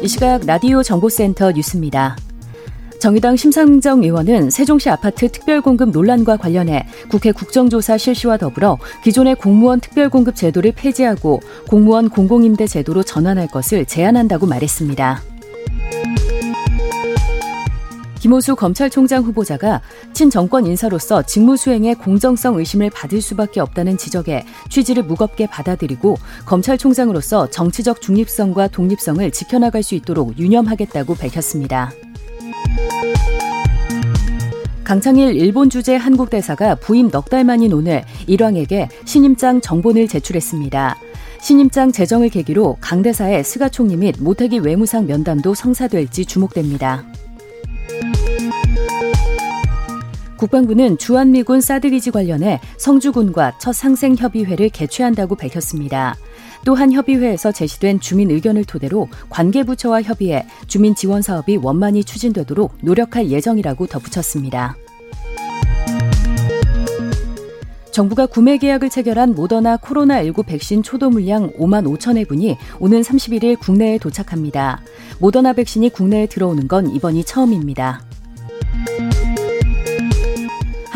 이 0.00 0.06
시각 0.06 0.46
라디오 0.46 0.80
정보센터 0.80 1.50
뉴스입니다. 1.50 2.16
정의당 3.00 3.36
심상정 3.36 4.04
의원은 4.04 4.50
세종시 4.50 4.90
아파트 4.90 5.30
특별공급 5.30 5.90
논란과 5.90 6.36
관련해 6.36 6.86
국회 7.10 7.32
국정조사 7.32 7.98
실시와 7.98 8.36
더불어 8.36 8.78
기존의 9.02 9.34
공무원 9.34 9.80
특별공급 9.80 10.36
제도를 10.36 10.72
폐지하고 10.72 11.40
공무원 11.68 12.10
공공임대 12.10 12.68
제도로 12.68 13.02
전환할 13.02 13.48
것을 13.48 13.86
제안한다고 13.86 14.46
말했습니다. 14.46 15.20
김호수 18.20 18.56
검찰총장 18.56 19.22
후보자가 19.22 19.80
친정권 20.12 20.66
인사로서 20.66 21.22
직무 21.22 21.56
수행에 21.56 21.94
공정성 21.94 22.58
의심을 22.58 22.90
받을 22.90 23.20
수밖에 23.20 23.60
없다는 23.60 23.96
지적에 23.96 24.44
취지를 24.68 25.04
무겁게 25.04 25.46
받아들이고 25.46 26.16
검찰총장으로서 26.44 27.50
정치적 27.50 28.00
중립성과 28.00 28.68
독립성을 28.68 29.30
지켜나갈 29.30 29.82
수 29.82 29.94
있도록 29.94 30.38
유념하겠다고 30.38 31.14
밝혔습니다. 31.14 31.92
강창일 34.82 35.36
일본 35.36 35.68
주재 35.68 35.96
한국 35.96 36.30
대사가 36.30 36.74
부임 36.74 37.10
넉 37.10 37.28
달 37.28 37.44
만인 37.44 37.74
오늘 37.74 38.04
일왕에게 38.26 38.88
신임장 39.04 39.60
정본을 39.60 40.08
제출했습니다. 40.08 40.96
신임장 41.42 41.92
제정을 41.92 42.30
계기로 42.30 42.78
강 42.80 43.02
대사의 43.02 43.44
스가 43.44 43.68
총리 43.68 43.96
및 43.96 44.16
모태기 44.18 44.60
외무상 44.60 45.06
면담도 45.06 45.54
성사될지 45.54 46.24
주목됩니다. 46.24 47.04
국방부는 50.38 50.96
주한미군 50.96 51.60
사드기지 51.60 52.12
관련해 52.12 52.60
성주군과 52.78 53.58
첫 53.58 53.74
상생협의회를 53.74 54.70
개최한다고 54.70 55.34
밝혔습니다. 55.34 56.16
또한 56.64 56.92
협의회에서 56.92 57.52
제시된 57.52 58.00
주민 58.00 58.30
의견을 58.30 58.64
토대로 58.64 59.08
관계부처와 59.28 60.02
협의해 60.02 60.46
주민 60.66 60.94
지원 60.94 61.20
사업이 61.20 61.58
원만히 61.58 62.04
추진되도록 62.04 62.78
노력할 62.80 63.30
예정이라고 63.30 63.86
덧붙였습니다. 63.86 64.76
정부가 67.90 68.26
구매 68.26 68.58
계약을 68.58 68.90
체결한 68.90 69.34
모더나 69.34 69.76
코로나19 69.78 70.46
백신 70.46 70.84
초도 70.84 71.10
물량 71.10 71.50
5만 71.54 71.84
5천 71.84 72.16
회분이 72.16 72.56
오는 72.78 73.00
31일 73.00 73.58
국내에 73.58 73.98
도착합니다. 73.98 74.80
모더나 75.18 75.52
백신이 75.52 75.88
국내에 75.90 76.26
들어오는 76.26 76.68
건 76.68 76.94
이번이 76.94 77.24
처음입니다. 77.24 78.07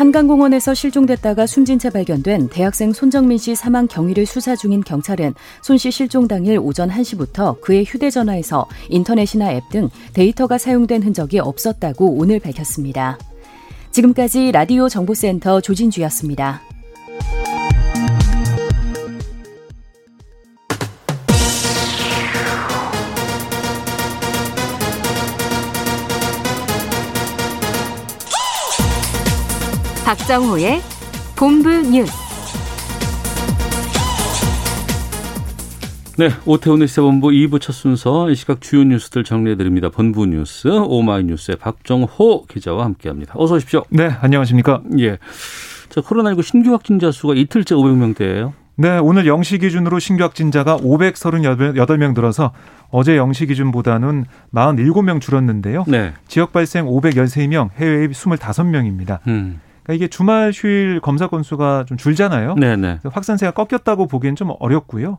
한강공원에서 0.03 0.73
실종됐다가 0.73 1.47
숨진 1.47 1.79
채 1.79 1.89
발견된 1.89 2.49
대학생 2.49 2.91
손정민 2.91 3.37
씨 3.37 3.55
사망 3.55 3.87
경위를 3.87 4.25
수사 4.25 4.53
중인 4.53 4.83
경찰은 4.83 5.33
손 5.61 5.77
씨 5.77 5.91
실종 5.91 6.27
당일 6.27 6.59
오전 6.59 6.89
1시부터 6.89 7.61
그의 7.61 7.85
휴대전화에서 7.85 8.67
인터넷이나 8.89 9.53
앱 9.53 9.63
등 9.69 9.89
데이터가 10.13 10.57
사용된 10.57 11.03
흔적이 11.03 11.39
없었다고 11.39 12.17
오늘 12.17 12.39
밝혔습니다. 12.41 13.17
지금까지 13.91 14.51
라디오 14.51 14.89
정보센터 14.89 15.61
조진주였습니다. 15.61 16.61
박정호의 30.23 30.79
본부 31.35 31.69
뉴스. 31.69 32.13
네, 36.17 36.29
오태훈의 36.45 36.87
시사본부 36.87 37.27
2부 37.27 37.59
첫 37.59 37.73
순서 37.73 38.29
이 38.29 38.35
시각 38.35 38.61
주요 38.61 38.85
뉴스들 38.85 39.25
정리해드립니다. 39.25 39.89
본부 39.89 40.25
뉴스 40.25 40.69
오마이뉴스의 40.69 41.57
박정호 41.57 42.45
기자와 42.45 42.85
함께합니다. 42.85 43.33
어서 43.35 43.55
오십시오. 43.55 43.83
네, 43.89 44.11
안녕하십니까. 44.21 44.81
예. 44.97 45.17
자, 45.89 45.99
코로나19 45.99 46.41
신규 46.41 46.71
확진자 46.71 47.11
수가 47.11 47.33
이틀째 47.33 47.75
500명대예요. 47.75 48.53
네, 48.75 48.97
오늘 48.99 49.25
0시 49.25 49.59
기준으로 49.59 49.99
신규 49.99 50.23
확진자가 50.23 50.77
538명 50.77 52.13
늘어서 52.13 52.53
어제 52.91 53.17
0시 53.17 53.49
기준보다는 53.49 54.25
47명 54.53 55.19
줄었는데요. 55.19 55.83
네. 55.87 56.13
지역 56.29 56.53
발생 56.53 56.85
513명, 56.85 57.71
해외 57.75 58.05
입 58.05 58.11
25명입니다. 58.11 59.19
음. 59.27 59.59
그러니까 59.83 59.93
이게 59.93 60.07
주말 60.07 60.51
휴일 60.53 60.99
검사 61.01 61.27
건수가 61.27 61.85
좀 61.87 61.97
줄잖아요. 61.97 62.55
네네. 62.55 62.99
확산세가 63.03 63.51
꺾였다고 63.51 64.07
보기엔 64.07 64.35
좀 64.35 64.51
어렵고요. 64.59 65.17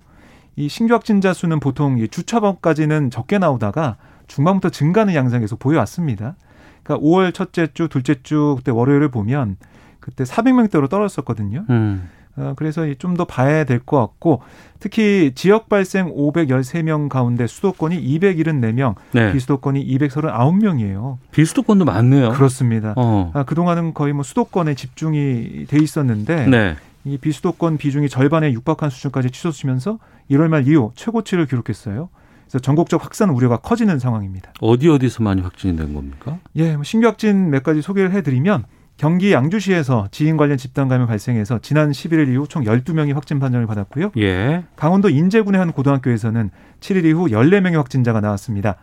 이 0.56 0.68
신규 0.68 0.94
확진자 0.94 1.32
수는 1.32 1.60
보통 1.60 1.98
이 1.98 2.08
주차번까지는 2.08 3.10
적게 3.10 3.38
나오다가 3.38 3.96
중반부터 4.26 4.70
증가하는 4.70 5.14
양상 5.14 5.40
계속 5.40 5.58
보여왔습니다. 5.58 6.36
그러니까 6.82 7.06
5월 7.06 7.34
첫째 7.34 7.68
주, 7.74 7.88
둘째 7.88 8.22
주 8.22 8.54
그때 8.58 8.70
월요일을 8.70 9.08
보면 9.10 9.56
그때 10.00 10.24
400명대로 10.24 10.88
떨어졌거든요. 10.88 11.64
음. 11.70 12.08
어, 12.36 12.54
그래서 12.56 12.82
좀 12.98 13.14
더 13.16 13.24
봐야 13.24 13.64
될 13.64 13.78
것 13.84 13.98
같고 14.00 14.42
특히 14.80 15.32
지역 15.34 15.68
발생 15.68 16.12
513명 16.14 17.08
가운데 17.08 17.46
수도권이 17.46 18.02
274명, 18.18 18.96
네. 19.12 19.32
비수도권이 19.32 19.86
239명이에요. 19.98 21.16
비수도권도 21.30 21.84
많네요. 21.84 22.30
그렇습니다. 22.32 22.94
어. 22.96 23.30
아, 23.34 23.44
그동안은 23.44 23.94
거의 23.94 24.12
뭐 24.12 24.22
수도권에 24.22 24.74
집중이 24.74 25.66
돼 25.68 25.78
있었는데 25.78 26.46
네. 26.46 26.76
이 27.04 27.18
비수도권 27.18 27.76
비중이 27.76 28.08
절반에 28.08 28.52
육박한 28.52 28.90
수준까지 28.90 29.30
치솟으면서 29.30 29.98
1월 30.30 30.48
말 30.48 30.66
이후 30.66 30.92
최고치를 30.94 31.46
기록했어요. 31.46 32.08
그래서 32.44 32.58
전국적 32.58 33.04
확산 33.04 33.30
우려가 33.30 33.58
커지는 33.58 33.98
상황입니다. 33.98 34.52
어디 34.60 34.88
어디서 34.88 35.22
많이 35.22 35.40
확진이 35.42 35.76
된 35.76 35.94
겁니까? 35.94 36.38
예, 36.56 36.74
뭐 36.74 36.84
신규 36.84 37.06
확진 37.06 37.50
몇 37.50 37.62
가지 37.62 37.80
소개를 37.82 38.12
해드리면 38.12 38.64
경기 38.96 39.32
양주시에서 39.32 40.08
지인 40.10 40.36
관련 40.36 40.56
집단 40.56 40.88
감염 40.88 41.06
발생해서 41.08 41.58
지난 41.60 41.90
11일 41.90 42.28
이후 42.28 42.46
총 42.46 42.62
12명이 42.62 43.12
확진 43.14 43.40
판정을 43.40 43.66
받았고요. 43.66 44.12
예. 44.18 44.64
강원도 44.76 45.08
인제군의 45.08 45.58
한 45.58 45.72
고등학교에서는 45.72 46.50
7일 46.80 47.04
이후 47.06 47.26
14명의 47.26 47.74
확진자가 47.74 48.20
나왔습니다. 48.20 48.76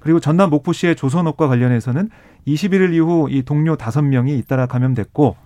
그리고 0.00 0.18
전남 0.18 0.50
목포시의 0.50 0.96
조선업과 0.96 1.46
관련해서는 1.46 2.10
21일 2.46 2.92
이후 2.94 3.28
이 3.30 3.42
동료 3.42 3.76
5명이 3.76 4.36
잇따라 4.36 4.66
감염됐고 4.66 5.36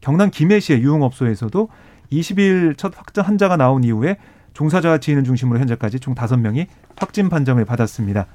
경남 0.00 0.30
김해시의 0.30 0.82
유흥업소에서도 0.82 1.68
20일 2.12 2.76
첫 2.76 2.96
확진 2.96 3.24
환자가 3.24 3.56
나온 3.56 3.82
이후에 3.82 4.18
종사자와 4.52 4.98
지인을 4.98 5.24
중심으로 5.24 5.58
현재까지 5.58 5.98
총 5.98 6.14
5명이 6.14 6.68
확진 6.96 7.28
판정을 7.28 7.64
받았습니다. 7.64 8.26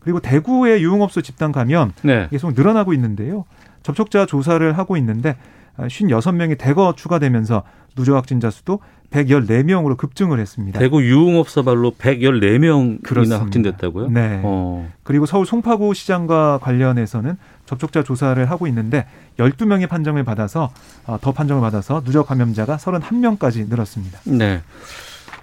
그리고 0.00 0.18
대구의 0.18 0.82
유흥업소 0.82 1.20
집단 1.20 1.52
감염 1.52 1.92
네. 2.02 2.26
계속 2.30 2.54
늘어나고 2.54 2.92
있는데요. 2.94 3.44
접촉자 3.82 4.26
조사를 4.26 4.76
하고 4.76 4.96
있는데 4.96 5.36
56명이 5.78 6.58
대거 6.58 6.94
추가되면서 6.96 7.62
누적 7.94 8.14
확진자 8.16 8.50
수도 8.50 8.80
114명으로 9.10 9.96
급증을 9.96 10.40
했습니다. 10.40 10.78
대구 10.78 11.02
유흥업소 11.02 11.64
발로 11.64 11.92
114명이나 11.92 13.02
그렇습니다. 13.02 13.42
확진됐다고요? 13.42 14.08
네. 14.08 14.40
어. 14.42 14.90
그리고 15.02 15.26
서울 15.26 15.44
송파구 15.44 15.92
시장과 15.92 16.60
관련해서는 16.62 17.36
접촉자 17.66 18.02
조사를 18.02 18.50
하고 18.50 18.66
있는데 18.66 19.06
12명의 19.38 19.88
판정을 19.88 20.24
받아서 20.24 20.70
어, 21.06 21.18
더 21.20 21.32
판정을 21.32 21.60
받아서 21.60 22.02
누적 22.02 22.26
감염자가 22.26 22.76
31명까지 22.78 23.68
늘었습니다. 23.68 24.20
네. 24.24 24.62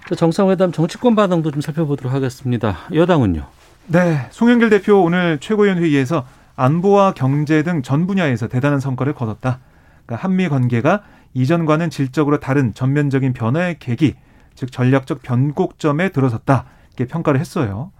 자, 0.08 0.14
정상회담 0.16 0.72
정치권 0.72 1.14
반응도 1.14 1.52
좀 1.52 1.60
살펴보도록 1.60 2.12
하겠습니다. 2.12 2.78
여당은요? 2.92 3.46
네, 3.86 4.26
송영길 4.30 4.70
대표 4.70 5.02
오늘 5.02 5.38
최고위원 5.38 5.78
회의에서 5.78 6.24
안보와 6.60 7.14
경제 7.14 7.62
등 7.62 7.80
전 7.82 8.06
분야에서 8.06 8.46
대단한 8.46 8.80
성과를 8.80 9.14
거뒀다. 9.14 9.60
그러니까 10.04 10.22
한미 10.22 10.48
관계가 10.50 11.02
이전과는 11.32 11.88
질적으로 11.88 12.38
다른 12.38 12.74
전면적인 12.74 13.32
변화의 13.32 13.78
계기, 13.78 14.14
즉 14.54 14.70
전략적 14.70 15.22
변곡점에 15.22 16.10
들어섰다. 16.10 16.66
이렇게 16.88 17.10
평가를 17.10 17.40
했어요. 17.40 17.92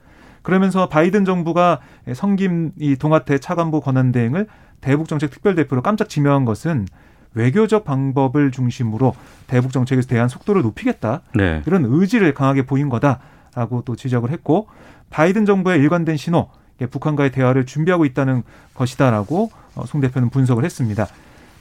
그러면서 0.43 0.91
바이든 0.91 1.25
정부가 1.25 1.81
성김 2.13 2.73
이 2.79 2.97
동아태 2.97 3.39
차관보 3.39 3.81
권한 3.81 4.13
대행을 4.13 4.47
대북 4.83 5.09
정책 5.09 5.31
특별 5.31 5.55
대표로 5.55 5.81
깜짝 5.81 6.11
지명한 6.11 6.45
것은 6.45 6.87
외교적 7.33 7.85
방법을 7.85 8.51
중심으로 8.51 9.15
대북 9.47 9.73
정책에서 9.73 10.09
대한 10.09 10.29
속도를 10.29 10.61
높이겠다. 10.63 11.23
네. 11.35 11.63
이런 11.67 11.87
의지를 11.87 12.35
강하게 12.35 12.67
보인 12.67 12.91
거다. 12.91 13.21
라고 13.55 13.83
또 13.85 13.97
지적을 13.97 14.31
했고 14.31 14.69
바이든 15.11 15.45
정부의 15.47 15.81
일관된 15.81 16.17
신호 16.17 16.51
북한과의 16.87 17.33
대화를 17.33 17.67
준비하고 17.67 18.05
있다는 18.05 18.43
것이다라고 18.75 19.51
어, 19.75 19.85
송 19.87 20.01
대표는 20.01 20.31
분석을 20.31 20.65
했습니다. 20.65 21.07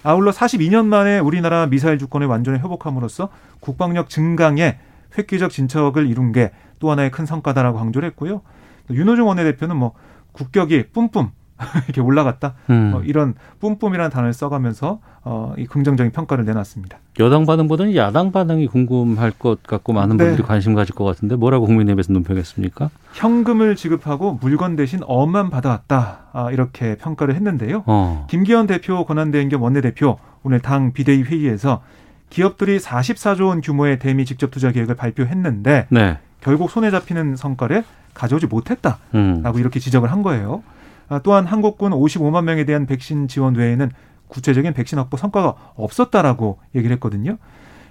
아울러 0.03 0.31
42년 0.31 0.85
만에 0.85 1.19
우리나라 1.19 1.65
미사일 1.65 1.99
주권을 1.99 2.27
완전히 2.27 2.57
회복함으로써 2.59 3.29
국방력 3.59 4.09
증강에 4.09 4.77
획기적 5.17 5.51
진척을 5.51 6.07
이룬 6.07 6.31
게 6.31 6.51
또 6.79 6.89
하나의 6.91 7.11
큰 7.11 7.25
성과다라고 7.25 7.77
강조를 7.77 8.07
했고요. 8.09 8.41
윤호중 8.89 9.27
원내대표는 9.27 9.75
뭐 9.75 9.93
국격이 10.31 10.87
뿜뿜 10.91 11.31
이렇게 11.85 12.01
올라갔다. 12.01 12.53
음. 12.69 12.93
어, 12.95 13.01
이런 13.03 13.35
뿜뿜이라는 13.59 14.09
단어를 14.09 14.33
써가면서 14.33 14.99
어, 15.23 15.53
이 15.57 15.65
긍정적인 15.65 16.11
평가를 16.11 16.45
내놨습니다. 16.45 16.97
여당 17.19 17.45
반응보다는 17.45 17.95
야당 17.95 18.31
반응이 18.31 18.67
궁금할 18.67 19.31
것 19.31 19.61
같고 19.63 19.93
많은 19.93 20.17
네. 20.17 20.25
분들이 20.25 20.47
관심 20.47 20.73
가질 20.73 20.95
것 20.95 21.03
같은데 21.03 21.35
뭐라고 21.35 21.65
국민의힘에서 21.65 22.13
논평했습니까? 22.13 22.89
현금을 23.13 23.75
지급하고 23.75 24.39
물건 24.41 24.75
대신 24.75 25.01
어만 25.05 25.49
받아왔다 25.49 26.19
아, 26.31 26.51
이렇게 26.51 26.95
평가를 26.95 27.35
했는데요. 27.35 27.83
어. 27.85 28.25
김기현 28.29 28.67
대표 28.67 29.05
권한대행겸 29.05 29.61
원내대표 29.61 30.17
오늘 30.43 30.59
당 30.59 30.93
비대위 30.93 31.23
회의에서 31.23 31.81
기업들이 32.29 32.77
44조 32.77 33.47
원 33.47 33.61
규모의 33.61 33.99
대미 33.99 34.23
직접 34.23 34.51
투자 34.51 34.71
계획을 34.71 34.95
발표했는데 34.95 35.87
네. 35.89 36.17
결국 36.41 36.69
손에 36.69 36.91
잡히는 36.91 37.35
성과를 37.35 37.83
가져오지 38.13 38.47
못했다라고 38.47 38.99
음. 39.15 39.43
이렇게 39.55 39.79
지적을 39.79 40.11
한 40.11 40.21
거예요. 40.23 40.63
아, 41.09 41.19
또한 41.19 41.45
한국군 41.45 41.91
55만 41.91 42.43
명에 42.43 42.63
대한 42.65 42.85
백신 42.85 43.27
지원 43.27 43.55
외에는 43.55 43.91
구체적인 44.27 44.73
백신 44.73 44.97
확보 44.99 45.17
성과가 45.17 45.55
없었다라고 45.75 46.59
얘기를 46.75 46.93
했거든요. 46.95 47.37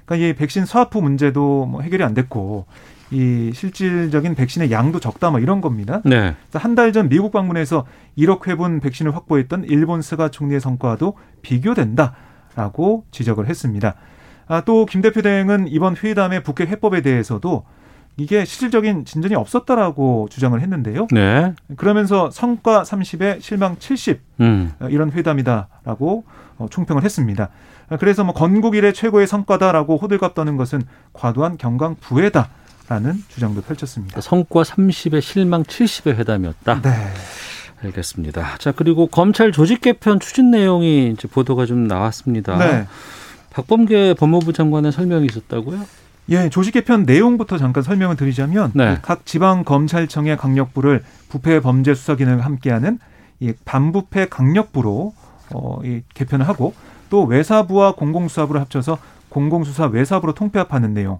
그러니까 0.04 0.28
이 0.28 0.32
백신 0.34 0.64
스와프 0.64 0.98
문제도 0.98 1.66
뭐 1.66 1.82
해결이 1.82 2.02
안 2.02 2.14
됐고 2.14 2.66
이 3.10 3.50
실질적인 3.54 4.34
백신의 4.34 4.70
양도 4.70 5.00
적다 5.00 5.30
뭐 5.30 5.40
이런 5.40 5.60
겁니다. 5.60 6.00
네. 6.04 6.34
한달 6.52 6.92
전 6.92 7.08
미국 7.08 7.32
방문해서 7.32 7.86
1억 8.16 8.46
회분 8.46 8.80
백신을 8.80 9.14
확보했던 9.14 9.64
일본 9.64 10.00
스가 10.00 10.30
총리의 10.30 10.60
성과도 10.60 11.14
비교된다라고 11.42 13.04
지적을 13.10 13.48
했습니다. 13.48 13.94
아, 14.46 14.62
또 14.62 14.86
김 14.86 15.02
대표 15.02 15.20
대행은 15.22 15.68
이번 15.68 15.96
회담의 15.96 16.42
북핵 16.42 16.68
해법에 16.68 17.02
대해서도 17.02 17.64
이게 18.18 18.44
실질적인 18.44 19.04
진전이 19.04 19.36
없었다라고 19.36 20.28
주장을 20.30 20.60
했는데요. 20.60 21.06
네. 21.12 21.54
그러면서 21.76 22.30
성과 22.30 22.82
30에 22.82 23.40
실망 23.40 23.76
70 23.78 24.20
음. 24.40 24.72
이런 24.90 25.12
회담이다라고 25.12 26.24
어, 26.58 26.66
총평을 26.68 27.04
했습니다. 27.04 27.48
그래서 28.00 28.24
뭐 28.24 28.34
건국 28.34 28.74
이래 28.74 28.92
최고의 28.92 29.26
성과다라고 29.26 29.96
호들갑 29.96 30.34
떠는 30.34 30.56
것은 30.56 30.82
과도한 31.12 31.58
경강 31.58 31.94
부회다 31.94 32.48
라는 32.88 33.22
주장도 33.28 33.62
펼쳤습니다. 33.62 34.20
성과 34.20 34.62
30에 34.62 35.20
실망 35.20 35.62
70의 35.62 36.16
회담이었다. 36.16 36.82
네. 36.82 36.90
알겠습니다. 37.84 38.56
자 38.58 38.72
그리고 38.72 39.06
검찰 39.06 39.52
조직 39.52 39.80
개편 39.80 40.18
추진 40.18 40.50
내용이 40.50 41.12
이제 41.12 41.28
보도가 41.28 41.66
좀 41.66 41.86
나왔습니다. 41.86 42.58
네. 42.58 42.86
박범계 43.50 44.14
법무부 44.14 44.52
장관의 44.52 44.90
설명이 44.90 45.26
있었다고요? 45.26 45.86
예, 46.30 46.50
조직 46.50 46.72
개편 46.72 47.04
내용부터 47.04 47.56
잠깐 47.56 47.82
설명을 47.82 48.16
드리자면 48.16 48.70
네. 48.74 48.98
각 49.00 49.24
지방 49.24 49.64
검찰청의 49.64 50.36
강력부를 50.36 51.02
부패 51.28 51.60
범죄 51.60 51.94
수사 51.94 52.16
기능을 52.16 52.44
함께하는 52.44 52.98
이 53.40 53.52
반부패 53.64 54.26
강력부로 54.28 55.14
어, 55.54 55.80
이 55.84 56.02
개편을 56.12 56.46
하고 56.46 56.74
또 57.08 57.24
외사부와 57.24 57.92
공공수사부를 57.94 58.60
합쳐서 58.60 58.98
공공수사 59.30 59.86
외사부로 59.86 60.34
통폐합하는 60.34 60.92
내용. 60.92 61.18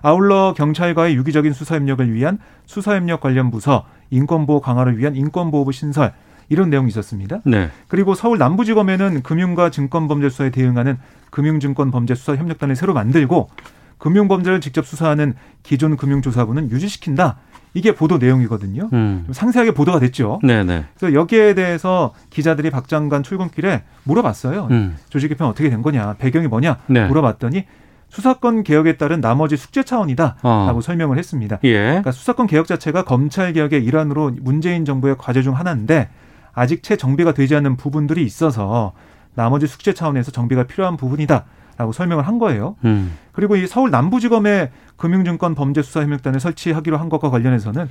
아울러 0.00 0.54
경찰과의 0.56 1.16
유기적인 1.16 1.52
수사 1.52 1.74
협력을 1.74 2.12
위한 2.12 2.38
수사 2.64 2.94
협력 2.94 3.20
관련 3.20 3.50
부서, 3.50 3.84
인권보호 4.10 4.60
강화를 4.60 4.98
위한 4.98 5.16
인권보호부 5.16 5.72
신설 5.72 6.12
이런 6.48 6.70
내용이 6.70 6.88
있었습니다. 6.88 7.40
네. 7.44 7.70
그리고 7.88 8.14
서울 8.14 8.38
남부지검에는 8.38 9.22
금융과 9.22 9.70
증권범죄 9.70 10.28
수사에 10.28 10.50
대응하는 10.50 10.98
금융증권범죄수사협력단을 11.30 12.76
새로 12.76 12.94
만들고 12.94 13.50
금융범죄를 13.98 14.60
직접 14.60 14.86
수사하는 14.86 15.34
기존 15.62 15.96
금융조사부는 15.96 16.70
유지시킨다. 16.70 17.38
이게 17.74 17.94
보도 17.94 18.16
내용이거든요. 18.16 18.88
음. 18.94 19.26
상세하게 19.30 19.72
보도가 19.72 19.98
됐죠. 20.00 20.40
네네. 20.42 20.86
그래서 20.96 21.14
여기에 21.14 21.54
대해서 21.54 22.14
기자들이 22.30 22.70
박 22.70 22.88
장관 22.88 23.22
출근길에 23.22 23.82
물어봤어요. 24.04 24.68
음. 24.70 24.96
조직 25.10 25.28
개편 25.28 25.48
어떻게 25.48 25.68
된 25.68 25.82
거냐, 25.82 26.14
배경이 26.14 26.46
뭐냐 26.48 26.78
네. 26.86 27.06
물어봤더니 27.06 27.66
수사권 28.08 28.62
개혁에 28.62 28.96
따른 28.96 29.20
나머지 29.20 29.58
숙제 29.58 29.82
차원이다라고 29.82 30.38
어. 30.42 30.80
설명을 30.80 31.18
했습니다. 31.18 31.58
예. 31.64 31.72
그러니까 31.72 32.12
수사권 32.12 32.46
개혁 32.46 32.66
자체가 32.66 33.04
검찰 33.04 33.52
개혁의 33.52 33.84
일환으로 33.84 34.32
문재인 34.40 34.86
정부의 34.86 35.16
과제 35.18 35.42
중 35.42 35.54
하나인데 35.54 36.08
아직 36.54 36.82
채 36.82 36.96
정비가 36.96 37.32
되지 37.32 37.54
않는 37.56 37.76
부분들이 37.76 38.24
있어서 38.24 38.92
나머지 39.34 39.66
숙제 39.66 39.92
차원에서 39.92 40.30
정비가 40.30 40.62
필요한 40.62 40.96
부분이다. 40.96 41.44
라고 41.76 41.92
설명을 41.92 42.26
한 42.26 42.38
거예요. 42.38 42.76
음. 42.84 43.16
그리고 43.32 43.56
이 43.56 43.66
서울 43.66 43.90
남부지검에 43.90 44.70
금융증권 44.96 45.54
범죄수사협력단을 45.54 46.40
설치하기로 46.40 46.96
한 46.96 47.08
것과 47.08 47.30
관련해서는 47.30 47.88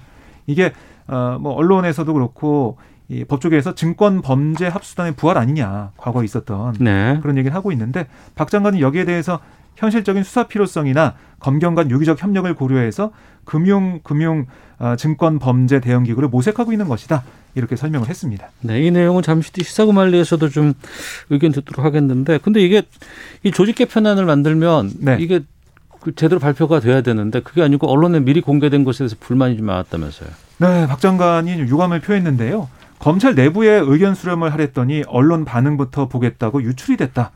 이게 0.48 0.74
어뭐 1.08 1.54
언론에서도 1.54 2.12
그렇고 2.12 2.78
이 3.08 3.24
법조계에서 3.24 3.76
증권 3.76 4.22
범죄 4.22 4.68
합수단의 4.68 5.14
부활 5.16 5.38
아니냐 5.38 5.92
과거에 5.98 6.26
있었던 6.26 6.76
네. 6.80 7.20
그런 7.22 7.38
얘기를 7.38 7.56
하고 7.56 7.72
있는데 7.72 8.08
박 8.34 8.50
장관은 8.50 8.80
여기에 8.80 9.06
대해서 9.06 9.40
현실적인 9.76 10.24
수사 10.24 10.48
필요성이나 10.48 11.16
검경 11.40 11.76
간 11.76 11.92
유기적 11.92 12.22
협력을 12.22 12.52
고려해서 12.54 13.12
금융 13.44 14.00
금융 14.04 14.46
어, 14.80 14.96
증권 14.98 15.40
범죄 15.40 15.80
대응 15.80 16.04
기구를 16.04 16.30
모색하고 16.30 16.72
있는 16.72 16.88
것이다. 16.88 17.24
이렇게 17.56 17.78
설명을 17.78 18.10
했습니다. 18.10 18.50
네, 18.62 18.82
이 18.82 18.92
내용은 18.92 19.24
잠시 19.24 19.54
뒤 19.54 19.64
시사구말리에서도 19.64 20.50
좀 20.50 20.74
의견 21.30 21.54
듣도록 21.54 21.86
하겠는데, 21.86 22.40
근데 22.40 22.60
이게 22.60 22.84
이 23.44 23.52
조직 23.52 23.76
개편안을 23.76 24.26
만들면 24.26 24.92
네. 25.00 25.18
이게 25.22 25.42
그 26.02 26.14
제대로 26.14 26.40
발표가 26.40 26.82
돼야 26.82 27.02
되는데 27.02 27.40
그게 27.40 27.64
아니고 27.64 27.90
언론에 27.90 28.20
미리 28.20 28.42
공개된 28.42 28.84
것에 28.84 29.00
대해서 29.00 29.16
불만이 29.20 29.58
좀 29.58 29.66
많았다면서요. 29.68 30.30
네, 30.60 30.88
박 30.88 31.00
장관이 31.00 31.52
유감을 31.62 32.02
표했는데요. 32.02 32.68
검찰 33.00 33.36
내부에 33.36 33.80
의견 33.84 34.14
수렴을 34.14 34.54
하랬더니 34.54 35.04
언론 35.08 35.46
반응부터 35.46 36.08
보겠다고 36.08 36.62
유출이 36.64 36.98
됐다. 36.98 37.32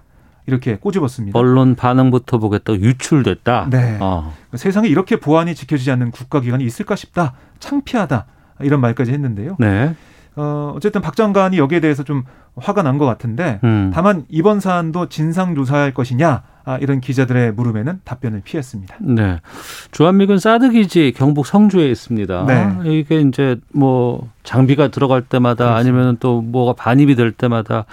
이렇게 0.49 0.75
꼬집었습니다. 0.77 1.37
언론 1.37 1.75
반응부터 1.75 2.39
보겠다고 2.39 2.79
유출됐다. 2.79 3.67
네. 3.69 3.97
어. 4.01 4.33
세상에 4.55 4.87
이렇게 4.87 5.19
보안이 5.19 5.53
지켜지지 5.55 5.91
않는 5.91 6.11
국가기관이 6.11 6.63
있을까 6.63 6.95
싶다. 6.95 7.33
창피하다. 7.59 8.25
이런 8.61 8.81
말까지 8.81 9.11
했는데요. 9.13 9.55
네. 9.59 9.95
어, 10.35 10.73
어쨌든 10.75 11.01
박 11.01 11.15
장관이 11.15 11.57
여기에 11.57 11.79
대해서 11.81 12.03
좀 12.03 12.23
화가 12.55 12.81
난 12.83 12.97
것 12.97 13.05
같은데 13.05 13.59
음. 13.63 13.91
다만 13.93 14.25
이번 14.29 14.59
사안도 14.59 15.07
진상 15.09 15.55
조사할 15.55 15.93
것이냐 15.93 16.29
아, 16.29 16.41
이런 16.81 17.01
기자들의 17.01 17.53
물음에는 17.53 18.01
답변을 18.03 18.41
피했습니다. 18.43 18.97
네. 18.99 19.39
주한미군 19.91 20.39
사드 20.39 20.71
기지 20.71 21.13
경북 21.15 21.45
성주에 21.47 21.89
있습니다. 21.89 22.45
네. 22.45 22.91
이게 22.91 23.21
이제 23.21 23.57
뭐 23.73 24.29
장비가 24.43 24.89
들어갈 24.89 25.21
때마다 25.21 25.75
아니면 25.75 26.17
또 26.19 26.41
뭐가 26.41 26.73
반입이 26.73 27.15
될 27.15 27.31
때마다 27.31 27.85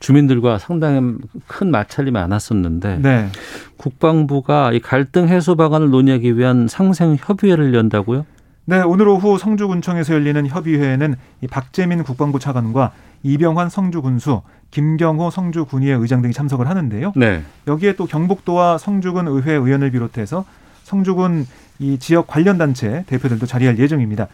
주민들과 0.00 0.58
상당히 0.58 1.16
큰 1.46 1.70
마찰이 1.70 2.10
많았었는데 2.10 2.98
네. 2.98 3.28
국방부가 3.76 4.72
이 4.72 4.80
갈등 4.80 5.28
해소 5.28 5.56
방안을 5.56 5.90
논의하기 5.90 6.36
위한 6.36 6.68
상생 6.68 7.16
협의회를 7.18 7.74
연다고요? 7.74 8.26
네, 8.70 8.82
오늘 8.82 9.08
오후 9.08 9.36
성주군청에서 9.36 10.14
열리는 10.14 10.46
협의회에는 10.46 11.16
이 11.40 11.48
박재민 11.48 12.04
국방부 12.04 12.38
차관과 12.38 12.92
이병환 13.24 13.68
성주군수, 13.68 14.42
김경호 14.70 15.30
성주군의회 15.30 15.94
의장 15.94 16.22
등이 16.22 16.32
참석을 16.32 16.68
하는데요. 16.68 17.12
네. 17.16 17.42
여기에 17.66 17.96
또 17.96 18.06
경북도와 18.06 18.78
성주군 18.78 19.26
의회 19.26 19.54
의원을 19.54 19.90
비롯해서 19.90 20.44
성주군 20.84 21.48
이 21.80 21.98
지역 21.98 22.28
관련 22.28 22.58
단체 22.58 23.02
대표들도 23.08 23.44
자리할 23.44 23.76
예정입니다. 23.76 24.28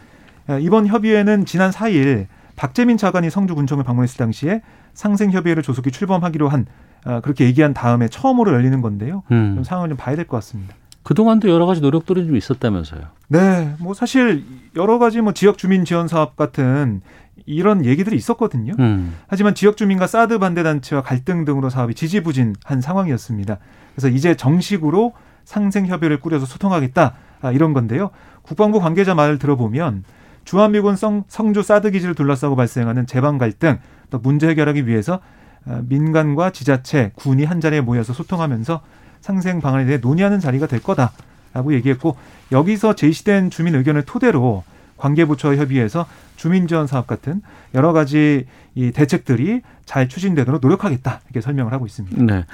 이번 0.61 0.85
협의회는 0.85 1.45
지난 1.45 1.71
4일 1.71 2.27
박재민 2.55 2.97
차관이 2.97 3.31
성주군청을 3.31 3.83
방문했을 3.83 4.17
당시에 4.17 4.61
상생협의회를 4.93 5.63
조속히 5.63 5.89
출범하기로 5.89 6.47
한 6.47 6.67
아, 7.05 7.21
그렇게 7.21 7.45
얘기한 7.45 7.73
다음에 7.73 8.07
처음으로 8.07 8.53
열리는 8.53 8.81
건데요. 8.81 9.23
음. 9.31 9.53
좀 9.55 9.63
상황을 9.63 9.89
좀 9.89 9.97
봐야 9.97 10.15
될 10.15 10.25
것 10.27 10.37
같습니다. 10.37 10.75
그동안도 11.07 11.47
여러 11.47 11.65
가지 11.65 11.79
노력들이 11.79 12.25
좀 12.25 12.35
있었다면서요. 12.35 12.99
네, 13.29 13.73
뭐 13.79 13.93
사실 13.93 14.43
여러 14.75 14.99
가지 14.99 15.21
뭐 15.21 15.31
지역 15.31 15.57
주민 15.57 15.85
지원 15.85 16.09
사업 16.09 16.35
같은 16.35 16.99
이런 17.45 17.85
얘기들이 17.85 18.17
있었거든요. 18.17 18.73
음. 18.77 19.15
하지만 19.27 19.55
지역 19.55 19.77
주민과 19.77 20.05
사드 20.05 20.37
반대 20.39 20.63
단체와 20.63 21.03
갈등 21.03 21.45
등으로 21.45 21.69
사업이 21.69 21.93
지지부진한 21.93 22.81
상황이었습니다. 22.81 23.57
그래서 23.95 24.09
이제 24.09 24.35
정식으로 24.35 25.13
상생 25.45 25.87
협의를 25.87 26.19
꾸려서 26.19 26.45
소통하겠다 26.45 27.13
아, 27.39 27.51
이런 27.53 27.71
건데요. 27.71 28.09
국방부 28.41 28.81
관계자 28.81 29.15
말을 29.15 29.39
들어보면 29.39 30.03
주한미군 30.43 30.97
성, 30.97 31.23
성주 31.29 31.63
사드 31.63 31.91
기지를 31.91 32.15
둘러싸고 32.15 32.57
발생하는 32.57 33.07
재방 33.07 33.37
갈등 33.37 33.79
또 34.09 34.19
문제 34.19 34.49
해결하기 34.49 34.87
위해서 34.87 35.21
아, 35.65 35.81
민간과 35.87 36.49
지자체, 36.49 37.13
군이 37.15 37.45
한 37.45 37.61
자리에 37.61 37.79
모여서 37.79 38.11
소통하면서 38.11 38.81
상생 39.21 39.61
방안에 39.61 39.85
대해 39.85 39.97
논의하는 39.97 40.39
자리가 40.39 40.67
될 40.67 40.81
거다. 40.81 41.11
라고 41.53 41.73
얘기했고 41.73 42.15
여기서 42.51 42.95
제시된 42.95 43.49
주민 43.49 43.75
의견을 43.75 44.03
토대로 44.03 44.63
관계부처와 44.97 45.55
협의해서 45.55 46.05
주민지원 46.35 46.87
사업 46.87 47.07
같은 47.07 47.41
여러 47.73 47.93
가지 47.93 48.45
이 48.75 48.91
대책들이 48.91 49.61
잘 49.85 50.07
추진되도록 50.07 50.61
노력하겠다 50.61 51.21
이렇게 51.25 51.41
설명을 51.41 51.71
하고 51.73 51.85
있습니다. 51.85 52.21
네. 52.21 52.45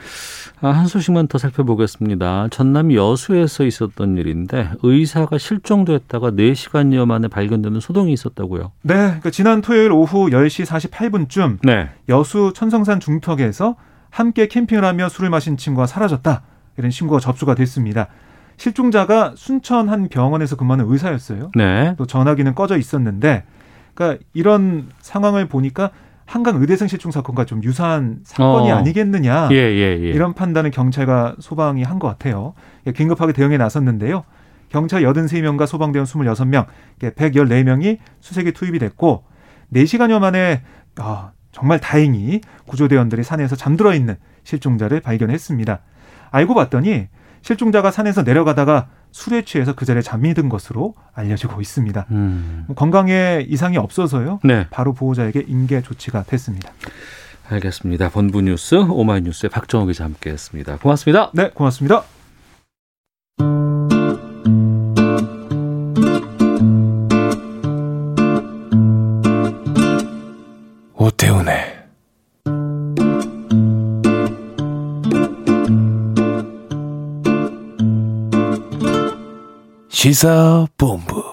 아, 0.62 0.70
한 0.70 0.88
소식만 0.88 1.28
더 1.28 1.38
살펴보겠습니다. 1.38 2.48
전남 2.50 2.94
여수에서 2.94 3.66
있었던 3.66 4.18
일인데 4.18 4.70
의사가 4.84 5.38
실종됐다가 5.38 6.32
4시간여 6.32 7.06
만에 7.06 7.28
발견되는 7.28 7.80
소동이 7.80 8.14
있었다고요. 8.14 8.72
네. 8.84 8.94
그러니까 8.94 9.30
지난 9.32 9.62
토요일 9.62 9.92
오후 9.92 10.30
10시 10.30 10.66
48분쯤 10.66 11.60
네. 11.64 11.90
여수 12.08 12.54
천성산 12.56 13.02
중턱에서 13.02 13.76
함께 14.10 14.48
캠핑을 14.48 14.86
하며 14.86 15.10
술을 15.10 15.30
마신 15.30 15.58
친구가 15.58 15.88
사라졌다. 15.88 16.44
이런 16.78 16.92
신고가 16.92 17.20
접수가 17.20 17.56
됐습니다. 17.56 18.08
실종자가 18.58 19.34
순천 19.36 19.90
한 19.90 20.08
병원에서 20.10 20.56
근무하는 20.56 20.86
의사였어요. 20.88 21.52
네. 21.56 21.96
또 21.98 22.06
전화기는 22.06 22.54
꺼져 22.56 22.78
있었는데, 22.78 23.44
그러니까 23.94 24.24
이런 24.34 24.90
상황을 25.02 25.48
보니까 25.48 25.92
한강 26.26 26.62
의대생 26.62 26.88
실종 26.88 27.12
사건과 27.12 27.46
좀 27.46 27.62
유사한 27.64 28.20
사건이 28.24 28.72
어. 28.72 28.78
아니겠느냐 28.78 29.50
예, 29.52 29.56
예, 29.56 30.00
예. 30.02 30.10
이런 30.10 30.34
판단을 30.34 30.72
경찰과 30.72 31.36
소방이 31.40 31.84
한 31.84 32.00
것 32.00 32.08
같아요. 32.08 32.54
예, 32.88 32.92
긴급하게 32.92 33.34
대응에 33.34 33.58
나섰는데요. 33.58 34.24
경찰 34.70 35.04
83명과 35.04 35.68
소방대원 35.68 36.06
26명, 36.08 36.66
114명이 37.00 37.98
수색에 38.22 38.52
투입이 38.52 38.80
됐고 38.80 39.24
4시간여 39.74 40.20
만에 40.20 40.64
아, 40.98 41.32
정말 41.52 41.80
다행히 41.80 42.42
구조대원들이 42.68 43.24
산에서 43.24 43.56
잠들어 43.56 43.94
있는 43.94 44.16
실종자를 44.44 45.02
발견했습니다. 45.02 45.80
알고 46.34 46.56
봤더니 46.56 47.08
실종자가 47.42 47.92
산에서 47.92 48.24
내려가다가 48.24 48.88
술에 49.12 49.46
취해서 49.46 49.74
그 49.74 49.86
자리에 49.86 50.02
잠이 50.02 50.34
든 50.34 50.50
것으로 50.50 50.96
알려지고 51.14 51.62
있습니다. 51.62 52.08
음. 52.12 52.66
건강에 52.76 53.46
이상이 53.48 53.78
없어서요. 53.78 54.40
네. 54.44 54.68
바로 54.72 54.94
보호자에게 54.94 55.46
인계 55.48 55.82
조치가 55.82 56.24
됐습니다. 56.24 56.72
알겠습니다. 57.48 58.10
본부 58.10 58.42
뉴스 58.42 58.76
오마이뉴스의 58.76 59.52
박정호 59.52 59.86
기자 59.86 60.06
함께했습니다. 60.06 60.78
고맙습니다. 60.78 61.32
네, 61.34 61.52
고맙습니다. 61.52 62.04
오태훈의 70.96 71.73
시사본부 80.04 81.24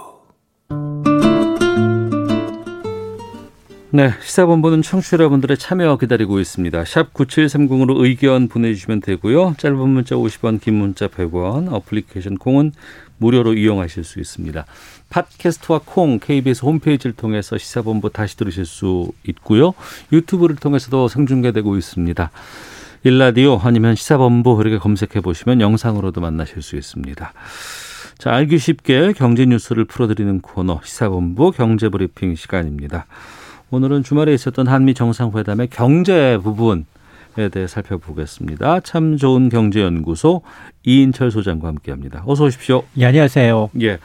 네, 3.91 4.15
시사본부는 4.23 4.83
청취자 4.83 5.17
여러분들의 5.17 5.57
참여 5.57 5.97
기다리고 5.97 6.39
있습니다. 6.39 6.85
샵 6.85 7.13
9730으로 7.13 8.01
의견 8.01 8.47
보내주시면 8.47 9.01
되고요. 9.01 9.57
짧은 9.59 9.77
문자 9.77 10.15
50원, 10.15 10.61
긴 10.61 10.75
문자 10.75 11.09
100원, 11.09 11.73
어플리케이션 11.73 12.39
콩은 12.39 12.71
무료로 13.19 13.55
이용하실 13.55 14.05
수 14.05 14.21
있습니다. 14.21 14.65
팟캐스트와 15.09 15.81
콩, 15.85 16.21
KBS 16.21 16.65
홈페이지를 16.65 17.17
통해서 17.17 17.59
시사본부 17.59 18.11
다시 18.11 18.37
들으실 18.37 18.67
수 18.67 19.11
있고요. 19.25 19.75
유튜브를 20.13 20.55
통해서도 20.55 21.09
생중계되고 21.09 21.77
있습니다. 21.77 22.31
일라디오 23.03 23.59
아니면 23.61 23.97
시사본부 23.97 24.59
이렇게 24.61 24.79
검색해 24.79 25.23
보시면 25.23 25.61
영상으로도 25.61 26.21
만나실 26.21 26.63
수 26.63 26.77
있습니다. 26.77 27.33
자, 28.21 28.33
알기 28.33 28.59
쉽게 28.59 29.15
경제 29.15 29.47
뉴스를 29.47 29.87
풀어드리는 29.87 30.43
코너 30.43 30.83
시사본부 30.85 31.53
경제브리핑 31.53 32.35
시간입니다. 32.35 33.07
오늘은 33.71 34.03
주말에 34.03 34.35
있었던 34.35 34.69
한미 34.69 34.93
정상회담의 34.93 35.69
경제 35.69 36.37
부분에 36.37 36.85
대해 37.51 37.67
살펴보겠습니다. 37.67 38.81
참 38.81 39.17
좋은 39.17 39.49
경제연구소 39.49 40.43
이인철 40.85 41.31
소장과 41.31 41.69
함께합니다. 41.69 42.23
어서 42.27 42.45
오십시오. 42.45 42.83
예, 42.99 43.07
안녕하세요. 43.07 43.71
예. 43.81 43.99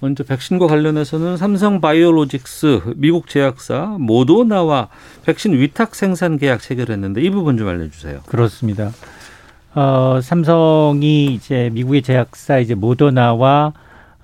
먼저 0.00 0.24
백신과 0.24 0.66
관련해서는 0.66 1.36
삼성 1.36 1.82
바이오로직스 1.82 2.94
미국 2.96 3.28
제약사 3.28 3.98
모더나와 4.00 4.88
백신 5.26 5.52
위탁 5.52 5.94
생산 5.94 6.38
계약 6.38 6.62
체결했는데 6.62 7.20
이 7.20 7.28
부분 7.28 7.58
좀 7.58 7.68
알려주세요. 7.68 8.20
그렇습니다. 8.24 8.92
어, 9.74 10.20
삼성이 10.22 11.26
이제 11.34 11.70
미국의 11.72 12.02
제약사 12.02 12.58
이제 12.58 12.74
모더나와 12.74 13.72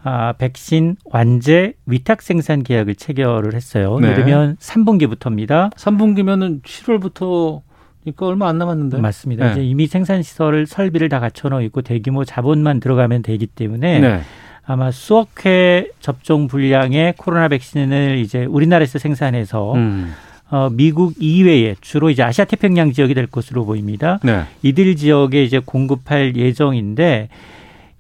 아, 0.03 0.35
백신 0.39 0.97
완제 1.05 1.75
위탁 1.85 2.23
생산 2.23 2.63
계약을 2.63 2.95
체결을 2.95 3.55
했어요. 3.55 3.99
네. 3.99 4.13
이르면 4.13 4.57
3분기부터입니다. 4.57 5.75
3분기면은 5.75 6.63
7월부터 6.63 7.63
그러니까 8.05 8.27
얼마 8.27 8.49
안 8.49 8.59
남았는데. 8.59 8.99
맞습니다. 8.99 9.47
네. 9.47 9.53
이제 9.53 9.65
이미 9.65 9.89
생산 9.89 10.23
시설을 10.23 10.67
설비를 10.67 11.09
다 11.09 11.19
갖춰 11.19 11.49
놓고 11.49 11.63
있고 11.63 11.83
대규모 11.83 12.25
자본만 12.25 12.79
들어가면 12.79 13.23
되기 13.23 13.47
때문에 13.49 13.99
네. 13.99 14.21
아마 14.65 14.93
수억 14.93 15.45
회 15.45 15.89
접종 15.99 16.47
분량의 16.47 17.15
코로나 17.17 17.49
백신을 17.49 18.19
이제 18.19 18.45
우리나라에서 18.45 19.01
생산해서 19.01 19.75
음. 19.75 20.13
어, 20.49 20.69
미국 20.71 21.15
이외에 21.19 21.75
주로 21.81 22.11
이제 22.11 22.23
아시아 22.23 22.45
태평양 22.45 22.93
지역이 22.93 23.15
될 23.15 23.27
것으로 23.27 23.65
보입니다. 23.65 24.21
네. 24.23 24.45
이들 24.63 24.97
지역에 24.97 25.43
이제 25.43 25.61
공급할 25.65 26.37
예정인데 26.37 27.29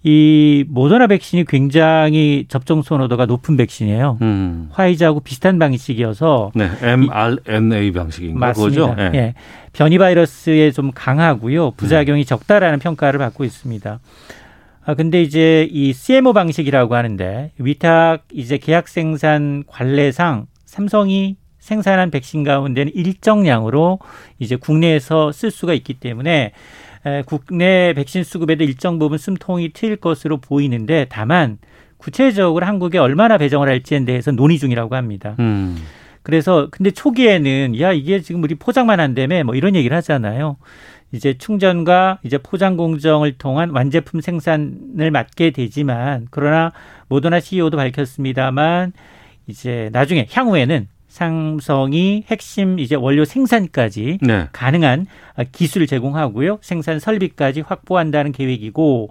이 0.04 0.64
모더나 0.68 1.08
백신이 1.08 1.46
굉장히 1.46 2.44
접종 2.48 2.82
선호도가 2.82 3.26
높은 3.26 3.56
백신이에요. 3.56 4.18
음. 4.22 4.68
화이자하고 4.70 5.18
비슷한 5.18 5.58
방식이어서 5.58 6.52
네. 6.54 6.70
mRNA 6.80 7.90
방식인가 7.90 8.38
맞습니다. 8.38 8.86
그거죠? 8.86 9.16
예. 9.16 9.34
변이 9.72 9.98
바이러스에 9.98 10.70
좀 10.70 10.92
강하고요. 10.94 11.72
부작용이 11.72 12.24
적다라는 12.24 12.78
평가를 12.78 13.18
받고 13.18 13.42
있습니다. 13.42 13.98
아 14.84 14.94
근데 14.94 15.20
이제 15.20 15.68
이 15.72 15.92
CMO 15.92 16.32
방식이라고 16.32 16.94
하는데 16.94 17.50
위탁 17.58 18.22
이제 18.32 18.58
계약 18.58 18.86
생산 18.86 19.64
관례상 19.66 20.46
삼성이 20.64 21.36
생산한 21.66 22.10
백신 22.10 22.44
가운데는 22.44 22.94
일정량으로 22.94 23.98
이제 24.38 24.56
국내에서 24.56 25.32
쓸 25.32 25.50
수가 25.50 25.74
있기 25.74 25.94
때문에 25.94 26.52
에, 27.04 27.22
국내 27.26 27.92
백신 27.94 28.22
수급에도 28.24 28.64
일정 28.64 28.98
부분 28.98 29.18
숨통이 29.18 29.70
트일 29.70 29.96
것으로 29.96 30.38
보이는데 30.38 31.06
다만 31.08 31.58
구체적으로 31.98 32.64
한국에 32.64 32.98
얼마나 32.98 33.36
배정을 33.36 33.68
할지에 33.68 34.04
대해서 34.04 34.30
논의 34.30 34.58
중이라고 34.58 34.94
합니다. 34.94 35.34
음. 35.40 35.76
그래서 36.22 36.68
근데 36.70 36.90
초기에는 36.90 37.80
야 37.80 37.92
이게 37.92 38.20
지금 38.20 38.42
우리 38.42 38.54
포장만 38.54 39.00
한다며 39.00 39.44
뭐 39.44 39.54
이런 39.54 39.74
얘기를 39.74 39.96
하잖아요. 39.96 40.56
이제 41.12 41.34
충전과 41.34 42.18
이제 42.24 42.38
포장 42.38 42.76
공정을 42.76 43.38
통한 43.38 43.70
완제품 43.70 44.20
생산을 44.20 45.10
맡게 45.10 45.50
되지만 45.50 46.26
그러나 46.30 46.72
모더나 47.08 47.40
CEO도 47.40 47.76
밝혔습니다만 47.76 48.92
이제 49.46 49.88
나중에 49.92 50.26
향후에는 50.30 50.88
삼성이 51.16 52.24
핵심 52.30 52.78
이제 52.78 52.94
원료 52.94 53.24
생산까지 53.24 54.18
네. 54.20 54.48
가능한 54.52 55.06
기술을 55.50 55.86
제공하고요. 55.86 56.58
생산 56.60 56.98
설비까지 56.98 57.62
확보한다는 57.62 58.32
계획이고 58.32 59.08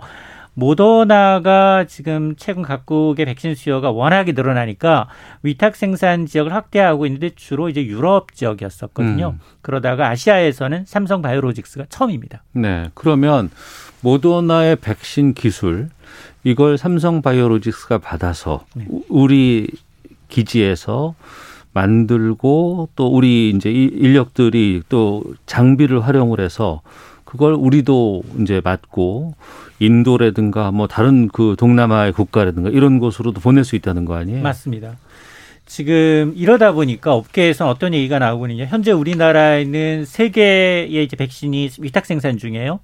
모더나가 0.53 1.85
지금 1.87 2.35
최근 2.37 2.61
각국의 2.61 3.25
백신 3.25 3.55
수요가 3.55 3.89
워낙에 3.89 4.33
늘어나니까 4.33 5.09
위탁 5.41 5.75
생산 5.75 6.27
지역을 6.27 6.53
확대하고 6.53 7.07
있는데 7.07 7.31
주로 7.35 7.69
이제 7.69 7.83
유럽 7.83 8.35
지역이었었거든요. 8.35 9.29
음. 9.37 9.39
그러다가 9.63 10.07
아시아에서는 10.09 10.85
삼성 10.85 11.23
바이오로직스가 11.23 11.85
처음입니다. 11.89 12.43
네. 12.53 12.91
그러면 12.93 13.49
모더나의 14.01 14.75
백신 14.75 15.33
기술 15.33 15.89
이걸 16.43 16.77
삼성 16.77 17.23
바이오로직스가 17.23 17.97
받아서 17.97 18.63
네. 18.75 18.85
우- 18.89 19.03
우리 19.09 19.67
기지에서 20.29 21.15
만들고 21.75 22.89
또 22.95 23.07
우리 23.07 23.49
이제 23.49 23.69
이 23.69 23.83
인력들이 23.93 24.83
또 24.87 25.23
장비를 25.45 26.07
활용을 26.07 26.39
해서 26.39 26.81
그걸 27.25 27.53
우리도 27.53 28.23
이제 28.41 28.61
맞고 28.63 29.35
인도라든가 29.79 30.71
뭐 30.71 30.87
다른 30.87 31.27
그 31.27 31.55
동남아의 31.59 32.13
국가라든가 32.13 32.69
이런 32.69 32.99
곳으로도 32.99 33.41
보낼 33.41 33.65
수 33.65 33.75
있다는 33.75 34.05
거 34.05 34.15
아니에요? 34.15 34.41
맞습니다. 34.41 34.95
지금 35.65 36.31
이러다 36.35 36.71
보니까 36.71 37.13
업계에서 37.13 37.67
어떤 37.67 37.93
얘기가 37.93 38.19
나오고 38.19 38.47
있느냐. 38.47 38.65
현재 38.69 38.91
우리나라에는 38.93 40.05
세 40.05 40.29
개의 40.29 41.03
이제 41.03 41.17
백신이 41.17 41.71
위탁 41.79 42.05
생산 42.05 42.37
중이에요. 42.37 42.79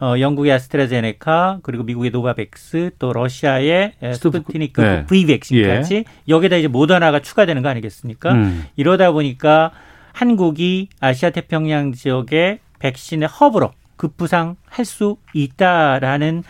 어, 0.00 0.14
영국의 0.20 0.52
아스트라제네카, 0.52 1.58
그리고 1.62 1.82
미국의 1.82 2.10
노바백스, 2.12 2.90
또 2.98 3.12
러시아의 3.12 3.94
스푸- 4.14 4.32
스푸트니크 4.38 4.80
네. 4.80 5.06
V 5.06 5.26
백신까지 5.26 6.04
여기다 6.28 6.56
이제 6.56 6.68
모더나가 6.68 7.18
추가되는 7.20 7.62
거 7.62 7.68
아니겠습니까? 7.68 8.32
음. 8.32 8.64
이러다 8.76 9.10
보니까 9.10 9.72
한국이 10.12 10.88
아시아 11.00 11.30
태평양 11.30 11.92
지역의 11.92 12.60
백신의 12.78 13.28
허브로 13.28 13.72
급부상할 13.96 14.84
수 14.84 15.16
있다라는 15.34 16.44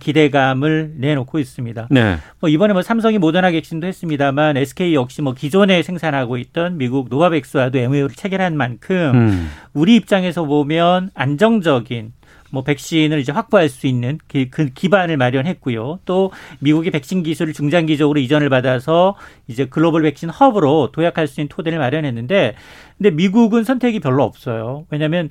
기대감을 0.00 0.94
내놓고 0.96 1.38
있습니다. 1.38 1.88
네. 1.90 2.16
뭐 2.40 2.48
이번에 2.48 2.72
뭐 2.72 2.82
삼성이 2.82 3.18
모더나 3.18 3.50
객신도 3.50 3.86
했습니다만 3.86 4.56
SK 4.56 4.94
역시 4.94 5.20
뭐 5.22 5.34
기존에 5.34 5.82
생산하고 5.82 6.38
있던 6.38 6.78
미국 6.78 7.08
노바백스와도 7.10 7.78
MOU를 7.78 8.10
체결한 8.14 8.56
만큼 8.56 9.12
음. 9.14 9.50
우리 9.74 9.96
입장에서 9.96 10.44
보면 10.44 11.10
안정적인 11.14 12.12
뭐 12.52 12.62
백신을 12.62 13.18
이제 13.18 13.32
확보할 13.32 13.70
수 13.70 13.86
있는 13.86 14.18
그, 14.28 14.46
그 14.50 14.66
기반을 14.66 15.16
마련했고요. 15.16 16.00
또 16.04 16.30
미국의 16.60 16.90
백신 16.92 17.22
기술을 17.22 17.54
중장기적으로 17.54 18.20
이전을 18.20 18.50
받아서 18.50 19.16
이제 19.48 19.64
글로벌 19.64 20.02
백신 20.02 20.28
허브로 20.28 20.92
도약할 20.92 21.26
수 21.26 21.40
있는 21.40 21.48
토대를 21.48 21.78
마련했는데 21.78 22.54
근데 22.98 23.10
미국은 23.10 23.64
선택이 23.64 24.00
별로 24.00 24.22
없어요. 24.22 24.84
왜냐하면 24.90 25.30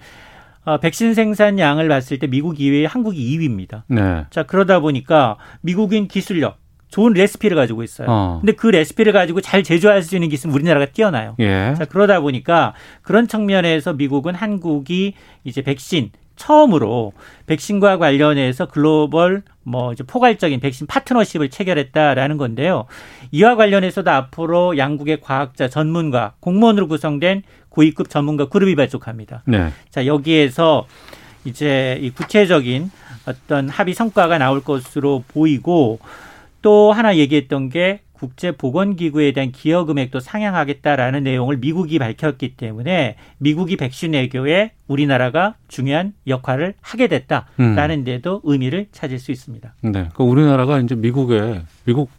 어, 0.63 0.79
백신 0.79 1.13
생산량을 1.13 1.87
봤을 1.87 2.17
때 2.17 2.25
미국 2.25 2.59
이외에 2.59 2.85
한국이 2.85 3.37
2위입니다. 3.37 3.83
네. 3.87 4.25
자 4.31 4.43
그러다 4.43 4.79
보니까 4.79 5.37
미국인 5.61 6.07
기술력 6.07 6.57
좋은 6.89 7.13
레시피를 7.13 7.55
가지고 7.55 7.83
있어요. 7.83 8.07
어. 8.09 8.37
근데 8.41 8.51
그 8.53 8.67
레시피를 8.67 9.13
가지고 9.13 9.41
잘 9.41 9.63
제조할 9.63 10.01
수 10.01 10.15
있는 10.15 10.27
기술은 10.27 10.53
우리나라가 10.53 10.87
뛰어나요. 10.87 11.35
예. 11.39 11.73
자, 11.77 11.85
그러다 11.85 12.19
보니까 12.19 12.73
그런 13.01 13.29
측면에서 13.29 13.93
미국은 13.93 14.35
한국이 14.35 15.13
이제 15.45 15.61
백신 15.61 16.11
처음으로 16.41 17.13
백신과 17.45 17.99
관련해서 17.99 18.65
글로벌 18.65 19.43
뭐 19.61 19.93
이제 19.93 20.03
포괄적인 20.03 20.59
백신 20.59 20.87
파트너십을 20.87 21.51
체결했다라는 21.51 22.37
건데요. 22.37 22.85
이와 23.31 23.55
관련해서도 23.55 24.09
앞으로 24.09 24.75
양국의 24.75 25.21
과학자, 25.21 25.67
전문가, 25.67 26.33
공무원으로 26.39 26.87
구성된 26.87 27.43
고위급 27.69 28.09
전문가 28.09 28.49
그룹이 28.49 28.75
발족합니다. 28.75 29.43
네. 29.45 29.69
자, 29.91 30.07
여기에서 30.07 30.87
이제 31.45 31.99
이 32.01 32.09
구체적인 32.09 32.89
어떤 33.27 33.69
합의 33.69 33.93
성과가 33.93 34.39
나올 34.39 34.63
것으로 34.63 35.23
보이고 35.27 35.99
또 36.63 36.91
하나 36.91 37.17
얘기했던 37.17 37.69
게 37.69 38.01
국제보건기구에 38.21 39.31
대한 39.31 39.51
기여 39.51 39.85
금액도 39.85 40.19
상향하겠다라는 40.19 41.23
내용을 41.23 41.57
미국이 41.57 41.97
밝혔기 41.97 42.55
때문에 42.55 43.15
미국이 43.39 43.77
백신 43.77 44.13
외교에 44.13 44.71
우리나라가 44.87 45.55
중요한 45.67 46.13
역할을 46.27 46.75
하게 46.81 47.07
됐다라는 47.07 47.99
음. 47.99 48.03
데도 48.03 48.41
의미를 48.43 48.87
찾을 48.91 49.17
수 49.17 49.31
있습니다. 49.31 49.73
네. 49.81 49.91
그러니까 49.91 50.23
우리나라가 50.23 50.79
이제 50.79 50.93
미국에 50.95 51.61
미국 51.85 52.11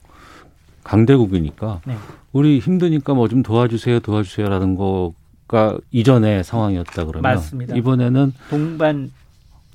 강대국이니까 0.82 1.80
네. 1.86 1.94
우리 2.32 2.58
힘드니까 2.58 3.14
뭐 3.14 3.28
좀 3.28 3.42
도와주세요, 3.44 4.00
도와주세요라는 4.00 4.74
거가 4.74 5.78
이전의 5.92 6.42
상황이었다 6.42 7.04
그러면 7.04 7.22
맞습니다. 7.22 7.76
이번에는 7.76 8.32
동반 8.50 9.12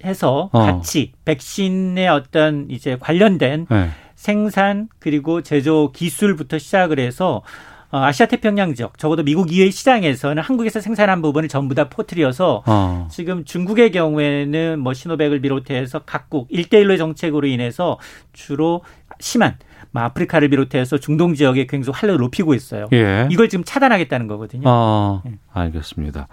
해서 0.03 0.49
어. 0.51 0.59
같이 0.59 1.13
백신의 1.25 2.07
어떤 2.09 2.69
이제 2.69 2.97
관련된 2.99 3.67
네. 3.69 3.89
생산 4.17 4.89
그리고 4.99 5.41
제조 5.41 5.91
기술부터 5.93 6.57
시작을 6.57 6.99
해서 6.99 7.43
어, 7.89 7.99
아시아 7.99 8.25
태평양 8.25 8.73
지역 8.73 8.97
적어도 8.97 9.23
미국 9.23 9.53
이외의 9.53 9.71
시장에서는 9.71 10.43
한국에서 10.43 10.81
생산한 10.81 11.21
부분을 11.21 11.47
전부 11.47 11.73
다 11.73 11.87
포트려서 11.87 12.63
어. 12.65 13.07
지금 13.09 13.45
중국의 13.45 13.91
경우에는 13.91 14.79
뭐 14.79 14.93
신호백을 14.93 15.39
비롯해서 15.39 15.99
각국 15.99 16.47
일대일로의 16.49 16.97
정책으로 16.97 17.47
인해서 17.47 17.97
주로 18.33 18.81
심한 19.19 19.55
뭐 19.91 20.03
아프리카를 20.03 20.49
비롯해서 20.49 20.97
중동 20.97 21.33
지역에 21.33 21.65
굉장히 21.67 21.97
활력을 21.97 22.19
높이고 22.19 22.53
있어요. 22.53 22.87
예. 22.91 23.29
이걸 23.31 23.47
지금 23.47 23.63
차단하겠다는 23.63 24.27
거거든요. 24.27 24.63
아, 24.65 25.21
네. 25.23 25.35
알겠습니다. 25.53 26.27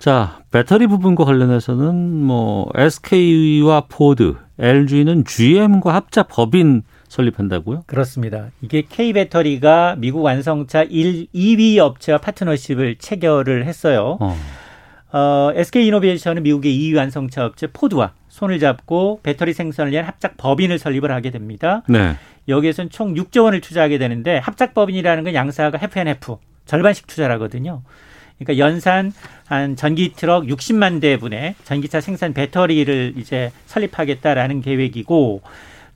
자, 0.00 0.40
배터리 0.50 0.88
부분과 0.88 1.24
관련해서는 1.24 2.24
뭐 2.24 2.68
SK와 2.74 3.82
포드, 3.88 4.34
LG는 4.58 5.24
GM과 5.24 5.94
합작 5.94 6.26
법인 6.28 6.82
설립한다고요? 7.12 7.84
그렇습니다. 7.86 8.50
이게 8.62 8.82
K 8.88 9.12
배터리가 9.12 9.96
미국 9.98 10.22
완성차 10.22 10.84
1, 10.84 11.26
2위 11.34 11.76
업체와 11.78 12.18
파트너십을 12.18 12.96
체결을 12.96 13.66
했어요. 13.66 14.16
어. 14.20 14.36
어, 15.12 15.50
SK 15.54 15.86
이노베이션은 15.88 16.42
미국의 16.42 16.74
2위 16.74 16.96
완성차 16.96 17.44
업체 17.44 17.66
포드와 17.66 18.14
손을 18.28 18.58
잡고 18.58 19.20
배터리 19.22 19.52
생산을 19.52 19.92
위한 19.92 20.06
합작 20.06 20.38
법인을 20.38 20.78
설립을 20.78 21.12
하게 21.12 21.30
됩니다. 21.30 21.82
네. 21.86 22.16
여기에서는 22.48 22.88
총 22.88 23.14
6조 23.14 23.44
원을 23.44 23.60
투자하게 23.60 23.98
되는데 23.98 24.38
합작 24.38 24.72
법인이라는 24.72 25.24
건 25.24 25.34
양사가 25.34 25.78
FNF 25.82 26.38
절반씩 26.64 27.06
투자하거든요. 27.06 27.82
그러니까 28.38 28.64
연산 28.64 29.12
한 29.44 29.76
전기 29.76 30.14
트럭 30.14 30.44
60만 30.44 31.02
대분의 31.02 31.56
전기차 31.64 32.00
생산 32.00 32.32
배터리를 32.32 33.12
이제 33.18 33.52
설립하겠다라는 33.66 34.62
계획이고 34.62 35.42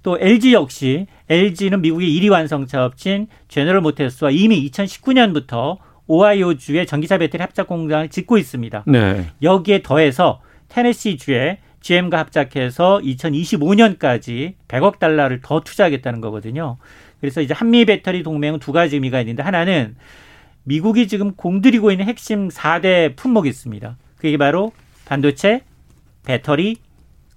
또 0.07 0.16
LG 0.21 0.53
역시 0.53 1.09
LG는 1.29 1.81
미국의 1.81 2.09
1위 2.09 2.31
완성차 2.31 2.85
업체인 2.85 3.27
제너럴 3.49 3.81
모터스와 3.81 4.31
이미 4.31 4.71
2019년부터 4.71 5.79
오하이오주의 6.07 6.87
전기차 6.87 7.19
배터리 7.19 7.42
합작 7.42 7.66
공장을 7.66 8.09
짓고 8.09 8.38
있습니다. 8.38 8.85
네. 8.87 9.27
여기에 9.42 9.83
더해서 9.83 10.40
테네시주에 10.69 11.59
GM과 11.81 12.19
합작해서 12.21 13.01
2025년까지 13.03 14.55
100억 14.69 15.01
달러를 15.01 15.40
더 15.42 15.59
투자하겠다는 15.62 16.21
거거든요. 16.21 16.77
그래서 17.21 17.40
이제 17.40 17.53
한미 17.53 17.85
배터리 17.85 18.23
동맹은 18.23 18.61
두 18.61 18.71
가지 18.71 18.95
의미가 18.95 19.19
있는데 19.23 19.42
하나는 19.42 19.97
미국이 20.62 21.09
지금 21.09 21.35
공들이고 21.35 21.90
있는 21.90 22.07
핵심 22.07 22.47
4대 22.47 23.16
품목이 23.16 23.49
있습니다. 23.49 23.97
그게 24.19 24.37
바로 24.37 24.71
반도체, 25.05 25.62
배터리, 26.25 26.77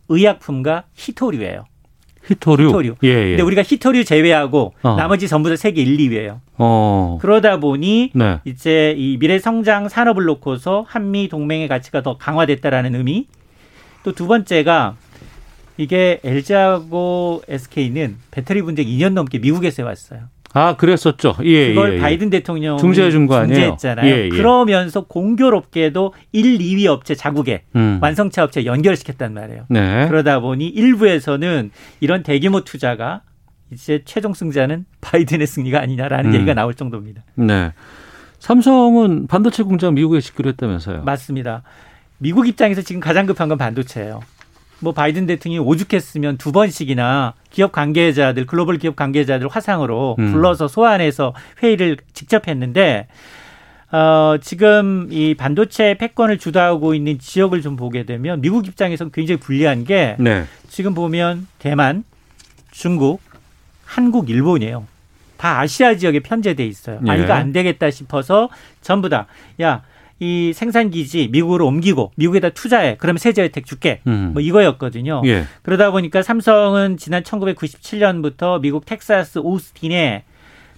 의약품과 0.08 0.84
히토류예요. 0.94 1.69
히토류. 2.30 2.68
히토류. 2.70 2.96
예, 3.04 3.08
예. 3.10 3.30
근데 3.32 3.44
우리가 3.44 3.64
히토류 3.64 4.04
제외하고 4.06 4.74
어. 4.84 4.96
나머지 4.96 5.28
전부 5.28 5.50
다 5.50 5.56
세계 5.56 5.82
1, 5.82 5.98
2위예요. 5.98 6.40
어. 6.58 7.18
그러다 7.22 7.58
보니 7.60 8.12
네. 8.14 8.40
이제 8.46 8.94
이 8.98 9.18
미래 9.18 9.40
성장 9.40 9.90
산업을 9.90 10.24
놓고서 10.26 10.86
한미 10.88 11.28
동맹의 11.30 11.68
가치가 11.68 12.02
더 12.02 12.18
강화됐다라는 12.18 12.96
의미. 12.96 13.28
또 14.04 14.12
두 14.14 14.28
번째가 14.28 14.96
이게 15.78 16.20
LG하고 16.24 17.42
SK는 17.48 18.18
배터리 18.32 18.62
분쟁 18.62 18.86
2년 18.86 19.14
넘게 19.14 19.40
미국에서 19.40 19.84
해왔어요. 19.84 20.22
아, 20.54 20.76
그랬었죠. 20.76 21.36
예, 21.44 21.70
그걸 21.70 21.92
예, 21.92 21.96
예. 21.98 22.00
바이든 22.00 22.30
대통령이 22.32 22.80
중재해 22.80 23.12
준거 23.12 23.36
아니에요? 23.36 23.56
중재했잖아요. 23.56 24.06
예, 24.10 24.26
예. 24.26 24.30
그러면서 24.30 25.02
공교롭게도 25.02 26.14
1, 26.32 26.58
2위 26.58 26.88
업체 26.88 27.14
자국에 27.14 27.64
음. 27.76 28.00
완성차 28.02 28.44
업체 28.44 28.66
연결시켰단 28.66 29.34
말이에요. 29.34 29.66
네. 29.70 30.08
그러다 30.08 30.40
보니 30.40 30.68
일부에서는 30.68 31.72
이런 32.00 32.24
대규모 32.24 32.64
투자가 32.64 33.22
이제 33.72 34.02
최종 34.06 34.34
승자는 34.34 34.86
바이든의 35.02 35.46
승리가 35.46 35.80
아니냐라는 35.80 36.32
음. 36.32 36.36
얘기가 36.36 36.56
나올 36.56 36.74
정도입니다. 36.74 37.22
네. 37.36 37.72
삼성은 38.40 39.28
반도체 39.28 39.64
공장 39.64 39.94
미국에 39.94 40.22
짓기로 40.22 40.50
했다면서요. 40.50 41.04
맞습니다. 41.04 41.62
미국 42.18 42.48
입장에서 42.48 42.82
지금 42.82 43.00
가장 43.00 43.26
급한 43.26 43.50
건 43.50 43.58
반도체예요. 43.58 44.22
뭐 44.80 44.94
바이든 44.94 45.26
대통령이 45.26 45.66
오죽했으면 45.66 46.38
두 46.38 46.52
번씩이나 46.52 47.34
기업 47.50 47.72
관계자들, 47.72 48.46
글로벌 48.46 48.78
기업 48.78 48.96
관계자들 48.96 49.48
화상으로 49.48 50.16
음. 50.20 50.32
불러서 50.32 50.68
소환해서 50.68 51.34
회의를 51.62 51.98
직접 52.14 52.48
했는데 52.48 53.08
어, 53.92 54.36
지금 54.42 55.08
이 55.12 55.34
반도체 55.34 55.96
패권을 55.96 56.38
주도하고 56.38 56.94
있는 56.94 57.18
지역을 57.20 57.62
좀 57.62 57.76
보게 57.76 58.04
되면 58.04 58.40
미국 58.40 58.68
입장에서는 58.68 59.12
굉장히 59.12 59.40
불리한 59.40 59.84
게 59.84 60.16
네. 60.20 60.46
지금 60.68 60.94
보면 60.94 61.48
대만, 61.58 62.04
중국, 62.72 63.20
한국, 63.86 64.30
일본이에요. 64.30 64.86
다 65.38 65.60
아시아 65.60 65.96
지역에 65.96 66.20
편제돼 66.20 66.66
있어요. 66.66 67.00
아 67.08 67.18
예. 67.18 67.24
이거 67.24 67.34
안 67.34 67.52
되겠다 67.54 67.90
싶어서 67.92 68.50
전부 68.82 69.10
다 69.10 69.26
야 69.62 69.82
이 70.20 70.52
생산 70.54 70.90
기지 70.90 71.30
미국으로 71.32 71.66
옮기고 71.68 72.12
미국에다 72.16 72.50
투자해. 72.50 72.98
그러면 73.00 73.18
세제 73.20 73.42
혜택 73.42 73.66
줄게. 73.66 74.02
음. 74.08 74.32
뭐 74.34 74.42
이거였거든요. 74.42 75.22
예. 75.26 75.46
그러다 75.62 75.92
보니까 75.92 76.22
삼성은 76.22 76.98
지난 76.98 77.24
1997년부터 77.24 78.60
미국 78.62 78.86
텍사스 78.86 79.40
오스틴에 79.40 80.24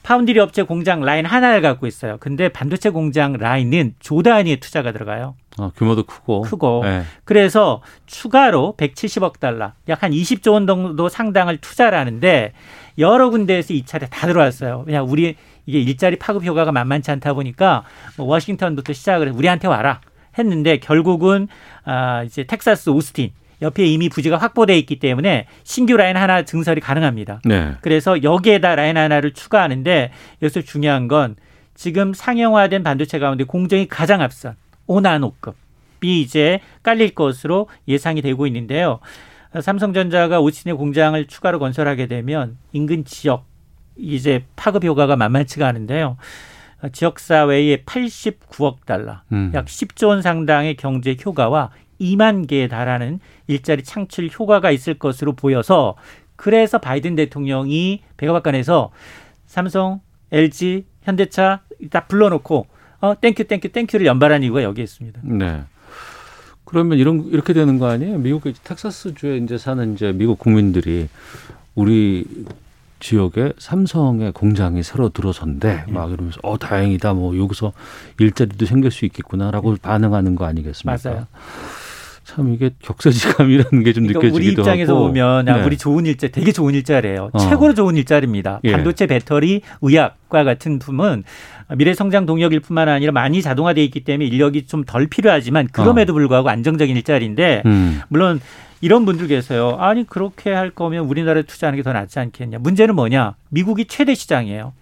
파운드리 0.03 0.39
업체 0.39 0.63
공장 0.63 1.01
라인 1.01 1.25
하나를 1.25 1.61
갖고 1.61 1.85
있어요. 1.85 2.17
근데 2.19 2.49
반도체 2.49 2.89
공장 2.89 3.33
라인은 3.33 3.95
조 3.99 4.23
단위의 4.23 4.57
투자가 4.59 4.91
들어가요. 4.91 5.35
어, 5.59 5.69
규모도 5.75 6.03
크고. 6.03 6.41
크고. 6.41 6.81
네. 6.83 7.03
그래서 7.23 7.81
추가로 8.07 8.75
170억 8.77 9.39
달러, 9.39 9.73
약 9.89 10.01
한 10.01 10.11
20조 10.11 10.53
원 10.53 10.65
정도 10.65 11.07
상당을 11.07 11.57
투자를 11.57 11.97
하는데 11.99 12.53
여러 12.97 13.29
군데에서 13.29 13.73
이 13.73 13.83
차례 13.85 14.07
다 14.07 14.25
들어왔어요. 14.25 14.83
그냥 14.85 15.05
우리 15.07 15.35
이게 15.65 15.79
일자리 15.79 16.17
파급 16.17 16.43
효과가 16.43 16.71
만만치 16.71 17.11
않다 17.11 17.33
보니까 17.33 17.83
뭐 18.17 18.27
워싱턴부터 18.27 18.93
시작을 18.93 19.27
해서 19.27 19.37
우리한테 19.37 19.67
와라 19.67 20.01
했는데 20.37 20.77
결국은 20.77 21.47
아 21.83 22.23
이제 22.23 22.43
텍사스 22.43 22.89
오스틴 22.89 23.31
옆에 23.61 23.85
이미 23.85 24.09
부지가 24.09 24.37
확보돼 24.37 24.77
있기 24.79 24.97
때문에 24.97 25.45
신규 25.63 25.95
라인 25.95 26.17
하나 26.17 26.43
증설이 26.43 26.81
가능합니다. 26.81 27.41
네. 27.45 27.75
그래서 27.81 28.23
여기에다 28.23 28.75
라인 28.75 28.97
하나를 28.97 29.33
추가하는데 29.33 30.11
여기서 30.41 30.61
중요한 30.61 31.07
건 31.07 31.35
지금 31.75 32.13
상용화된 32.13 32.83
반도체 32.83 33.19
가운데 33.19 33.43
공정이 33.43 33.87
가장 33.87 34.21
앞선 34.21 34.55
5나노급이 34.87 35.53
이제 36.03 36.59
깔릴 36.83 37.13
것으로 37.13 37.69
예상이 37.87 38.21
되고 38.21 38.47
있는데요. 38.47 38.99
삼성전자가 39.59 40.39
오친의 40.39 40.77
공장을 40.77 41.25
추가로 41.27 41.59
건설하게 41.59 42.07
되면 42.07 42.57
인근 42.71 43.03
지역 43.05 43.45
이제 44.01 44.43
파급 44.55 44.83
효과가 44.83 45.15
만만치가 45.15 45.67
않은데요. 45.67 46.17
지역 46.91 47.19
사회에 47.19 47.83
89억 47.83 48.85
달러, 48.85 49.21
음. 49.31 49.51
약 49.53 49.65
10조 49.65 50.07
원 50.07 50.21
상당의 50.21 50.75
경제 50.75 51.15
효과와 51.23 51.69
2만 51.99 52.47
개에 52.47 52.67
달하는 52.67 53.19
일자리 53.45 53.83
창출 53.83 54.27
효과가 54.27 54.71
있을 54.71 54.95
것으로 54.95 55.33
보여서 55.33 55.95
그래서 56.35 56.79
바이든 56.79 57.15
대통령이 57.15 58.01
백악관에서 58.17 58.91
삼성, 59.45 60.01
LG, 60.31 60.85
현대차 61.03 61.61
다 61.91 62.05
불러놓고 62.07 62.65
어 63.01 63.19
땡큐 63.19 63.43
땡큐 63.43 63.69
땡큐를 63.69 64.05
연발한 64.07 64.41
이유가 64.43 64.63
여기에 64.63 64.83
있습니다. 64.83 65.21
네. 65.23 65.61
그러면 66.65 66.97
이런 66.97 67.25
이렇게 67.27 67.53
되는 67.53 67.77
거 67.77 67.87
아니에요? 67.87 68.17
미국 68.17 68.43
텍사스 68.63 69.15
주에 69.15 69.37
이제 69.37 69.57
사는 69.57 69.93
이제 69.93 70.11
미국 70.11 70.39
국민들이 70.39 71.09
우리 71.75 72.25
지역에 73.01 73.51
삼성의 73.57 74.31
공장이 74.31 74.83
새로 74.83 75.09
들어선대 75.09 75.83
네. 75.87 75.91
막 75.91 76.11
이러면서 76.11 76.39
어 76.43 76.57
다행이다 76.57 77.13
뭐 77.13 77.37
여기서 77.37 77.73
일자리도 78.19 78.65
생길 78.65 78.91
수 78.91 79.03
있겠구나라고 79.05 79.75
반응하는 79.81 80.35
거 80.35 80.45
아니겠습니까? 80.45 81.09
맞아요. 81.09 81.27
참 82.23 82.53
이게 82.53 82.69
격세지감이라는 82.81 83.83
게좀 83.83 84.07
그러니까 84.07 84.19
느껴지기도 84.19 84.35
우리 84.35 84.47
입장에서 84.51 84.95
하고. 84.95 85.07
보면 85.07 85.49
아, 85.49 85.57
네. 85.57 85.63
우리 85.65 85.77
좋은 85.77 86.05
일자 86.05 86.27
되게 86.29 86.51
좋은 86.53 86.73
일자리예요. 86.75 87.31
어. 87.33 87.37
최고로 87.39 87.73
좋은 87.73 87.97
일자리입니다. 87.97 88.61
예. 88.63 88.71
반도체, 88.71 89.07
배터리, 89.07 89.61
의약과 89.81 90.43
같은 90.43 90.79
품은 90.79 91.23
미래 91.75 91.93
성장 91.93 92.25
동력일 92.25 92.59
뿐만 92.61 92.87
아니라 92.87 93.11
많이 93.11 93.41
자동화돼 93.41 93.83
있기 93.85 94.03
때문에 94.05 94.27
인력이 94.27 94.65
좀 94.67 94.85
덜 94.85 95.07
필요하지만 95.07 95.67
그럼에도 95.71 96.13
어. 96.13 96.15
불구하고 96.15 96.49
안정적인 96.49 96.95
일자리인데 96.95 97.63
음. 97.65 98.01
물론 98.07 98.39
이런 98.81 99.05
분들 99.05 99.27
계세요. 99.27 99.77
아니 99.79 100.05
그렇게 100.05 100.51
할 100.51 100.71
거면 100.71 101.05
우리나라에 101.05 101.43
투자하는 101.43 101.77
게 101.77 101.83
더 101.83 101.93
낫지 101.93 102.19
않겠냐. 102.19 102.59
문제는 102.59 102.95
뭐냐? 102.95 103.35
미국이 103.49 103.85
최대 103.85 104.13
시장이에요. 104.15 104.73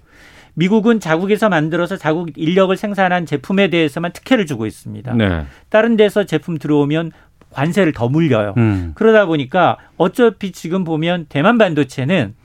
미국은 0.56 1.00
자국에서 1.00 1.48
만들어서 1.50 1.96
자국 1.98 2.32
인력을 2.36 2.76
생산한 2.76 3.26
제품에 3.26 3.70
대해서만 3.70 4.12
특혜를 4.12 4.46
주고 4.46 4.66
있습니다. 4.66 5.14
네. 5.14 5.46
다른 5.70 5.96
데서 5.96 6.26
제품 6.26 6.58
들어오면 6.58 7.12
관세를 7.52 7.94
더 7.94 8.10
물려요. 8.10 8.54
음. 8.58 8.92
그러다 8.96 9.26
보니까 9.26 9.78
어차피 9.98 10.52
지금 10.52 10.84
보면 10.84 11.28
대만 11.30 11.58
반도체는 11.58 12.36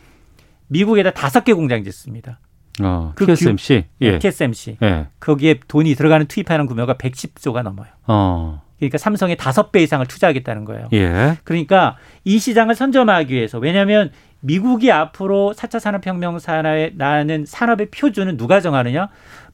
미국에다 0.68 1.10
다섯 1.10 1.44
개 1.44 1.52
공장 1.52 1.82
짓습니다. 1.84 2.38
어, 2.82 3.12
그 3.14 3.26
TSMC, 3.26 3.84
규, 4.00 4.04
예. 4.06 4.18
TSMC. 4.18 4.78
예. 4.82 5.06
거기에 5.20 5.60
돈이 5.68 5.94
들어가는 5.94 6.26
투입하는 6.26 6.66
규모가 6.66 6.94
110조가 6.94 7.62
넘어요. 7.62 7.86
어. 8.06 8.62
그러니까 8.78 8.98
삼성의 8.98 9.36
다섯 9.36 9.72
배 9.72 9.82
이상을 9.82 10.04
투자하겠다는 10.06 10.64
거예요. 10.64 10.88
예. 10.92 11.38
그러니까 11.44 11.96
이 12.24 12.38
시장을 12.38 12.74
선점하기 12.74 13.34
위해서 13.34 13.58
왜냐하면 13.58 14.10
미국이 14.40 14.92
앞으로 14.92 15.54
4차 15.56 15.80
산업혁명 15.80 16.38
산하에 16.38 16.92
나는 16.96 17.44
산업의 17.46 17.90
표준은 17.90 18.36
누가 18.36 18.60
정하느냐? 18.60 19.08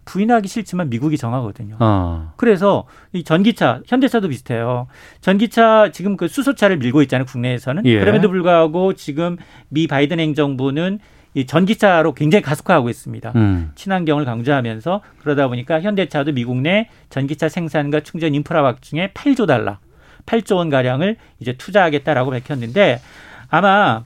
부인하기 0.05 0.49
싫지만 0.49 0.91
미국이 0.91 1.17
정하거든요. 1.17 1.77
어. 1.79 2.33
그래서 2.37 2.87
이 3.13 3.23
전기차, 3.23 3.83
현대차도 3.87 4.29
비슷해요. 4.29 4.89
전기차 5.21 5.91
지금 5.93 6.17
그 6.17 6.27
수소차를 6.27 6.79
밀고 6.79 7.03
있잖아요, 7.03 7.27
국내에서는. 7.27 7.87
예. 7.87 8.01
그럼에도 8.01 8.29
불구하고 8.29 8.95
지금 8.95 9.37
미 9.69 9.87
바이든 9.87 10.19
행정부는 10.19 10.99
이 11.35 11.47
전기차로 11.47 12.15
굉장히 12.15 12.43
가속화하고 12.43 12.89
있습니다. 12.91 13.33
음. 13.37 13.71
친환경을 13.77 14.25
강조하면서 14.25 15.01
그러다 15.21 15.49
보니까 15.49 15.81
현대차도 15.81 16.33
미국 16.33 16.57
내 16.57 16.89
전기차 17.09 17.49
생산과 17.49 18.01
충전 18.01 18.35
인프라 18.35 18.65
확충에 18.65 19.11
8조 19.15 19.47
달러, 19.47 19.79
8조 20.27 20.57
원 20.57 20.71
가량을 20.71 21.17
이제 21.39 21.53
투자하겠다라고 21.53 22.31
밝혔는데 22.31 23.01
아마 23.49 24.03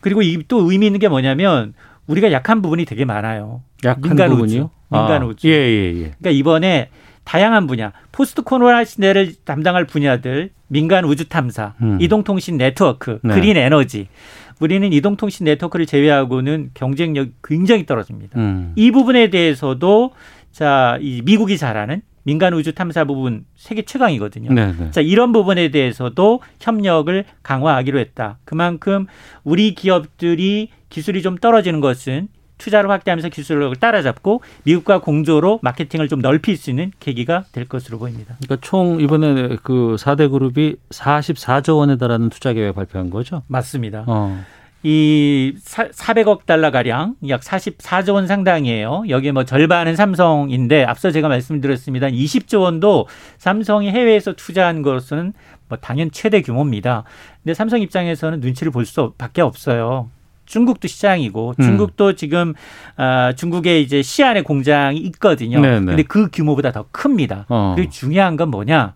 그리고 0.00 0.22
이 0.22 0.42
또 0.48 0.70
의미 0.70 0.86
있는 0.86 0.98
게 1.00 1.08
뭐냐면 1.08 1.74
우리가 2.06 2.32
약한 2.32 2.60
부분이 2.60 2.84
되게 2.84 3.04
많아요. 3.04 3.62
약한 3.84 4.02
민간 4.02 4.30
부분이요? 4.30 4.62
우주. 4.62 4.70
민간 4.90 5.22
아, 5.22 5.26
우주. 5.26 5.48
예, 5.48 5.52
예, 5.52 5.86
예. 5.88 5.92
그러니까 6.18 6.30
이번에 6.30 6.90
다양한 7.24 7.66
분야, 7.66 7.92
포스트 8.12 8.42
코로나 8.42 8.84
시대를 8.84 9.34
담당할 9.44 9.86
분야들, 9.86 10.50
민간 10.68 11.06
우주 11.06 11.26
탐사, 11.28 11.72
음. 11.80 11.96
이동통신 12.00 12.58
네트워크, 12.58 13.18
네. 13.22 13.34
그린 13.34 13.56
에너지. 13.56 14.08
우리는 14.60 14.92
이동통신 14.92 15.44
네트워크를 15.44 15.86
제외하고는 15.86 16.70
경쟁력 16.74 17.28
굉장히 17.42 17.86
떨어집니다. 17.86 18.38
음. 18.38 18.72
이 18.76 18.90
부분에 18.90 19.30
대해서도 19.30 20.12
자, 20.52 20.98
이 21.00 21.22
미국이 21.24 21.58
잘하는 21.58 22.02
민간 22.22 22.54
우주 22.54 22.74
탐사 22.74 23.04
부분 23.04 23.44
세계 23.54 23.82
최강이거든요. 23.82 24.52
네네. 24.52 24.74
네. 24.78 24.90
자, 24.90 25.00
이런 25.00 25.32
부분에 25.32 25.68
대해서도 25.68 26.40
협력을 26.60 27.24
강화하기로 27.42 27.98
했다. 27.98 28.38
그만큼 28.44 29.06
우리 29.42 29.74
기업들이 29.74 30.70
기술이 30.88 31.22
좀 31.22 31.36
떨어지는 31.36 31.80
것은 31.80 32.28
투자를 32.58 32.90
확대하면서 32.90 33.28
기술력을 33.30 33.76
따라잡고 33.76 34.42
미국과 34.64 35.00
공조로 35.00 35.60
마케팅을 35.62 36.08
좀 36.08 36.20
넓힐 36.20 36.56
수 36.56 36.70
있는 36.70 36.92
계기가 37.00 37.44
될 37.52 37.66
것으로 37.66 37.98
보입니다. 37.98 38.36
그러니까 38.42 38.66
총 38.66 39.00
이번에 39.00 39.56
그 39.62 39.96
4대 39.98 40.30
그룹이 40.30 40.76
44조 40.90 41.78
원에 41.78 41.96
달하는 41.96 42.28
투자 42.28 42.52
계획 42.52 42.74
발표한 42.74 43.10
거죠? 43.10 43.42
맞습니다. 43.48 44.04
어. 44.06 44.44
이 44.86 45.54
400억 45.56 46.44
달러 46.44 46.70
가량 46.70 47.16
약 47.28 47.40
44조 47.40 48.14
원 48.14 48.26
상당이에요. 48.26 49.04
여기에 49.08 49.32
뭐 49.32 49.44
절반은 49.44 49.96
삼성인데 49.96 50.84
앞서 50.84 51.10
제가 51.10 51.28
말씀드렸습니다. 51.28 52.08
20조 52.08 52.60
원도 52.60 53.08
삼성이 53.38 53.90
해외에서 53.90 54.34
투자한 54.34 54.82
것은 54.82 55.32
뭐 55.68 55.78
당연 55.78 56.10
최대 56.10 56.42
규모입니다. 56.42 57.04
근데 57.42 57.54
삼성 57.54 57.80
입장에서는 57.80 58.40
눈치를 58.40 58.72
볼 58.72 58.84
수밖에 58.84 59.40
없어요. 59.40 60.10
중국도 60.54 60.86
시장이고 60.86 61.54
음. 61.58 61.62
중국도 61.64 62.10
음. 62.10 62.16
지금 62.16 62.54
아 62.96 63.32
중국에 63.32 63.80
이제 63.80 64.02
시안에 64.02 64.42
공장이 64.42 64.98
있거든요. 64.98 65.60
네네. 65.60 65.80
네. 65.80 65.86
근데 65.86 66.02
그 66.04 66.28
규모보다 66.32 66.70
더 66.70 66.86
큽니다. 66.92 67.46
어. 67.48 67.72
그리고 67.74 67.90
중요한 67.90 68.36
건 68.36 68.50
뭐냐? 68.50 68.94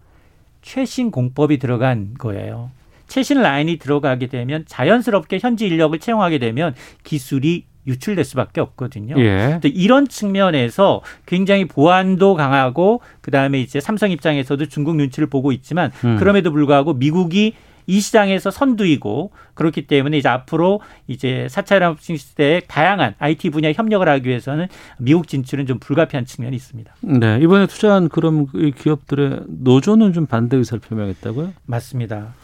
최신 0.63 1.11
공법이 1.11 1.59
들어간 1.59 2.15
거예요. 2.17 2.71
최신 3.09 3.43
라인이 3.43 3.79
들어가게 3.79 4.29
되면 4.29 4.65
자연스럽게 4.69 5.41
현지 5.41 5.67
인력을 5.67 5.99
채용하게 5.99 6.39
되면 6.39 6.77
기술이 7.03 7.65
유출될 7.89 8.25
수밖에 8.25 8.61
없거든요. 8.61 9.17
예. 9.19 9.59
이런 9.65 10.07
측면에서 10.07 11.01
굉장히 11.27 11.65
보안도 11.65 12.35
강하고 12.35 13.01
그다음에 13.21 13.61
이제 13.61 13.81
삼성 13.81 14.13
입장에서도 14.13 14.67
중국 14.67 14.95
눈치를 14.95 15.29
보고 15.29 15.51
있지만 15.51 15.91
음. 16.05 16.19
그럼에도 16.19 16.53
불구하고 16.53 16.95
미국이 16.95 17.55
이 17.89 18.01
시장에서 18.01 18.51
선두이고 18.51 19.33
그렇기 19.55 19.87
때문에 19.87 20.19
이제 20.19 20.29
앞으로 20.29 20.83
이제 21.09 21.49
사차 21.51 21.79
산업 21.79 22.01
시대에 22.01 22.61
다양한 22.61 23.15
IT 23.19 23.51
분야 23.51 23.73
협력을 23.73 24.07
하기 24.07 24.29
위해서는 24.29 24.69
미국 24.99 25.27
진출은 25.27 25.67
좀 25.67 25.79
불가피한 25.79 26.27
측면이 26.27 26.55
있습니다. 26.55 26.95
네. 27.01 27.39
이번에 27.41 27.67
투자한 27.67 28.11
그럼 28.11 28.47
기업들의 28.77 29.41
노조는 29.47 30.13
좀 30.13 30.27
반대 30.27 30.57
의사를 30.59 30.81
표명했다고요? 30.81 31.55
맞습니다. 31.65 32.35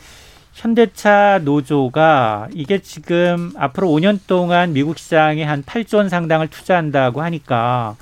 현대차 0.55 1.41
노조가 1.45 2.49
이게 2.55 2.79
지금 2.79 3.53
앞으로 3.57 3.89
5년 3.89 4.21
동안 4.27 4.73
미국 4.73 4.99
시장에 4.99 5.43
한 5.43 5.63
8조 5.63 5.99
원 5.99 6.09
상당을 6.09 6.49
투자한다고 6.49 7.21
하니까 7.21 7.97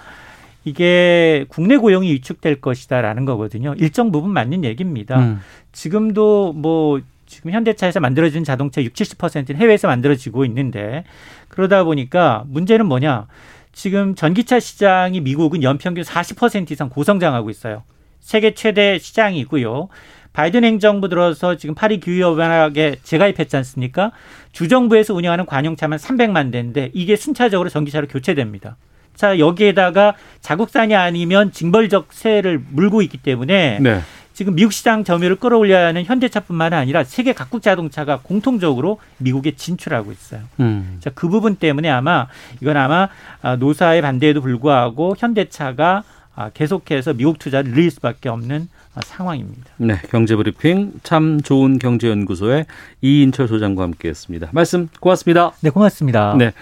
이게 0.64 1.44
국내 1.48 1.76
고용이 1.76 2.12
위축될 2.12 2.60
것이다라는 2.60 3.24
거거든요. 3.24 3.74
일정 3.78 4.12
부분 4.12 4.30
맞는 4.30 4.64
얘기입니다. 4.64 5.18
음. 5.18 5.40
지금도 5.72 6.52
뭐 6.52 7.00
지금 7.32 7.50
현대차에서 7.50 7.98
만들어진 7.98 8.44
자동차 8.44 8.82
60, 8.82 9.16
70%는 9.16 9.56
해외에서 9.56 9.88
만들어지고 9.88 10.44
있는데 10.44 11.04
그러다 11.48 11.82
보니까 11.82 12.44
문제는 12.46 12.84
뭐냐? 12.84 13.26
지금 13.72 14.14
전기차 14.14 14.60
시장이 14.60 15.22
미국은 15.22 15.62
연평균 15.62 16.04
40% 16.04 16.70
이상 16.70 16.90
고성장하고 16.90 17.48
있어요. 17.48 17.84
세계 18.20 18.52
최대 18.52 18.98
시장이고요. 18.98 19.88
바이든 20.34 20.62
행정부 20.62 21.08
들어서 21.08 21.56
지금 21.56 21.74
파리 21.74 22.00
기후협약에 22.00 22.96
재가입했지 23.02 23.56
않습니까? 23.56 24.12
주정부에서 24.52 25.14
운영하는 25.14 25.46
관용차만 25.46 25.98
300만 25.98 26.52
대인데 26.52 26.90
이게 26.92 27.16
순차적으로 27.16 27.70
전기차로 27.70 28.08
교체됩니다. 28.08 28.76
자 29.14 29.38
여기에다가 29.38 30.14
자국산이 30.40 30.94
아니면 30.94 31.50
징벌적 31.50 32.08
세를 32.10 32.62
물고 32.70 33.00
있기 33.00 33.18
때문에 33.18 33.78
네. 33.80 34.00
지금 34.32 34.54
미국 34.54 34.72
시장 34.72 35.04
점유율을 35.04 35.36
끌어올려야 35.36 35.88
하는 35.88 36.04
현대차뿐만 36.04 36.72
아니라 36.72 37.04
세계 37.04 37.32
각국 37.32 37.62
자동차가 37.62 38.20
공통적으로 38.22 38.98
미국에 39.18 39.52
진출하고 39.56 40.12
있어요. 40.12 40.40
음. 40.60 40.98
자, 41.00 41.10
그 41.14 41.28
부분 41.28 41.56
때문에 41.56 41.88
아마 41.88 42.26
이건 42.60 42.76
아마 42.76 43.08
아, 43.42 43.56
노사의 43.56 44.02
반대에도 44.02 44.40
불구하고 44.40 45.14
현대차가 45.18 46.04
아, 46.34 46.48
계속해서 46.50 47.12
미국 47.12 47.38
투자를 47.38 47.72
늘릴 47.72 47.90
수밖에 47.90 48.28
없는 48.28 48.68
아, 48.94 49.00
상황입니다. 49.04 49.70
네, 49.78 49.96
경제브리핑 50.10 50.92
참 51.02 51.40
좋은 51.40 51.78
경제연구소의 51.78 52.66
이인철 53.00 53.48
소장과 53.48 53.82
함께했습니다. 53.82 54.48
말씀 54.52 54.88
고맙습니다. 55.00 55.52
네, 55.60 55.70
고맙습니다. 55.70 56.34
네, 56.38 56.52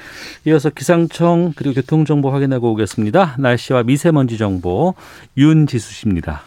이어서 0.46 0.70
기상청 0.70 1.52
그리고 1.56 1.74
교통 1.74 2.04
정보 2.04 2.30
확인하고 2.30 2.70
오겠습니다. 2.72 3.36
날씨와 3.38 3.82
미세먼지 3.84 4.38
정보 4.38 4.94
윤지수 5.36 5.92
씨입니다. 5.92 6.42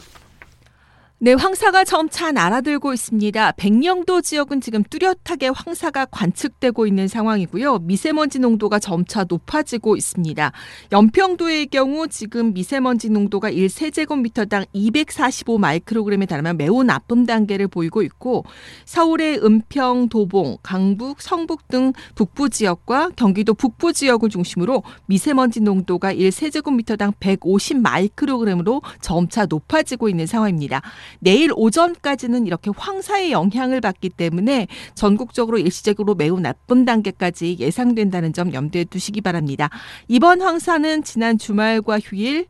네, 1.24 1.32
황사가 1.36 1.86
점차 1.86 2.34
날아들고 2.34 2.92
있습니다. 2.92 3.54
백령도 3.54 4.20
지역은 4.20 4.60
지금 4.60 4.84
뚜렷하게 4.84 5.52
황사가 5.56 6.08
관측되고 6.08 6.86
있는 6.86 7.08
상황이고요. 7.08 7.80
미세먼지 7.80 8.40
농도가 8.40 8.78
점차 8.78 9.24
높아지고 9.24 9.96
있습니다. 9.96 10.52
연평도의 10.92 11.68
경우 11.68 12.10
지금 12.10 12.54
미세먼지 12.54 13.10
농도가 13.10 13.50
1세제곱미터당 13.50 14.66
245 14.74 15.60
마이크로그램에 15.60 16.26
달하면 16.26 16.58
매우 16.58 16.84
나쁨 16.84 17.26
단계를 17.26 17.70
보이고 17.70 18.02
있고 18.02 18.44
서울의 18.84 19.46
은평, 19.46 20.10
도봉, 20.10 20.58
강북, 20.62 21.22
성북 21.22 21.70
등 21.70 21.94
북부 22.16 22.50
지역과 22.50 23.12
경기도 23.16 23.54
북부 23.54 23.94
지역을 23.94 24.28
중심으로 24.28 24.84
미세먼지 25.06 25.62
농도가 25.62 26.14
1세제곱미터당 26.14 27.14
150 27.22 27.78
마이크로그램으로 27.78 28.82
점차 29.00 29.46
높아지고 29.46 30.10
있는 30.10 30.26
상황입니다. 30.26 30.82
내일 31.20 31.52
오전까지는 31.56 32.48
이렇게 32.48 32.72
황사의 32.76 33.32
영향을 33.32 33.82
받기 33.82 34.10
때문에 34.10 34.68
전국적으로 34.96 35.58
일시적으로 35.58 36.16
매우 36.16 36.40
나쁜 36.40 36.86
단계까지 36.86 37.58
예상된다는 37.60 38.34
점 38.34 38.54
염두에 38.54 38.86
두시기 38.86 39.22
바랍니다. 39.22 39.70
이번 40.08 40.42
황사는 40.42 41.04
지난 41.04 41.38
주말과 41.38 42.00
휴일 42.00 42.48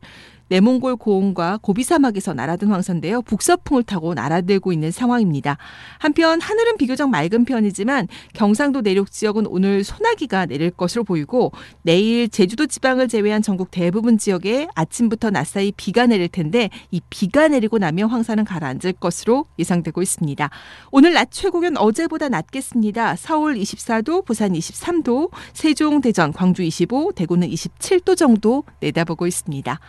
내몽골 0.54 0.98
고원과 0.98 1.58
고비 1.62 1.82
사막에서 1.82 2.32
날아든 2.32 2.68
황사인데요. 2.68 3.22
북서풍을 3.22 3.82
타고 3.82 4.14
날아들고 4.14 4.72
있는 4.72 4.92
상황입니다. 4.92 5.58
한편 5.98 6.40
하늘은 6.40 6.76
비교적 6.76 7.10
맑은 7.10 7.44
편이지만 7.44 8.06
경상도 8.34 8.80
내륙 8.80 9.10
지역은 9.10 9.48
오늘 9.48 9.82
소나기가 9.82 10.46
내릴 10.46 10.70
것으로 10.70 11.02
보이고 11.02 11.50
내일 11.82 12.28
제주도 12.28 12.66
지방을 12.66 13.08
제외한 13.08 13.42
전국 13.42 13.72
대부분 13.72 14.16
지역에 14.16 14.68
아침부터 14.76 15.30
낮 15.30 15.44
사이 15.48 15.72
비가 15.72 16.06
내릴 16.06 16.28
텐데 16.28 16.70
이 16.92 17.00
비가 17.10 17.48
내리고 17.48 17.78
나면 17.78 18.08
황사는 18.08 18.44
가라앉을 18.44 18.92
것으로 19.00 19.46
예상되고 19.58 20.02
있습니다. 20.02 20.50
오늘 20.92 21.14
낮 21.14 21.32
최고 21.32 21.58
기온 21.58 21.76
어제보다 21.76 22.28
낮겠습니다. 22.28 23.16
서울 23.16 23.56
24도, 23.56 24.24
부산 24.24 24.52
23도, 24.52 25.30
세종, 25.52 26.00
대전, 26.00 26.32
광주 26.32 26.62
25, 26.62 27.10
대구는 27.16 27.48
27도 27.48 28.16
정도 28.16 28.62
내다보고 28.78 29.26
있습니다. 29.26 29.80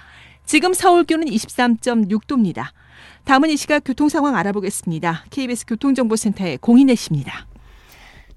지금 0.45 0.73
서울 0.73 1.03
기온은 1.03 1.27
23.6도입니다. 1.27 2.67
다음은 3.23 3.49
이 3.49 3.57
시각 3.57 3.83
교통 3.83 4.09
상황 4.09 4.35
알아보겠습니다. 4.35 5.25
KBS 5.31 5.65
교통정보센터의 5.65 6.59
공인혜 6.59 6.93
씨입니다. 6.93 7.47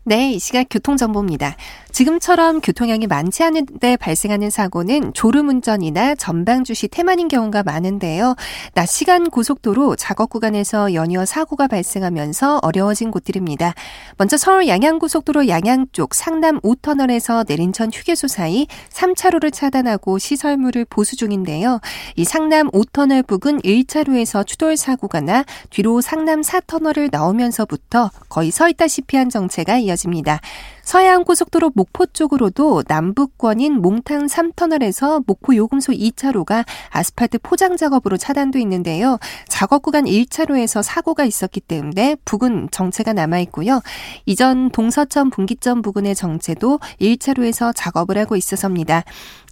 네, 0.04 0.32
이 0.32 0.38
시각 0.38 0.68
교통정보입니다. 0.70 1.54
지금처럼 1.92 2.60
교통량이 2.60 3.06
많지 3.06 3.42
않은데 3.42 3.96
발생하는 3.96 4.48
사고는 4.48 5.12
졸음운전이나 5.12 6.14
전방주시 6.14 6.88
태만인 6.88 7.28
경우가 7.28 7.62
많은데요. 7.62 8.36
낮 8.72 8.86
시간 8.86 9.28
고속도로 9.28 9.96
작업 9.96 10.30
구간에서 10.30 10.94
연이어 10.94 11.26
사고가 11.26 11.66
발생하면서 11.66 12.60
어려워진 12.62 13.10
곳들입니다. 13.10 13.74
먼저 14.16 14.38
서울 14.38 14.66
양양고속도로 14.68 15.48
양양 15.48 15.88
쪽 15.92 16.14
상남 16.14 16.60
5터널에서 16.60 17.44
내린천 17.46 17.90
휴게소 17.92 18.28
사이 18.28 18.66
3차로를 18.90 19.52
차단하고 19.52 20.18
시설물을 20.18 20.86
보수 20.88 21.16
중인데요. 21.16 21.80
이 22.16 22.24
상남 22.24 22.70
5터널 22.70 23.26
부근 23.26 23.58
1차로에서 23.60 24.46
추돌 24.46 24.76
사고가 24.76 25.20
나 25.20 25.44
뒤로 25.68 26.00
상남 26.00 26.40
4터널을 26.42 27.10
나오면서부터 27.10 28.10
거의 28.28 28.50
서 28.52 28.68
있다시피 28.68 29.16
한 29.16 29.28
정체가 29.28 29.78
이어집니다. 29.78 29.97
이어집니다. 29.98 30.40
서해안 30.82 31.24
고속도로 31.24 31.72
목포 31.74 32.06
쪽으로도 32.06 32.84
남북권인 32.86 33.82
몽탄 33.82 34.26
3터널에서 34.26 35.22
목포 35.26 35.54
요금소 35.54 35.92
2차로가 35.92 36.64
아스팔트 36.90 37.40
포장 37.42 37.76
작업으로 37.76 38.16
차단돼 38.16 38.58
있는데요. 38.60 39.18
작업 39.48 39.82
구간 39.82 40.04
1차로에서 40.04 40.82
사고가 40.82 41.24
있었기 41.24 41.60
때문에 41.60 42.16
부근 42.24 42.68
정체가 42.70 43.12
남아 43.12 43.40
있고요. 43.40 43.82
이전 44.24 44.70
동서천 44.70 45.28
분기점 45.28 45.82
부근의 45.82 46.14
정체도 46.14 46.80
1차로에서 47.00 47.72
작업을 47.76 48.16
하고 48.16 48.36
있어서입니다. 48.36 49.04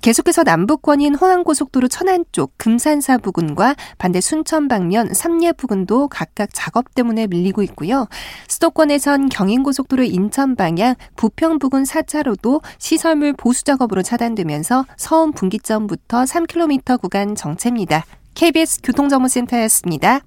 계속해서 0.07 0.45
남북권인 0.45 1.17
호남고속도로 1.17 1.89
천안 1.89 2.25
쪽 2.31 2.57
금산사 2.59 3.19
부근과 3.19 3.75
반대 3.99 4.21
순천 4.21 4.69
방면 4.69 5.13
삼례 5.13 5.51
부근도 5.51 6.07
각각 6.07 6.51
작업 6.53 6.95
때문에 6.95 7.27
밀리고 7.27 7.61
있고요. 7.65 8.07
수도권에선 8.47 9.31
경인고속도로 9.31 10.05
인천 10.05 10.55
방향 10.55 10.95
부평 11.17 11.59
부근 11.59 11.83
4차로도 11.83 12.63
시설물 12.79 13.33
보수 13.33 13.65
작업으로 13.65 14.05
차단되면서 14.05 14.87
서운 14.97 15.33
분기점부터 15.33 16.23
3km 16.23 17.01
구간 17.01 17.35
정체입니다. 17.35 18.05
KBS 18.35 18.83
교통정보센터였습니다. 18.85 20.21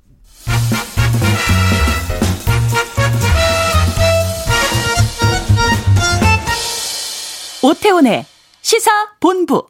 오태훈의 7.63 8.25
시사 8.69 8.91
본부. 9.19 9.65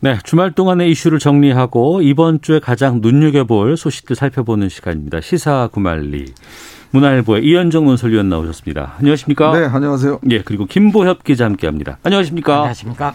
네, 0.00 0.18
주말 0.24 0.50
동안의 0.50 0.90
이슈를 0.90 1.20
정리하고 1.20 2.02
이번 2.02 2.40
주에 2.40 2.58
가장 2.58 3.00
눈여겨볼 3.00 3.76
소식들 3.76 4.16
살펴보는 4.16 4.68
시간입니다. 4.68 5.20
시사 5.20 5.68
구말리. 5.70 6.24
문화일보의 6.90 7.44
이현정 7.44 7.84
논설위원 7.84 8.28
나오셨습니다. 8.28 8.94
안녕하십니까? 8.98 9.56
네, 9.56 9.66
안녕하세요. 9.66 10.18
예, 10.30 10.42
그리고 10.42 10.66
김보협 10.66 11.22
기자 11.22 11.44
함께합니다. 11.44 11.98
안녕하십니까? 12.02 12.54
안녕하십니까? 12.54 13.12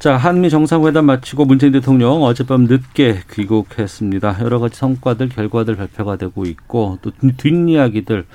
자, 0.00 0.16
한미 0.16 0.50
정상회담 0.50 1.06
마치고 1.06 1.44
문재인 1.44 1.70
대통령 1.70 2.24
어젯밤 2.24 2.64
늦게 2.64 3.20
귀국했습니다. 3.30 4.38
여러 4.40 4.58
가지 4.58 4.76
성과들, 4.76 5.28
결과들 5.28 5.76
발표가 5.76 6.16
되고 6.16 6.44
있고 6.44 6.98
또 7.02 7.12
뒷이야기들, 7.36 8.26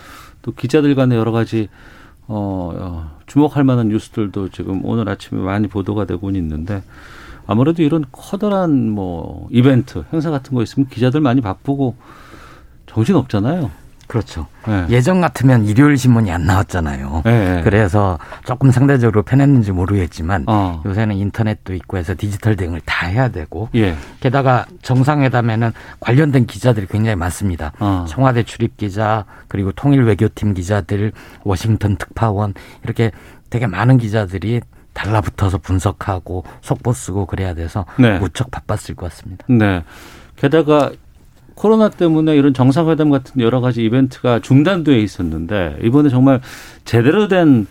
또 0.44 0.54
기자들 0.54 0.96
간의 0.96 1.18
여러 1.18 1.34
가지 1.34 1.68
어, 1.68 1.68
어, 2.32 3.10
주목할 3.26 3.64
만한 3.64 3.90
뉴스들도 3.90 4.50
지금 4.50 4.86
오늘 4.86 5.10
아침에 5.10 5.42
많이 5.42 5.68
보도가 5.68 6.06
되고 6.06 6.30
있는데 6.30 6.84
아무래도 7.48 7.82
이런 7.82 8.06
커다란 8.12 8.92
뭐 8.92 9.48
이벤트, 9.50 10.04
행사 10.14 10.30
같은 10.30 10.54
거 10.54 10.62
있으면 10.62 10.88
기자들 10.88 11.20
많이 11.20 11.42
바쁘고 11.42 11.96
정신 12.86 13.16
없잖아요. 13.16 13.72
그렇죠. 14.10 14.48
네. 14.68 14.88
예전 14.90 15.22
같으면 15.22 15.66
일요일 15.66 15.96
신문이 15.96 16.32
안 16.32 16.48
나왔잖아요. 16.48 17.22
네. 17.26 17.62
그래서 17.64 18.18
조금 18.44 18.72
상대적으로 18.72 19.22
편했는지 19.22 19.72
모르겠지만 19.72 20.46
어. 20.48 20.82
요새는 20.84 21.16
인터넷도 21.16 21.76
있고 21.76 21.98
해서 21.98 22.16
디지털 22.18 22.56
대응을 22.56 22.82
다 22.86 23.06
해야 23.06 23.30
되고 23.30 23.70
예. 23.76 23.96
게다가 24.20 24.66
정상회담에는 24.82 25.74
관련된 26.00 26.48
기자들이 26.48 26.88
굉장히 26.88 27.18
많습니다. 27.18 27.72
어. 27.80 28.06
청와대 28.10 28.42
출입 28.42 28.78
기자 28.78 29.26
그리고 29.48 29.72
통일 29.72 30.02
외교팀 30.06 30.56
기자들, 30.56 31.12
워싱턴 31.44 31.96
특파원 31.96 32.56
이렇게 32.84 33.12
되게 33.52 33.68
많은 33.68 34.00
기자들이 34.00 34.62
달라붙어서 34.94 35.60
분석하고 35.60 36.46
속보 36.62 36.94
쓰고 36.94 37.28
그래야 37.28 37.54
돼서 37.54 37.86
네. 38.00 38.18
무척 38.18 38.50
바빴을 38.50 38.96
것 38.96 39.12
같습니다. 39.12 39.46
네. 39.48 39.84
게다가 40.36 40.90
코로나 41.60 41.90
때문에 41.90 42.38
이런 42.38 42.54
정상회담 42.54 43.10
같은 43.10 43.42
여러 43.42 43.60
가지 43.60 43.84
이벤트가 43.84 44.40
중단돼 44.40 44.98
있었는데 45.02 45.80
이번에 45.84 46.08
정말 46.08 46.40
제대로 46.86 47.28
된 47.28 47.68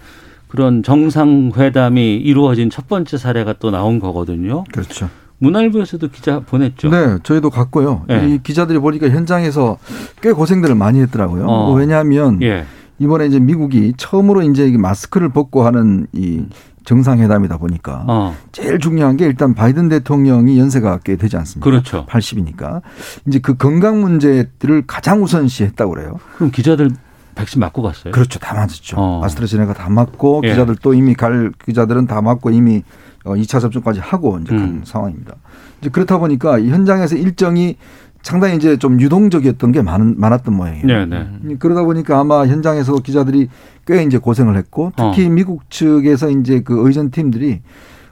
그런 0.46 0.82
정상회담이 0.82 2.16
이루어진 2.16 2.68
첫 2.68 2.86
번째 2.86 3.16
사례가 3.16 3.54
또 3.54 3.70
나온 3.70 3.98
거거든요. 3.98 4.64
그렇죠. 4.72 5.08
문화일보에서도 5.38 6.06
기자 6.08 6.40
보냈죠. 6.40 6.90
네, 6.90 7.16
저희도 7.22 7.48
갔고요. 7.48 8.04
네. 8.08 8.28
이 8.28 8.42
기자들이 8.42 8.78
보니까 8.78 9.08
현장에서 9.08 9.78
꽤 10.20 10.32
고생들을 10.32 10.74
많이 10.74 11.00
했더라고요. 11.00 11.46
어. 11.46 11.72
왜냐하면 11.72 12.42
예. 12.42 12.66
이번에 12.98 13.24
이제 13.26 13.38
미국이 13.40 13.94
처음으로 13.96 14.42
이제 14.42 14.70
마스크를 14.76 15.30
벗고 15.30 15.64
하는 15.64 16.06
이 16.12 16.42
정상회담이다 16.88 17.58
보니까 17.58 18.04
어. 18.08 18.34
제일 18.50 18.78
중요한 18.78 19.18
게 19.18 19.26
일단 19.26 19.54
바이든 19.54 19.90
대통령이 19.90 20.58
연세가 20.58 21.00
꽤 21.04 21.16
되지 21.16 21.36
않습니까? 21.36 21.68
그렇죠. 21.68 22.06
80이니까 22.06 22.80
이제 23.26 23.40
그 23.40 23.56
건강 23.58 24.00
문제들을 24.00 24.84
가장 24.86 25.22
우선시했다고 25.22 25.92
그래요. 25.92 26.18
그럼 26.36 26.50
기자들 26.50 26.90
백신 27.34 27.60
맞고 27.60 27.82
갔어요? 27.82 28.12
그렇죠. 28.12 28.38
다 28.38 28.54
맞았죠. 28.54 28.96
어. 28.96 29.20
아스트라제네카 29.22 29.74
다 29.74 29.90
맞고 29.90 30.40
예. 30.44 30.50
기자들 30.50 30.76
또 30.76 30.94
이미 30.94 31.14
갈 31.14 31.52
기자들은 31.66 32.06
다 32.06 32.22
맞고 32.22 32.50
이미 32.50 32.82
2차 33.24 33.56
어, 33.56 33.60
접종까지 33.60 34.00
하고 34.00 34.38
이제 34.38 34.56
간 34.56 34.64
음. 34.64 34.82
상황입니다. 34.84 35.34
이제 35.80 35.90
그렇다 35.90 36.16
보니까 36.16 36.58
현장에서 36.58 37.16
일정이 37.16 37.76
상당히 38.22 38.56
이제 38.56 38.76
좀 38.76 39.00
유동적이었던 39.00 39.72
게 39.72 39.82
많, 39.82 40.14
많았던 40.18 40.54
모양이에요. 40.54 40.86
네, 40.86 41.06
네. 41.06 41.56
그러다 41.58 41.82
보니까 41.84 42.18
아마 42.18 42.46
현장에서 42.46 42.94
기자들이 42.96 43.48
꽤 43.86 44.02
이제 44.02 44.18
고생을 44.18 44.56
했고 44.56 44.92
특히 44.96 45.26
어. 45.26 45.30
미국 45.30 45.70
측에서 45.70 46.28
이제 46.30 46.60
그 46.60 46.86
의전 46.86 47.10
팀들이 47.10 47.60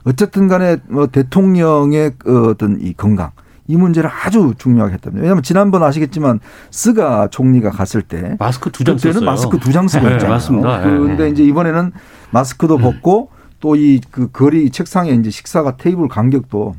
어쨌든 0.05 0.47
간에 0.47 0.77
뭐 0.87 1.07
대통령의 1.07 2.13
그 2.17 2.49
어떤 2.49 2.79
이 2.81 2.93
건강 2.93 3.31
이 3.67 3.75
문제를 3.75 4.09
아주 4.09 4.53
중요하게 4.57 4.93
했답니다. 4.93 5.21
왜냐하면 5.21 5.43
지난번 5.43 5.83
아시겠지만 5.83 6.39
스가 6.71 7.27
총리가 7.29 7.69
갔을 7.71 8.01
때 8.01 8.37
마스크 8.39 8.71
두 8.71 8.85
장 8.85 8.97
썼어요. 8.97 9.25
마스크 9.25 9.59
두 9.59 9.71
장 9.73 9.87
쓰고 9.89 10.07
네, 10.07 10.13
있잖아요. 10.13 10.33
맞습니다. 10.35 10.81
그런데 10.81 11.25
네. 11.25 11.29
이제 11.31 11.43
이번에는 11.43 11.91
마스크도 12.31 12.77
음. 12.77 12.81
벗고 12.81 13.29
또이 13.59 13.99
그 14.09 14.31
거리 14.31 14.69
책상에 14.69 15.11
이제 15.11 15.29
식사가 15.29 15.75
테이블 15.77 16.07
간격도 16.07 16.75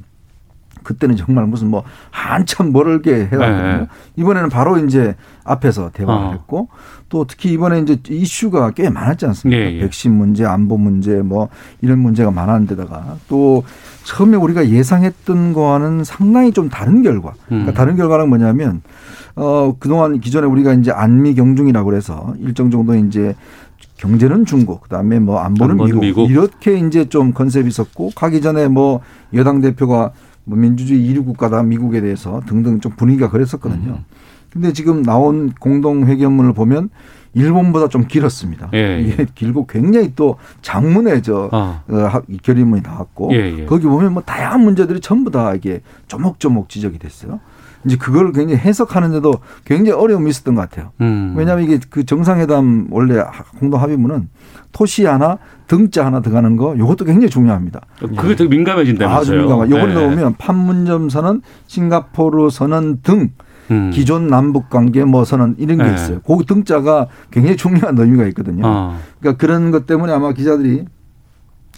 그때는 0.89 1.17
정말 1.17 1.45
무슨 1.47 1.69
뭐 1.69 1.85
한참 2.11 2.73
멀게 2.73 3.29
해왔거든요. 3.31 3.79
네. 3.81 3.87
이번에는 4.17 4.49
바로 4.49 4.79
이제 4.79 5.17
앞에서 5.45 5.91
대화를 5.93 6.29
어. 6.29 6.31
했고 6.33 6.69
또 7.11 7.27
특히 7.27 7.53
이번에 7.53 7.81
이제 7.81 7.99
이슈가 8.09 8.71
꽤 8.71 8.89
많았지 8.89 9.27
않습니까? 9.27 9.61
예, 9.61 9.75
예. 9.75 9.81
백신 9.81 10.15
문제, 10.15 10.47
안보 10.47 10.79
문제 10.79 11.21
뭐 11.21 11.51
이런 11.83 11.99
문제가 11.99 12.31
많았는데다가 12.31 13.17
또 13.29 13.65
처음에 14.05 14.39
우리가 14.39 14.71
예상했던 14.71 15.53
거와는 15.53 16.05
상당히 16.05 16.53
좀 16.53 16.71
다른 16.71 17.03
결과. 17.03 17.35
그러니까 17.49 17.73
음. 17.73 17.75
다른 17.75 17.97
결과는 17.97 18.31
뭐냐면 18.31 18.81
어 19.37 19.75
그동안 19.79 20.19
기존에 20.21 20.47
우리가 20.47 20.73
이제 20.73 20.91
안미 20.91 21.35
경중이라고 21.35 21.85
그래서 21.85 22.35
일정 22.39 22.71
정도 22.71 22.95
이제 22.95 23.35
경제는 23.99 24.47
중국, 24.47 24.83
그다음에 24.83 25.19
뭐 25.19 25.41
안보는, 25.41 25.73
안보는 25.73 25.87
미국, 25.87 26.01
미국, 26.01 26.31
이렇게 26.31 26.79
이제 26.79 27.05
좀 27.05 27.33
컨셉이 27.33 27.69
있었고 27.69 28.13
가기 28.15 28.41
전에 28.41 28.69
뭐 28.69 29.01
여당 29.35 29.61
대표가 29.61 30.13
뭐 30.49 30.57
민주주의 30.57 31.01
1위 31.01 31.25
국가다 31.25 31.63
미국에 31.63 32.01
대해서 32.01 32.41
등등 32.47 32.81
좀 32.81 32.93
분위기가 32.97 33.29
그랬었거든요. 33.29 33.91
음. 33.91 34.05
근데 34.51 34.73
지금 34.73 35.03
나온 35.03 35.53
공동 35.61 36.07
회견문을 36.07 36.55
보면 36.55 36.89
일본보다 37.35 37.89
좀 37.89 38.07
길었습니다. 38.07 38.71
예, 38.73 38.79
예. 38.79 39.01
이게 39.01 39.27
길고 39.35 39.67
굉장히 39.67 40.15
또 40.17 40.37
장문의 40.63 41.23
저 41.23 41.51
어. 41.53 41.83
어 41.87 42.23
결의문이 42.43 42.81
나왔고 42.81 43.29
예, 43.35 43.59
예, 43.59 43.65
거기 43.67 43.87
보면 43.87 44.15
뭐 44.15 44.23
다양한 44.23 44.63
문제들이 44.63 45.01
전부 45.01 45.31
다 45.31 45.55
이게 45.55 45.83
조목조목 46.07 46.71
지적이 46.71 46.99
됐어요. 46.99 47.41
이제 47.85 47.97
그걸 47.97 48.33
굉장히 48.33 48.57
해석하는데도 48.57 49.35
굉장히 49.67 50.01
어려움이 50.01 50.31
있었던 50.31 50.55
것 50.55 50.63
같아요. 50.63 50.93
음. 51.03 51.35
왜냐하면 51.37 51.65
이게 51.65 51.79
그 51.91 52.05
정상회담 52.05 52.89
원래 52.91 53.23
공동 53.61 53.81
합의문은 53.81 54.31
토시 54.73 55.05
하나 55.05 55.39
등자 55.69 56.05
하나 56.05 56.21
들어가는 56.21 56.57
거 56.57 56.75
이것도 56.75 57.05
굉장히 57.05 57.29
중요합니다. 57.29 57.83
그게 57.99 58.35
되게 58.35 58.49
민감해진다면서요. 58.49 59.21
아주 59.21 59.35
민감하. 59.37 59.67
요번에 59.67 59.95
네. 59.95 60.07
넣으면 60.07 60.35
판문점 60.39 61.11
선언, 61.11 61.43
싱가포르 61.67 62.51
선언 62.51 63.01
등 63.03 63.31
음. 63.71 63.91
기존 63.93 64.29
남북 64.29 64.71
관계 64.71 65.05
뭐 65.05 65.25
선언 65.25 65.55
이런 65.59 65.77
게 65.79 65.85
네. 65.85 65.95
있어요. 65.95 66.21
그 66.21 66.45
등자가 66.47 67.07
굉장히 67.31 67.57
중요한 67.57 67.97
의미가 67.99 68.27
있거든요. 68.29 68.67
어. 68.67 68.99
그러니까 69.21 69.39
그런 69.39 69.71
것 69.71 69.87
때문에 69.87 70.13
아마 70.13 70.33
기자들이 70.33 70.87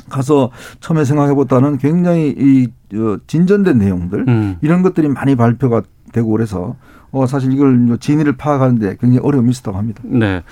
가서 0.09 0.51
처음에 0.81 1.05
생각해보다는 1.05 1.79
굉장히 1.79 2.35
이 2.39 2.69
어, 2.97 3.19
진전된 3.27 3.79
내용들 3.79 4.25
음. 4.29 4.57
이런 4.63 4.83
것들이 4.83 5.09
많이 5.09 5.35
발표가 5.37 5.83
되고 6.13 6.31
그래서 6.31 6.77
어 7.13 7.27
사실 7.27 7.53
이걸 7.53 7.99
진위를 7.99 8.37
파악하는데 8.37 8.97
굉장히 9.01 9.19
어려움이 9.19 9.51
있었다고 9.51 9.77
합니다. 9.77 10.01
네. 10.05 10.43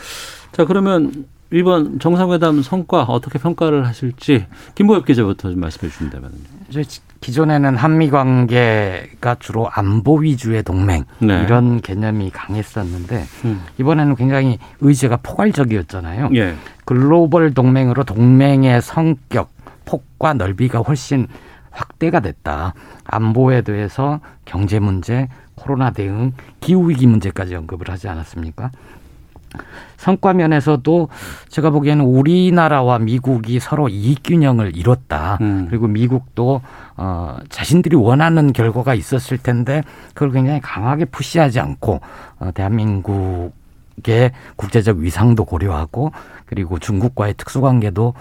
자 0.52 0.64
그러면 0.64 1.24
이번 1.50 1.98
정상회담 1.98 2.62
성과 2.62 3.02
어떻게 3.04 3.38
평가를 3.38 3.86
하실지 3.86 4.46
김보엽 4.74 5.06
기자부터 5.06 5.50
좀 5.50 5.60
말씀해 5.60 5.90
주신다면요. 5.90 6.34
기존에는 7.20 7.76
한미 7.76 8.10
관계가 8.10 9.36
주로 9.38 9.68
안보 9.68 10.18
위주의 10.18 10.62
동맹 10.62 11.04
네. 11.20 11.42
이런 11.42 11.80
개념이 11.80 12.30
강했었는데 12.30 13.24
음. 13.44 13.62
이번에는 13.78 14.14
굉장히 14.14 14.58
의지가 14.80 15.18
포괄적이었잖아요. 15.22 16.30
예. 16.36 16.54
글로벌 16.84 17.54
동맹으로 17.54 18.04
동맹의 18.04 18.82
성격, 18.82 19.50
폭과 19.84 20.34
넓이가 20.34 20.80
훨씬 20.80 21.26
확대가 21.70 22.20
됐다. 22.20 22.74
안보에 23.04 23.62
대해서 23.62 24.20
경제 24.44 24.78
문제, 24.78 25.28
코로나 25.54 25.90
대응, 25.90 26.32
기후 26.60 26.88
위기 26.88 27.06
문제까지 27.06 27.54
언급을 27.54 27.90
하지 27.90 28.08
않았습니까? 28.08 28.70
성과 29.96 30.32
면에서도 30.32 31.08
제가 31.48 31.70
보기에는 31.70 32.04
우리나라와 32.04 32.98
미국이 32.98 33.58
서로 33.60 33.88
이익 33.88 34.22
균형을 34.24 34.76
이뤘다. 34.76 35.38
음. 35.40 35.66
그리고 35.68 35.86
미국도 35.88 36.60
어 36.96 37.36
자신들이 37.48 37.96
원하는 37.96 38.52
결과가 38.52 38.94
있었을 38.94 39.38
텐데 39.38 39.82
그걸 40.14 40.32
굉장히 40.32 40.60
강하게 40.60 41.04
푸시하지 41.06 41.60
않고 41.60 42.00
어 42.38 42.50
대한민국 42.54 43.52
의 44.06 44.30
국제적 44.54 44.98
위상도 44.98 45.44
고려하고 45.44 46.12
그리고 46.46 46.78
중국과의 46.78 47.34
특수관계도 47.34 48.14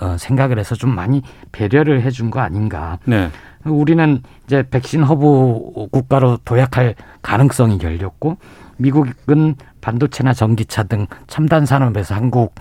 어 0.00 0.16
생각을 0.18 0.58
해서 0.58 0.74
좀 0.74 0.94
많이 0.94 1.22
배려를 1.52 2.02
해준 2.02 2.30
거 2.30 2.40
아닌가. 2.40 2.98
네. 3.04 3.30
우리는 3.64 4.22
이제 4.46 4.62
백신 4.68 5.02
허브 5.02 5.88
국가로 5.90 6.38
도약할 6.44 6.94
가능성이 7.22 7.78
열렸고 7.82 8.36
미국은 8.76 9.56
반도체나 9.80 10.32
전기차 10.32 10.84
등 10.84 11.06
첨단 11.26 11.66
산업에서 11.66 12.14
한국 12.14 12.54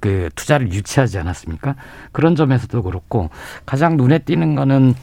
그 0.00 0.30
투자를 0.34 0.72
유치하지 0.72 1.18
않았습니까? 1.18 1.76
그런 2.10 2.34
점에서도 2.34 2.82
그렇고 2.82 3.30
가장 3.64 3.96
눈에 3.96 4.18
띄는 4.18 4.56
거는 4.56 4.94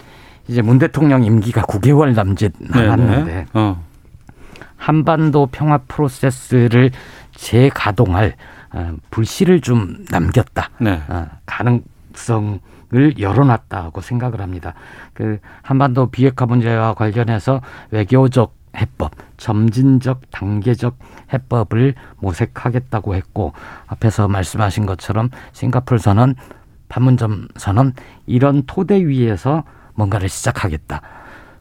이제 0.47 0.61
문 0.61 0.77
대통령 0.77 1.23
임기가 1.23 1.61
9개월 1.61 2.13
남짓 2.13 2.53
남았는데 2.59 3.45
어. 3.53 3.81
한반도 4.75 5.47
평화 5.51 5.77
프로세스를 5.77 6.91
재가동할 7.35 8.27
어, 8.27 8.31
불씨를 9.09 9.61
좀 9.61 10.05
남겼다. 10.11 10.69
네. 10.79 11.01
어, 11.07 11.27
가능성 11.45 12.59
을 12.91 13.19
열어놨다고 13.19 14.01
생각을 14.01 14.41
합니다. 14.41 14.73
그 15.13 15.37
한반도 15.61 16.07
비핵화 16.07 16.47
문제와 16.47 16.95
관련해서 16.95 17.61
외교적 17.91 18.55
해법, 18.75 19.11
점진적 19.37 20.21
단계적 20.31 20.97
해법을 21.31 21.93
모색하겠다고 22.17 23.13
했고 23.13 23.53
앞에서 23.85 24.27
말씀하신 24.27 24.87
것처럼 24.87 25.29
싱가폴 25.51 25.99
선언, 25.99 26.33
판문점 26.87 27.49
선언 27.57 27.93
이런 28.25 28.63
토대 28.65 29.05
위에서 29.05 29.65
뭔가를 29.93 30.27
시작하겠다. 30.27 31.01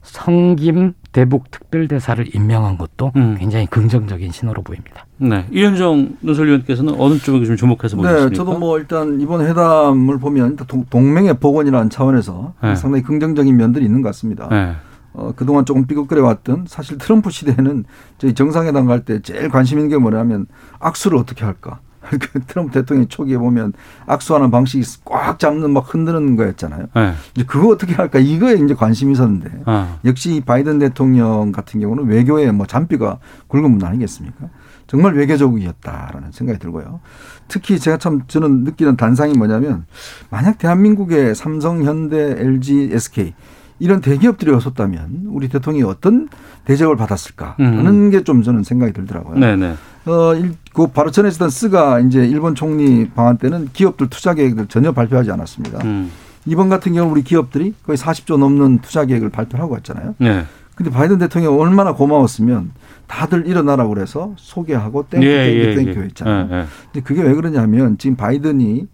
성김 0.03 0.95
대북 1.13 1.51
특별대사를 1.51 2.35
임명한 2.35 2.79
것도 2.79 3.13
음. 3.17 3.37
굉장히 3.39 3.67
긍정적인 3.67 4.33
신호로 4.33 4.63
보입니다. 4.63 5.05
네, 5.19 5.47
이현정 5.51 6.17
논설위원께서는 6.21 6.95
어느 6.99 7.19
쪽에 7.19 7.45
좀 7.45 7.57
주목해서 7.57 7.97
보셨습니까? 7.97 8.29
네, 8.31 8.37
저도 8.37 8.59
뭐 8.59 8.79
일단 8.79 9.21
이번 9.21 9.45
회담을 9.45 10.19
보면 10.19 10.57
동맹의 10.91 11.39
복원이라는 11.41 11.91
차원에서 11.91 12.55
네. 12.63 12.75
상당히 12.77 13.03
긍정적인 13.03 13.57
면들이 13.57 13.85
있는 13.85 14.03
것 14.03 14.11
같습니다. 14.11 14.49
네. 14.49 14.75
어, 15.15 15.33
그동안 15.35 15.65
조금 15.65 15.87
삐걱거려 15.87 16.23
왔던 16.23 16.67
사실 16.69 16.99
트럼프 16.99 17.31
시대에는 17.31 17.85
저희 18.19 18.35
정상회담 18.35 18.87
갈 18.87 19.01
때 19.05 19.21
제일 19.21 19.49
관심 19.49 19.79
있는 19.79 19.91
게 19.91 19.97
뭐냐면 19.97 20.47
악수를 20.79 21.19
어떻게 21.19 21.45
할까. 21.45 21.81
그 22.09 22.41
트럼프 22.47 22.73
대통령이 22.73 23.09
초기에 23.09 23.37
보면 23.37 23.73
악수하는 24.07 24.51
방식이 24.51 24.85
꽉 25.05 25.39
잡는 25.39 25.73
막 25.73 25.93
흔드는 25.93 26.37
거였잖아요. 26.37 26.87
네. 26.95 27.13
이제 27.35 27.45
그거 27.45 27.71
어떻게 27.71 27.93
할까 27.95 28.19
이거에 28.19 28.55
이제 28.55 28.73
관심이 28.75 29.13
있었는데 29.13 29.51
어. 29.67 29.99
역시 30.05 30.41
바이든 30.47 30.79
대통령 30.79 31.53
같은 31.53 31.81
경우는 31.81 32.07
외교에 32.07 32.51
뭐 32.53 32.67
잔뼈가 32.67 33.19
굵은 33.49 33.79
분 33.79 33.87
아니겠습니까? 33.87 34.49
정말 34.89 35.15
외교적이었다라는 35.15 36.33
생각이 36.33 36.59
들고요. 36.59 37.01
특히 37.47 37.79
제가 37.79 37.99
참 37.99 38.23
저는 38.27 38.65
느끼는 38.65 38.97
단상이 38.97 39.35
뭐냐면 39.35 39.85
만약 40.31 40.59
대한민국의 40.59 41.35
삼성, 41.35 41.85
현대, 41.85 42.35
LG, 42.39 42.91
SK 42.93 43.35
이런 43.79 44.01
대기업들이 44.01 44.51
왔었다면 44.51 45.27
우리 45.27 45.49
대통령이 45.49 45.89
어떤 45.89 46.29
대접을 46.65 46.97
받았을까 46.97 47.55
하는 47.59 47.87
음. 47.87 48.11
게좀 48.11 48.43
저는 48.43 48.65
생각이 48.65 48.93
들더라고요. 48.93 49.39
네네. 49.39 49.75
어, 50.07 50.33
그 50.73 50.89
바로 50.89 51.11
전에 51.11 51.29
있었던 51.29 51.51
스가 51.51 52.01
이제 52.01 52.27
일본 52.27 52.55
총리 52.55 53.09
방한 53.11 53.37
때는 53.37 53.69
기업들 53.73 54.09
투자 54.09 54.35
계획을 54.35 54.67
전혀 54.67 54.93
발표하지 54.93 55.31
않았습니다. 55.31 55.85
음. 55.85 56.11
이번 56.47 56.71
같은 56.71 56.95
경우 56.95 57.13
우리 57.13 57.23
기업들이 57.23 57.75
거의 57.85 57.99
40조 57.99 58.39
넘는 58.39 58.79
투자 58.79 59.05
계획을 59.05 59.29
발표하고 59.29 59.75
왔잖아요. 59.75 60.15
네. 60.19 60.47
근데 60.79 60.93
바이든 60.93 61.19
대통령이 61.19 61.59
얼마나 61.61 61.93
고마웠으면 61.93 62.71
다들 63.09 63.49
일어나라고 63.49 63.93
그래서 63.93 64.33
소개하고 64.37 65.09
thank 65.09 65.27
you 65.27 65.45
thank 65.45 65.75
you 65.75 65.83
thank 65.83 65.95
you 65.95 66.03
했잖아요. 66.03 66.49
예, 66.53 66.57
예. 66.57 66.67
근데 66.85 67.01
그게 67.01 67.21
왜 67.21 67.35
그러냐면 67.35 67.99
지금 67.99 68.15
바이든이 68.15 68.87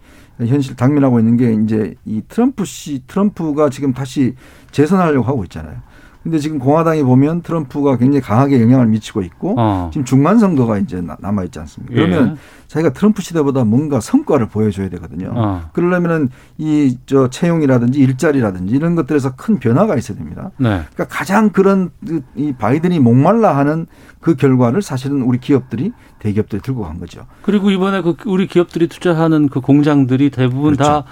현실 0.47 0.77
당면하고 0.77 1.19
있는 1.19 1.37
게 1.37 1.53
이제 1.53 1.95
이 2.07 2.23
트럼프 2.27 2.65
씨 2.65 3.03
트럼프가 3.07 3.69
지금 3.69 3.93
다시 3.93 4.35
재선하려고 4.71 5.27
하고 5.27 5.45
있잖아요. 5.45 5.77
근데 6.25 6.39
지금 6.39 6.59
공화당이 6.59 7.03
보면 7.03 7.43
트럼프가 7.43 7.99
굉장히 7.99 8.23
강하게 8.23 8.61
영향을 8.63 8.87
미치고 8.87 9.23
있고 9.23 9.55
어. 9.59 9.91
지금 9.93 10.05
중간 10.05 10.39
선거가 10.39 10.79
이제 10.79 11.03
남아 11.21 11.45
있지 11.45 11.59
않습니까? 11.61 11.95
그러면 11.95 12.31
예. 12.33 12.65
자기가 12.67 12.95
트럼프 12.95 13.21
시대보다 13.23 13.65
뭔가 13.65 14.01
성과를 14.01 14.49
보여줘야 14.49 14.89
되거든요. 14.89 15.33
어. 15.35 15.63
그러려면은 15.75 16.31
이 16.59 16.97
저 17.07 17.29
채용이라든지 17.29 18.01
일자리라든지 18.01 18.75
이런 18.75 18.95
것들에서 18.95 19.37
큰 19.37 19.59
변화가 19.59 19.97
있어야 19.97 20.17
됩니다. 20.17 20.51
네. 20.57 20.83
그러니까 20.95 21.05
가장 21.09 21.51
그런 21.51 21.91
이 22.35 22.55
바이든이 22.59 22.99
목말라 23.01 23.57
하는 23.57 23.87
그 24.21 24.35
결과를 24.37 24.81
사실은 24.81 25.21
우리 25.23 25.39
기업들이 25.39 25.93
대기업들이 26.19 26.63
들고 26.63 26.83
간 26.85 26.99
거죠. 26.99 27.27
그리고 27.43 27.71
이번에 27.71 28.01
그 28.01 28.17
우리 28.25 28.47
기업들이 28.47 28.89
투자하는 28.89 29.49
그 29.51 29.61
공장들이 29.61 30.31
대부분 30.31 30.75
그렇죠. 30.75 30.83
다 30.91 31.05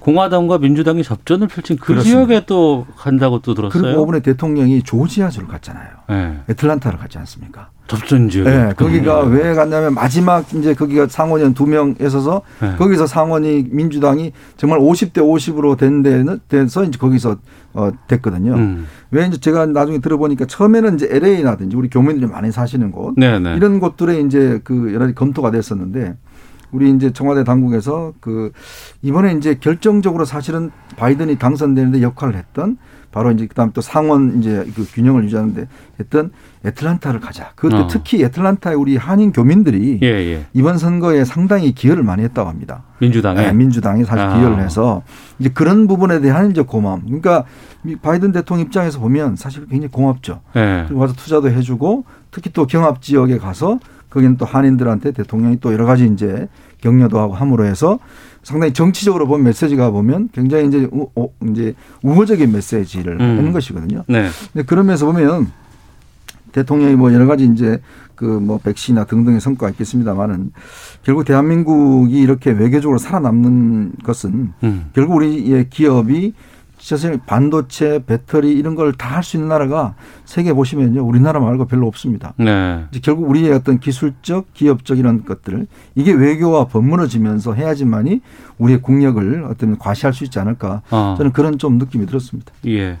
공화당과 0.00 0.58
민주당이 0.58 1.02
접전을 1.02 1.46
펼친 1.48 1.76
그 1.76 1.88
그렇습니다. 1.88 2.18
지역에 2.26 2.44
또 2.46 2.86
간다고 2.96 3.40
또 3.40 3.54
들었어요. 3.54 3.82
그리고 3.82 4.02
이번에 4.02 4.20
대통령이 4.20 4.82
조지아주를 4.82 5.46
갔잖아요. 5.46 5.88
네. 6.08 6.38
애틀란타를 6.48 6.98
갔지 6.98 7.18
않습니까? 7.18 7.68
접전 7.86 8.28
지역. 8.28 8.44
네, 8.44 8.72
거기가 8.76 9.24
음. 9.24 9.32
왜 9.34 9.52
갔냐면 9.52 9.94
마지막 9.94 10.44
이제 10.54 10.74
거기가 10.74 11.06
상원의원 11.08 11.54
두 11.54 11.66
명 11.66 11.94
있어서 12.00 12.42
네. 12.60 12.76
거기서 12.76 13.06
상원이 13.06 13.66
민주당이 13.70 14.32
정말 14.56 14.78
50대 14.78 15.14
50으로 15.18 15.76
된 15.76 16.02
데는 16.02 16.38
돼서 16.48 16.84
이제 16.84 16.98
거기서 16.98 17.36
어 17.74 17.90
됐거든요. 18.08 18.54
음. 18.54 18.86
왜 19.10 19.26
이제 19.26 19.38
제가 19.38 19.66
나중에 19.66 19.98
들어보니까 19.98 20.46
처음에는 20.46 20.94
이제 20.94 21.08
LA라든지 21.10 21.76
우리 21.76 21.90
교민들이 21.90 22.26
많이 22.30 22.50
사시는 22.52 22.90
곳 22.92 23.14
네네. 23.16 23.38
네. 23.50 23.56
이런 23.56 23.80
곳들에 23.80 24.20
이제 24.20 24.60
그 24.64 24.90
여러 24.94 25.00
가지 25.00 25.14
검토가 25.14 25.50
됐었는데 25.50 26.16
우리 26.72 26.90
이제 26.90 27.12
청와대 27.12 27.44
당국에서 27.44 28.12
그 28.20 28.52
이번에 29.02 29.32
이제 29.34 29.56
결정적으로 29.58 30.24
사실은 30.24 30.70
바이든이 30.96 31.36
당선되는데 31.36 32.02
역할을 32.02 32.36
했던 32.36 32.78
바로 33.12 33.32
이제 33.32 33.46
그다음에 33.46 33.72
또 33.74 33.80
상원 33.80 34.38
이제 34.38 34.64
그 34.74 34.86
균형을 34.92 35.24
유지하는데 35.24 35.66
했던 35.98 36.30
애틀란타를 36.64 37.20
가자. 37.20 37.50
그것도 37.56 37.84
어. 37.84 37.86
특히 37.88 38.22
애틀란타의 38.22 38.76
우리 38.76 38.96
한인 38.96 39.32
교민들이 39.32 39.98
예, 40.02 40.06
예. 40.06 40.46
이번 40.52 40.78
선거에 40.78 41.24
상당히 41.24 41.72
기여를 41.72 42.04
많이 42.04 42.22
했다고 42.22 42.48
합니다. 42.48 42.84
민주당에 43.00 43.40
네, 43.40 43.52
민주당이 43.52 44.04
사실 44.04 44.24
아. 44.24 44.36
기여를 44.36 44.62
해서 44.62 45.02
이제 45.38 45.48
그런 45.48 45.88
부분에 45.88 46.20
대한 46.20 46.50
이제 46.50 46.62
고마움. 46.62 47.02
그러니까 47.06 47.44
바이든 48.02 48.32
대통령 48.32 48.66
입장에서 48.66 49.00
보면 49.00 49.36
사실 49.36 49.66
굉장히 49.66 49.90
고맙죠. 49.90 50.42
예. 50.54 50.84
그리고 50.86 51.00
와서 51.00 51.14
투자도 51.14 51.50
해주고 51.50 52.04
특히 52.30 52.52
또 52.52 52.66
경합 52.66 53.02
지역에 53.02 53.38
가서 53.38 53.80
거기는 54.10 54.36
또 54.36 54.44
한인들한테 54.44 55.12
대통령이 55.12 55.58
또 55.60 55.72
여러 55.72 55.86
가지 55.86 56.06
이제 56.06 56.48
격려도 56.80 57.18
하고 57.18 57.34
함으로 57.34 57.64
해서 57.64 57.98
상당히 58.42 58.72
정치적으로 58.72 59.26
보면 59.26 59.44
메시지가 59.44 59.90
보면 59.90 60.30
굉장히 60.32 60.66
이제 60.66 60.88
우, 60.90 61.08
어, 61.14 61.28
이제 61.50 61.74
우호적인 62.02 62.50
메시지를 62.52 63.20
음. 63.20 63.38
하는 63.38 63.52
것이거든요. 63.52 64.04
네. 64.08 64.28
근데 64.52 64.66
그러면서 64.66 65.06
보면 65.06 65.52
대통령이 66.52 66.96
뭐 66.96 67.12
여러 67.12 67.26
가지 67.26 67.44
이제 67.44 67.80
그 68.20 68.38
뭐 68.38 68.58
백신이나 68.58 69.04
등등의 69.04 69.40
성과가 69.40 69.70
있겠습니다만은 69.70 70.52
결국 71.02 71.24
대한민국이 71.24 72.20
이렇게 72.20 72.50
외교적으로 72.50 72.98
살아남는 72.98 73.92
것은 74.04 74.52
음. 74.62 74.90
결국 74.92 75.14
우리의 75.16 75.70
기업이 75.70 76.34
사실 76.80 77.20
반도체, 77.26 78.02
배터리 78.06 78.52
이런 78.52 78.74
걸 78.74 78.92
다 78.92 79.16
할 79.16 79.22
수 79.22 79.36
있는 79.36 79.48
나라가 79.48 79.94
세계 80.24 80.52
보시면요. 80.52 81.04
우리나라 81.06 81.38
말고 81.40 81.66
별로 81.66 81.86
없습니다. 81.86 82.32
네. 82.38 82.84
이제 82.90 83.00
결국 83.02 83.28
우리의 83.28 83.52
어떤 83.52 83.78
기술적, 83.78 84.54
기업적 84.54 84.98
이런 84.98 85.24
것들을 85.24 85.66
이게 85.94 86.12
외교와 86.12 86.66
버무러지면서 86.68 87.54
해야지만이 87.54 88.20
우리의 88.58 88.80
국력을 88.82 89.44
어떤 89.50 89.76
과시할 89.78 90.14
수 90.14 90.24
있지 90.24 90.38
않을까. 90.38 90.82
어. 90.90 91.14
저는 91.18 91.32
그런 91.32 91.58
좀 91.58 91.78
느낌이 91.78 92.06
들었습니다. 92.06 92.52
예. 92.66 92.98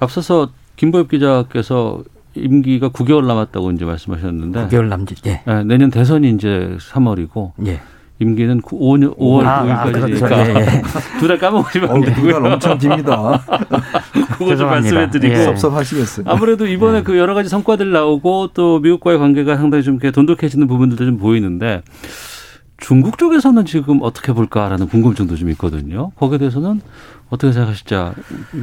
앞서서 0.00 0.48
김보엽 0.76 1.08
기자께서 1.08 2.02
임기가 2.34 2.88
9개월 2.90 3.26
남았다고 3.26 3.72
이제 3.72 3.84
말씀하셨는데 3.84 4.68
9개월 4.68 4.86
남짓. 4.88 5.26
예. 5.26 5.42
네, 5.46 5.64
내년 5.64 5.90
대선이 5.90 6.30
이제 6.30 6.76
3월이고 6.80 7.52
예. 7.66 7.80
임기는 8.22 8.62
5년, 8.62 9.16
5월 9.16 9.44
아, 9.44 9.84
9일까지니까 9.84 10.32
아, 10.32 10.48
예, 10.48 10.54
예. 10.54 10.82
두달 11.20 11.38
까먹으시면 11.38 11.90
안 11.90 12.00
되고요. 12.00 12.34
두달 12.34 12.52
엄청 12.52 12.78
깁니다. 12.78 13.42
그거 14.38 14.56
좀 14.56 14.68
말씀해드리고 14.68 15.34
예. 15.34 15.44
섭섭하시겠어요. 15.44 16.26
아무래도 16.28 16.66
이번에 16.66 16.98
예. 16.98 17.02
그 17.02 17.18
여러 17.18 17.34
가지 17.34 17.48
성과들 17.48 17.92
나오고 17.92 18.48
또 18.54 18.80
미국과의 18.80 19.18
관계가 19.18 19.56
상당히 19.56 19.82
좀 19.84 19.98
돈독해지는 19.98 20.66
부분들도 20.66 21.04
좀 21.04 21.18
보이는데 21.18 21.82
중국 22.82 23.16
쪽에서는 23.16 23.64
지금 23.64 24.00
어떻게 24.02 24.32
볼까라는 24.32 24.88
궁금증도 24.88 25.36
좀 25.36 25.48
있거든요. 25.50 26.10
거기에 26.16 26.38
대해서는 26.38 26.80
어떻게 27.30 27.52
생각하실지 27.52 27.94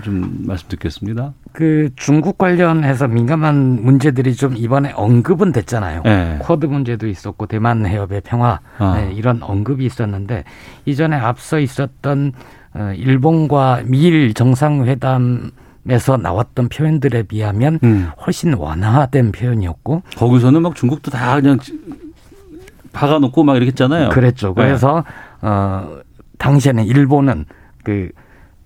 좀 0.04 0.44
말씀 0.46 0.68
듣겠습니다. 0.68 1.34
그 1.54 1.90
중국 1.96 2.38
관련해서 2.38 3.08
민감한 3.08 3.82
문제들이 3.82 4.36
좀 4.36 4.58
이번에 4.58 4.92
언급은 4.92 5.54
됐잖아요. 5.54 6.04
네. 6.04 6.38
쿼드 6.42 6.66
문제도 6.66 7.08
있었고 7.08 7.46
대만 7.46 7.86
해협의 7.86 8.22
평화 8.26 8.60
아. 8.78 8.98
네, 8.98 9.14
이런 9.14 9.42
언급이 9.42 9.86
있었는데 9.86 10.44
이전에 10.86 11.16
앞서 11.16 11.58
있었던 11.58 12.34
어, 12.76 12.94
일본과 12.96 13.82
미일 13.86 14.34
정상회담 14.34 15.52
에서 15.88 16.18
나왔던 16.18 16.70
표현들에 16.70 17.24
비하면 17.24 17.80
음. 17.84 18.10
훨씬 18.24 18.54
완화된 18.54 19.32
표현이었고 19.32 20.04
거기서는 20.18 20.62
막 20.62 20.76
중국도 20.76 21.10
다 21.10 21.40
그냥 21.40 21.58
박아놓고 22.94 23.44
막 23.44 23.56
이렇게 23.56 23.68
했잖아요. 23.70 24.10
그랬죠. 24.10 24.54
그래서 24.54 25.04
네. 25.42 25.48
어 25.48 26.00
당시에는 26.38 26.86
일본은 26.86 27.46
그 27.84 28.10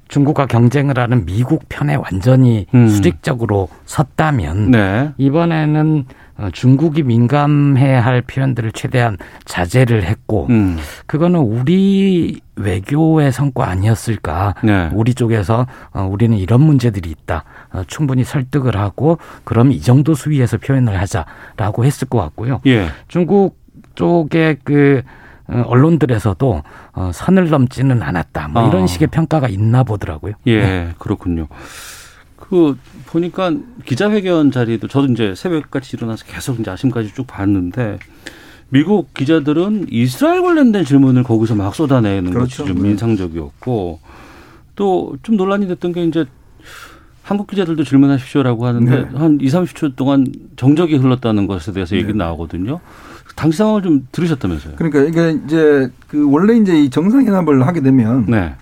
중국과 0.08 0.46
경쟁을 0.46 1.00
하는 1.00 1.26
미국 1.26 1.68
편에 1.70 1.96
완전히 1.96 2.68
음. 2.76 2.88
수직적으로 2.88 3.68
섰다면 3.86 4.72
네. 4.72 5.12
이번에는 5.18 6.06
어, 6.38 6.50
중국이 6.52 7.04
민감해야 7.04 8.04
할 8.04 8.22
표현들을 8.22 8.72
최대한 8.72 9.18
자제를 9.46 10.04
했고 10.04 10.48
음. 10.50 10.78
그거는 11.06 11.40
우리 11.40 12.42
외교의 12.56 13.32
성과 13.32 13.70
아니었을까? 13.70 14.56
네. 14.64 14.90
우리 14.94 15.14
쪽에서 15.14 15.68
어, 15.94 16.04
우리는 16.04 16.38
이런 16.38 16.62
문제들이 16.62 17.10
있다. 17.10 17.44
어, 17.72 17.84
충분히 17.88 18.24
설득을 18.24 18.78
하고 18.78 19.20
그럼 19.44 19.72
이 19.72 19.82
정도 19.82 20.16
수위에서 20.16 20.58
표현을 20.58 21.00
하자라고 21.02 21.86
했을 21.86 22.08
것 22.08 22.20
같고요. 22.20 22.62
예. 22.66 22.88
중국 23.08 23.63
쪽에 23.96 24.58
그 24.64 25.02
어, 25.48 25.64
언론들에서도 25.68 26.64
어, 26.94 27.12
선을 27.14 27.50
넘지는 27.50 28.02
않았다. 28.02 28.48
뭐 28.50 28.68
이런 28.70 28.84
아. 28.84 28.88
식의 28.88 29.10
평가가 29.10 29.50
있나 29.50 29.84
보더라고요. 29.84 30.34
예, 30.48 30.62
네. 30.62 30.94
그렇군요. 31.00 31.48
그 32.38 32.78
보니까 33.08 33.52
기자회견 33.86 34.52
자리도 34.52 34.88
저도 34.88 35.08
이제 35.12 35.34
새벽같이 35.36 35.98
일어나서 35.98 36.26
계속 36.26 36.60
이제 36.60 36.70
아침까지 36.72 37.14
쭉 37.14 37.26
봤는데 37.28 38.00
미국 38.70 39.14
기자들은 39.14 39.88
이스라엘 39.92 40.42
관련된 40.42 40.86
질문을 40.86 41.24
거기서 41.24 41.56
막 41.56 41.76
쏟아내는 41.76 42.32
그렇죠. 42.32 42.64
것이 42.64 42.74
좀 42.74 42.84
네. 42.84 42.90
인상적이었고 42.92 44.00
또 44.76 45.16
좀 45.24 45.38
논란이 45.38 45.68
됐던 45.68 45.94
게 45.94 46.04
이제 46.06 46.26
한국 47.22 47.48
기자들도 47.48 47.84
질문하십시오라고 47.84 48.66
하는데 48.66 49.02
네. 49.04 49.10
한 49.18 49.38
2, 49.40 49.46
30초 49.48 49.96
동안 49.96 50.26
정적이 50.58 50.98
흘렀다는 50.98 51.48
것에 51.48 51.72
대해서 51.72 51.96
얘기 51.96 52.08
네. 52.08 52.14
나오거든요. 52.14 52.80
당시 53.36 53.58
상황을 53.58 53.82
좀 53.82 54.08
들으셨다면서요? 54.12 54.76
그러니까 54.76 55.02
이게 55.02 55.40
이제 55.46 55.90
그 56.08 56.30
원래 56.30 56.56
이제 56.56 56.80
이 56.80 56.90
정상회담을 56.90 57.66
하게 57.66 57.82
되면 57.82 58.26
네. 58.28 58.56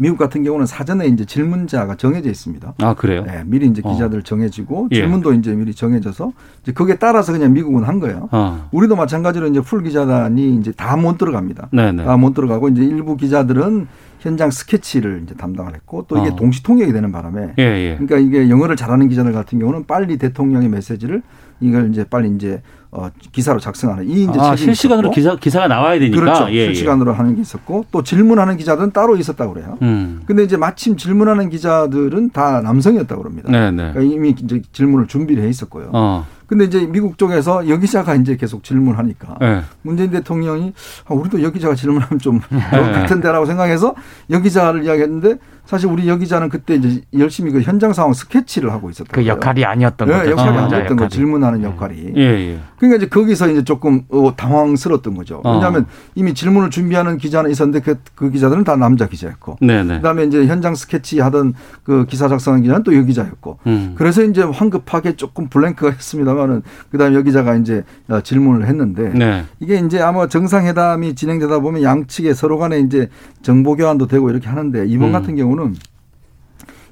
미국 0.00 0.16
같은 0.16 0.44
경우는 0.44 0.64
사전에 0.66 1.06
이제 1.08 1.24
질문자가 1.24 1.96
정해져 1.96 2.30
있습니다. 2.30 2.74
아 2.78 2.94
그래요? 2.94 3.24
네, 3.26 3.42
미리 3.44 3.66
이제 3.66 3.82
어. 3.84 3.92
기자들 3.92 4.20
어. 4.20 4.22
정해지고 4.22 4.88
예. 4.92 4.96
질문도 4.96 5.32
이제 5.32 5.52
미리 5.54 5.74
정해져서 5.74 6.32
이제 6.62 6.72
거기에 6.72 6.96
따라서 6.96 7.32
그냥 7.32 7.52
미국은 7.52 7.82
한 7.82 7.98
거예요. 7.98 8.28
어. 8.30 8.68
우리도 8.70 8.94
마찬가지로 8.94 9.48
이제 9.48 9.60
풀 9.60 9.82
기자단이 9.82 10.56
이제 10.56 10.70
다 10.72 10.96
못 10.96 11.18
들어갑니다. 11.18 11.68
네네. 11.72 12.04
다못 12.04 12.34
들어가고 12.34 12.68
이제 12.68 12.82
일부 12.84 13.16
기자들은 13.16 13.88
현장 14.20 14.50
스케치를 14.52 15.22
이제 15.24 15.34
담당을 15.34 15.74
했고 15.74 16.04
또 16.08 16.16
이게 16.18 16.28
어. 16.28 16.36
동시 16.36 16.62
통역이 16.62 16.92
되는 16.92 17.10
바람에 17.10 17.54
예, 17.58 17.62
예. 17.62 17.96
그러니까 17.98 18.18
이게 18.18 18.48
영어를 18.48 18.76
잘하는 18.76 19.08
기자들 19.08 19.32
같은 19.32 19.58
경우는 19.58 19.86
빨리 19.86 20.16
대통령의 20.16 20.68
메시지를 20.68 21.22
이걸 21.60 21.90
이제 21.90 22.04
빨리 22.04 22.30
이제 22.30 22.62
어, 22.90 23.10
기사로 23.32 23.60
작성하는 23.60 24.08
이 24.08 24.24
이제 24.24 24.38
아, 24.38 24.56
실시간으로 24.56 25.10
기사 25.10 25.36
기사가 25.36 25.68
나와야 25.68 25.98
되니까 25.98 26.20
그렇죠. 26.20 26.46
예, 26.50 26.54
예. 26.54 26.64
실시간으로 26.66 27.12
예. 27.12 27.16
하는 27.16 27.34
게 27.34 27.42
있었고 27.42 27.84
또 27.90 28.02
질문하는 28.02 28.56
기자들은 28.56 28.92
따로 28.92 29.16
있었다고 29.16 29.52
그래요. 29.52 29.76
음. 29.82 30.22
근데 30.24 30.42
이제 30.42 30.56
마침 30.56 30.96
질문하는 30.96 31.50
기자들은 31.50 32.30
다 32.30 32.62
남성이었다고 32.62 33.22
그럽니다. 33.22 33.50
네, 33.50 33.70
네. 33.70 33.92
그러니까 33.92 34.14
이미 34.14 34.30
이제 34.30 34.62
질문을 34.72 35.06
준비를 35.06 35.42
해 35.42 35.48
있었고요. 35.48 35.90
어. 35.92 36.26
근데 36.46 36.64
이제 36.64 36.86
미국 36.86 37.18
쪽에서 37.18 37.68
여기자가 37.68 38.14
이제 38.14 38.36
계속 38.36 38.64
질문하니까 38.64 39.36
네. 39.38 39.60
문재인 39.82 40.10
대통령이 40.10 40.72
아, 41.06 41.14
우리도 41.14 41.42
여기자가 41.42 41.74
질문하면 41.74 42.18
좀 42.18 42.40
네. 42.48 42.58
같은데라고 42.70 43.44
생각해서 43.44 43.94
여기자를 44.30 44.84
이야기했는데 44.84 45.36
사실 45.68 45.90
우리 45.90 46.08
여기자는 46.08 46.48
그때 46.48 46.76
이제 46.76 47.02
열심히 47.18 47.50
그 47.50 47.60
현장 47.60 47.92
상황 47.92 48.14
스케치를 48.14 48.72
하고 48.72 48.88
있었던 48.88 49.08
그 49.12 49.26
역할이 49.26 49.66
아니었던 49.66 50.08
네, 50.08 50.14
거죠. 50.14 50.30
역할이 50.30 50.56
아, 50.56 50.64
아니었던 50.64 50.96
거 50.96 51.08
질문하는 51.08 51.62
역할이. 51.62 52.14
예, 52.16 52.22
예. 52.22 52.58
그러니까 52.78 52.96
이제 52.96 53.06
거기서 53.06 53.50
이제 53.50 53.62
조금 53.64 54.00
어, 54.08 54.32
당황스러웠던 54.34 55.14
거죠. 55.14 55.42
어. 55.44 55.52
왜냐하면 55.52 55.84
이미 56.14 56.32
질문을 56.32 56.70
준비하는 56.70 57.18
기자는 57.18 57.50
있었는데 57.50 57.80
그, 57.80 57.98
그 58.14 58.30
기자들은 58.30 58.64
다 58.64 58.76
남자 58.76 59.06
기자였고, 59.06 59.58
네네. 59.60 59.82
네. 59.82 59.96
그다음에 59.96 60.24
이제 60.24 60.46
현장 60.46 60.74
스케치 60.74 61.20
하던 61.20 61.52
그 61.82 62.06
기사 62.06 62.28
작성한 62.28 62.62
기자는 62.62 62.82
또 62.82 62.96
여기자였고, 62.96 63.58
음. 63.66 63.94
그래서 63.98 64.22
이제 64.22 64.42
황급하게 64.42 65.16
조금 65.16 65.48
블랭크가 65.48 65.90
했습니다만은 65.90 66.62
그다음에 66.90 67.14
여기자가 67.14 67.56
이제 67.56 67.84
어, 68.08 68.22
질문을 68.22 68.66
했는데 68.66 69.10
네. 69.10 69.44
이게 69.60 69.76
이제 69.84 70.00
아마 70.00 70.28
정상회담이 70.28 71.14
진행되다 71.14 71.58
보면 71.58 71.82
양측에 71.82 72.32
서로 72.32 72.56
간에 72.56 72.80
이제 72.80 73.10
정보 73.42 73.76
교환도 73.76 74.06
되고 74.06 74.30
이렇게 74.30 74.48
하는데 74.48 74.86
이번 74.86 75.08
음. 75.08 75.12
같은 75.12 75.36
경우는 75.36 75.57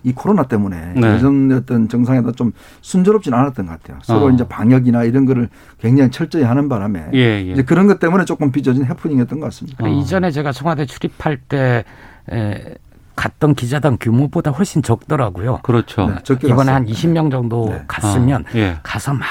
이 0.07 0.12
코로나 0.12 0.45
때문에 0.45 0.95
네. 0.95 1.14
예전 1.14 1.51
어떤 1.51 1.89
정상회담 1.89 2.33
좀 2.35 2.53
순조롭진 2.81 3.35
않았던 3.35 3.67
것 3.67 3.73
같아요. 3.73 3.99
서로 4.03 4.27
어. 4.27 4.31
이제 4.31 4.47
방역이나 4.47 5.03
이런 5.03 5.27
거를 5.27 5.49
굉장히 5.81 6.12
철저히 6.12 6.45
하는 6.45 6.69
바람에 6.69 7.09
예, 7.14 7.19
예. 7.19 7.41
이제 7.41 7.62
그런 7.64 7.89
것 7.89 7.99
때문에 7.99 8.25
조금 8.25 8.53
빚어진 8.53 8.85
해프닝이었던 8.85 9.41
것 9.41 9.47
같습니다. 9.47 9.85
어. 9.85 9.89
이전에 9.89 10.31
제가 10.31 10.53
청와대 10.53 10.87
출입할 10.87 11.39
때 11.49 11.85
에, 12.31 12.75
갔던 13.17 13.55
기자단 13.57 13.97
규모보다 13.99 14.53
훨씬 14.53 14.83
적더라고요. 14.83 15.61
그렇죠. 15.64 16.07
네, 16.07 16.14
이번에 16.45 16.71
한 16.71 16.87
20명 16.87 17.31
정도 17.31 17.71
네. 17.71 17.83
갔으면 17.89 18.43
어. 18.43 18.45
예. 18.55 18.79
가서 18.85 19.12
막 19.12 19.27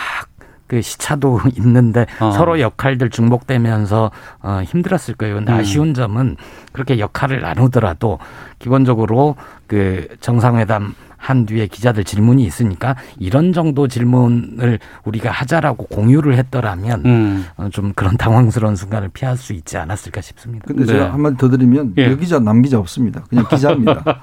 그 0.68 0.82
시차도 0.82 1.42
있는데 1.58 2.06
어. 2.20 2.32
서로 2.32 2.60
역할들 2.60 3.10
중복되면서 3.10 4.12
어, 4.42 4.62
힘들었을 4.66 5.16
거예요. 5.16 5.36
근데 5.36 5.54
음. 5.54 5.58
아쉬운 5.58 5.94
점은 5.94 6.38
그렇게 6.72 7.00
역할을 7.00 7.42
나누더라도 7.42 8.20
기본적으로 8.60 9.36
그 9.68 10.08
정상회담 10.20 10.94
한 11.26 11.48
뒤에 11.48 11.66
기자들 11.66 12.04
질문이 12.04 12.44
있으니까 12.46 12.96
이런 13.18 13.52
정도 13.52 13.88
질문을 13.88 14.78
우리가 15.06 15.32
하자라고 15.32 15.88
공유를 15.88 16.38
했더라면 16.38 17.02
음. 17.06 17.46
어, 17.58 17.70
좀 17.72 17.94
그런 17.96 18.16
당황스러운 18.16 18.76
순간을 18.76 19.10
피할 19.10 19.36
수 19.36 19.54
있지 19.54 19.78
않았을까 19.78 20.22
싶습니다. 20.22 20.66
근데 20.68 20.86
네. 20.86 20.94
제가 20.94 21.14
한마디 21.14 21.38
더 21.38 21.50
드리면 21.50 21.96
예. 21.98 22.12
여기자 22.12 22.38
남기자 22.38 22.78
없습니다. 22.78 23.24
그냥 23.28 23.48
기자입니다. 23.50 24.04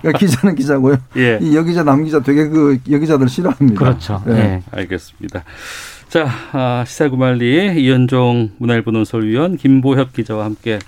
그러니까 0.00 0.12
기자는 0.12 0.54
기자고요. 0.54 0.96
예. 1.18 1.38
이 1.42 1.54
여기자 1.54 1.82
남기자 1.82 2.20
되게 2.20 2.48
그 2.48 2.78
여기자들 2.90 3.28
싫어합니다. 3.28 3.78
그렇죠. 3.78 4.22
네. 4.24 4.32
예. 4.32 4.62
알겠습니다. 4.70 5.44
자, 6.08 6.30
아, 6.52 6.84
시사구말리 6.86 7.78
이현종 7.78 8.52
문화일보 8.56 8.92
논설위원 8.92 9.58
김보협 9.58 10.14
기자와 10.14 10.46
함께 10.46 10.78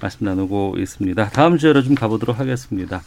말씀 0.00 0.26
나누고 0.26 0.74
있습니다. 0.78 1.28
다음 1.28 1.56
주에로 1.56 1.82
좀 1.82 1.94
가보도록 1.94 2.40
하겠습니다. 2.40 3.00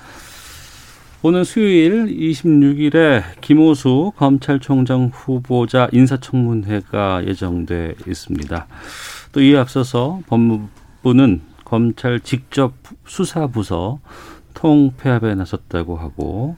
오늘 1.24 1.46
수요일 1.46 2.06
26일에 2.06 3.24
김호수 3.42 4.12
검찰총장 4.18 5.10
후보자 5.12 5.90
인사청문회가 5.92 7.26
예정돼 7.26 7.96
있습니다. 8.08 8.68
또 9.32 9.42
이에 9.42 9.58
앞서서 9.58 10.22
법무부는 10.28 11.42
검찰 11.66 12.20
직접 12.20 12.74
수사부서 13.08 14.00
통폐합에 14.54 15.34
나섰다고 15.34 15.98
하고 15.98 16.56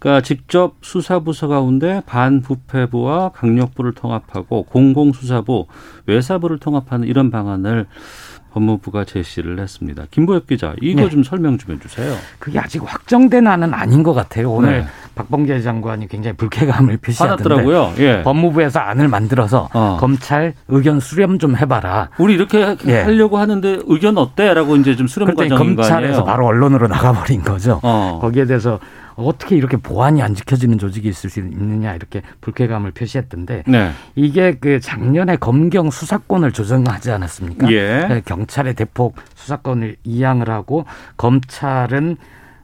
그러니까 0.00 0.22
직접 0.22 0.74
수사부서 0.80 1.46
가운데 1.46 2.02
반부패부와 2.06 3.30
강력부를 3.30 3.92
통합하고 3.92 4.64
공공수사부, 4.64 5.66
외사부를 6.06 6.58
통합하는 6.58 7.06
이런 7.06 7.30
방안을 7.30 7.86
법무부가 8.52 9.04
제시를 9.04 9.58
했습니다. 9.58 10.04
김보엽 10.10 10.46
기자, 10.46 10.74
이거 10.80 11.02
네. 11.02 11.08
좀 11.08 11.22
설명 11.22 11.58
좀 11.58 11.74
해주세요. 11.74 12.14
그게 12.38 12.58
아직 12.58 12.82
확정된 12.84 13.46
안은 13.46 13.72
아닌 13.74 14.02
것 14.02 14.12
같아요. 14.12 14.50
오늘 14.50 14.80
네. 14.80 14.86
박범계 15.14 15.60
장관이 15.60 16.08
굉장히 16.08 16.36
불쾌감을 16.36 16.96
표시하더라고요. 16.98 17.94
예. 17.98 18.22
법무부에서 18.22 18.80
안을 18.80 19.08
만들어서 19.08 19.68
어. 19.74 19.96
검찰 20.00 20.54
의견 20.68 21.00
수렴 21.00 21.38
좀 21.38 21.56
해봐라. 21.56 22.10
우리 22.18 22.34
이렇게 22.34 22.76
예. 22.86 23.02
하려고 23.02 23.38
하는데 23.38 23.80
의견 23.86 24.16
어때?라고 24.18 24.76
이제 24.76 24.96
좀 24.96 25.06
수렴 25.06 25.34
과정인 25.34 25.76
검찰에서 25.76 26.24
바로 26.24 26.46
언론으로 26.46 26.88
나가버린 26.88 27.42
거죠. 27.42 27.80
어. 27.82 28.18
거기에 28.20 28.46
대해서 28.46 28.78
어떻게 29.20 29.56
이렇게 29.56 29.76
보안이 29.76 30.22
안 30.22 30.34
지켜지는 30.34 30.78
조직이 30.78 31.08
있을 31.08 31.30
수 31.30 31.40
있느냐 31.40 31.94
이렇게 31.94 32.22
불쾌감을 32.40 32.92
표시했던데 32.92 33.64
네. 33.66 33.90
이게 34.14 34.54
그 34.58 34.80
작년에 34.80 35.36
검경 35.36 35.90
수사권을 35.90 36.52
조정하지 36.52 37.10
않았습니까? 37.10 37.70
예. 37.72 38.06
네, 38.08 38.22
경찰의 38.24 38.74
대폭 38.74 39.16
수사권을 39.34 39.96
이양을 40.04 40.50
하고 40.50 40.84
검찰은 41.16 42.16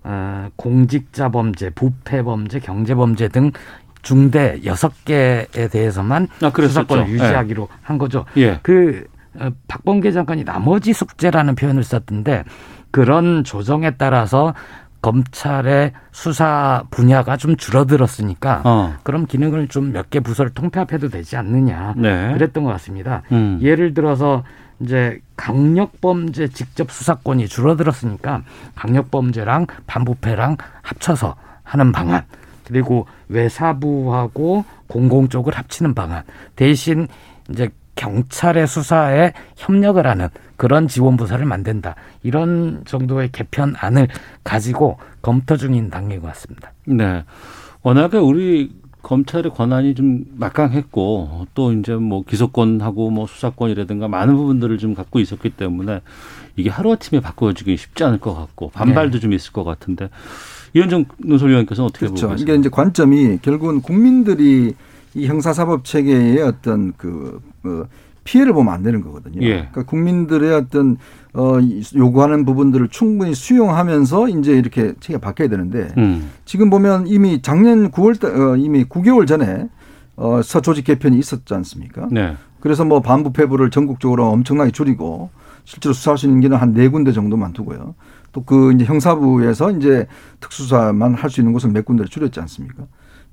어, 0.04 0.48
공직자 0.54 1.30
범죄, 1.30 1.70
부패 1.70 2.22
범죄, 2.22 2.60
경제 2.60 2.94
범죄 2.94 3.28
등 3.28 3.50
중대 4.02 4.60
여섯 4.64 5.04
개에 5.04 5.46
대해서만 5.72 6.28
아, 6.40 6.50
수사권을 6.54 7.08
유지하기로 7.08 7.68
네. 7.68 7.76
한 7.82 7.98
거죠. 7.98 8.24
예. 8.36 8.60
그 8.62 9.04
어, 9.38 9.50
박범계 9.66 10.12
장관이 10.12 10.44
나머지 10.44 10.92
숙제라는 10.92 11.56
표현을 11.56 11.82
썼던데 11.82 12.44
그런 12.90 13.44
조정에 13.44 13.92
따라서 13.98 14.54
검찰의 15.02 15.92
수사 16.12 16.84
분야가 16.90 17.36
좀 17.36 17.56
줄어들었으니까 17.56 18.62
어. 18.64 18.94
그럼 19.02 19.26
기능을 19.26 19.68
좀 19.68 19.92
몇 19.92 20.10
개 20.10 20.20
부서를 20.20 20.50
통폐합해도 20.52 21.08
되지 21.08 21.36
않느냐 21.36 21.94
네. 21.96 22.32
그랬던 22.32 22.64
것 22.64 22.70
같습니다. 22.72 23.22
음. 23.32 23.58
예를 23.62 23.94
들어서 23.94 24.42
이제 24.80 25.20
강력범죄 25.36 26.48
직접 26.48 26.90
수사권이 26.90 27.48
줄어들었으니까 27.48 28.42
강력범죄랑 28.74 29.66
반부패랑 29.86 30.56
합쳐서 30.82 31.36
하는 31.62 31.92
방안 31.92 32.24
그리고 32.66 33.06
외사부하고 33.28 34.64
공공 34.86 35.28
쪽을 35.28 35.54
합치는 35.54 35.94
방안 35.94 36.22
대신 36.56 37.08
이제 37.50 37.68
경찰의 37.96 38.66
수사에 38.68 39.32
협력을 39.56 40.06
하는 40.06 40.28
그런 40.56 40.86
지원부서를 40.86 41.44
만든다. 41.44 41.96
이런 42.22 42.82
정도의 42.84 43.30
개편안을 43.32 44.08
가지고 44.44 44.98
검토 45.22 45.56
중인 45.56 45.90
단계인 45.90 46.20
것 46.22 46.28
같습니다. 46.28 46.72
네. 46.86 47.24
워낙에 47.82 48.18
우리 48.18 48.70
검찰의 49.02 49.52
권한이 49.52 49.94
좀 49.94 50.24
막강했고 50.34 51.46
또 51.54 51.72
이제 51.72 51.94
뭐 51.94 52.24
기소권하고 52.24 53.10
뭐 53.10 53.26
수사권이라든가 53.26 54.08
많은 54.08 54.34
부분들을 54.34 54.78
좀 54.78 54.94
갖고 54.94 55.20
있었기 55.20 55.50
때문에 55.50 56.00
이게 56.56 56.70
하루아침에 56.70 57.20
바꿔주기 57.20 57.76
쉽지 57.76 58.02
않을 58.02 58.18
것 58.18 58.34
같고 58.34 58.70
반발도 58.70 59.18
네. 59.18 59.20
좀 59.20 59.32
있을 59.32 59.52
것 59.52 59.62
같은데 59.62 60.08
이현정 60.74 61.04
논설위원께서는 61.18 61.88
어떻게 61.88 62.06
그렇죠. 62.06 62.26
보고 62.26 62.34
계세요? 62.34 62.44
이게 62.44 62.58
이제 62.58 62.68
관점이 62.68 63.38
결국은 63.42 63.80
국민들이 63.80 64.74
이 65.16 65.26
형사사법 65.26 65.84
체계의 65.84 66.42
어떤 66.42 66.92
그, 66.96 67.40
그 67.62 67.86
피해를 68.24 68.52
보면 68.52 68.74
안 68.74 68.82
되는 68.82 69.00
거거든요. 69.00 69.40
예. 69.42 69.68
그러니까 69.70 69.84
국민들의 69.84 70.52
어떤 70.52 70.96
어 71.32 71.58
요구하는 71.96 72.44
부분들을 72.44 72.88
충분히 72.88 73.34
수용하면서 73.34 74.28
이제 74.28 74.52
이렇게 74.52 74.92
체계가 75.00 75.20
바뀌어야 75.20 75.48
되는데 75.48 75.88
음. 75.96 76.30
지금 76.44 76.68
보면 76.70 77.06
이미 77.06 77.40
작년 77.40 77.90
9월 77.90 78.20
달 78.20 78.30
어, 78.40 78.56
이미 78.56 78.84
9개월 78.84 79.26
전에 79.26 79.68
어 80.16 80.40
서 80.42 80.60
조직 80.60 80.84
개편이 80.84 81.18
있었지 81.18 81.52
않습니까? 81.54 82.08
네. 82.10 82.36
그래서 82.60 82.84
뭐 82.84 83.00
반부패부를 83.00 83.70
전국적으로 83.70 84.26
엄청나게 84.28 84.70
줄이고 84.72 85.30
실제로 85.64 85.92
수사할 85.92 86.18
수 86.18 86.26
있는 86.26 86.40
게는 86.40 86.56
한 86.58 86.72
네 86.74 86.88
군데 86.88 87.12
정도만 87.12 87.52
두고요. 87.52 87.94
또 88.32 88.42
그 88.44 88.72
이제 88.72 88.84
형사부에서 88.84 89.70
이제 89.72 90.06
특수사만 90.40 91.14
할 91.14 91.30
수 91.30 91.40
있는 91.40 91.52
곳을 91.52 91.70
몇 91.70 91.84
군데를 91.84 92.08
줄였지 92.08 92.38
않습니까? 92.40 92.84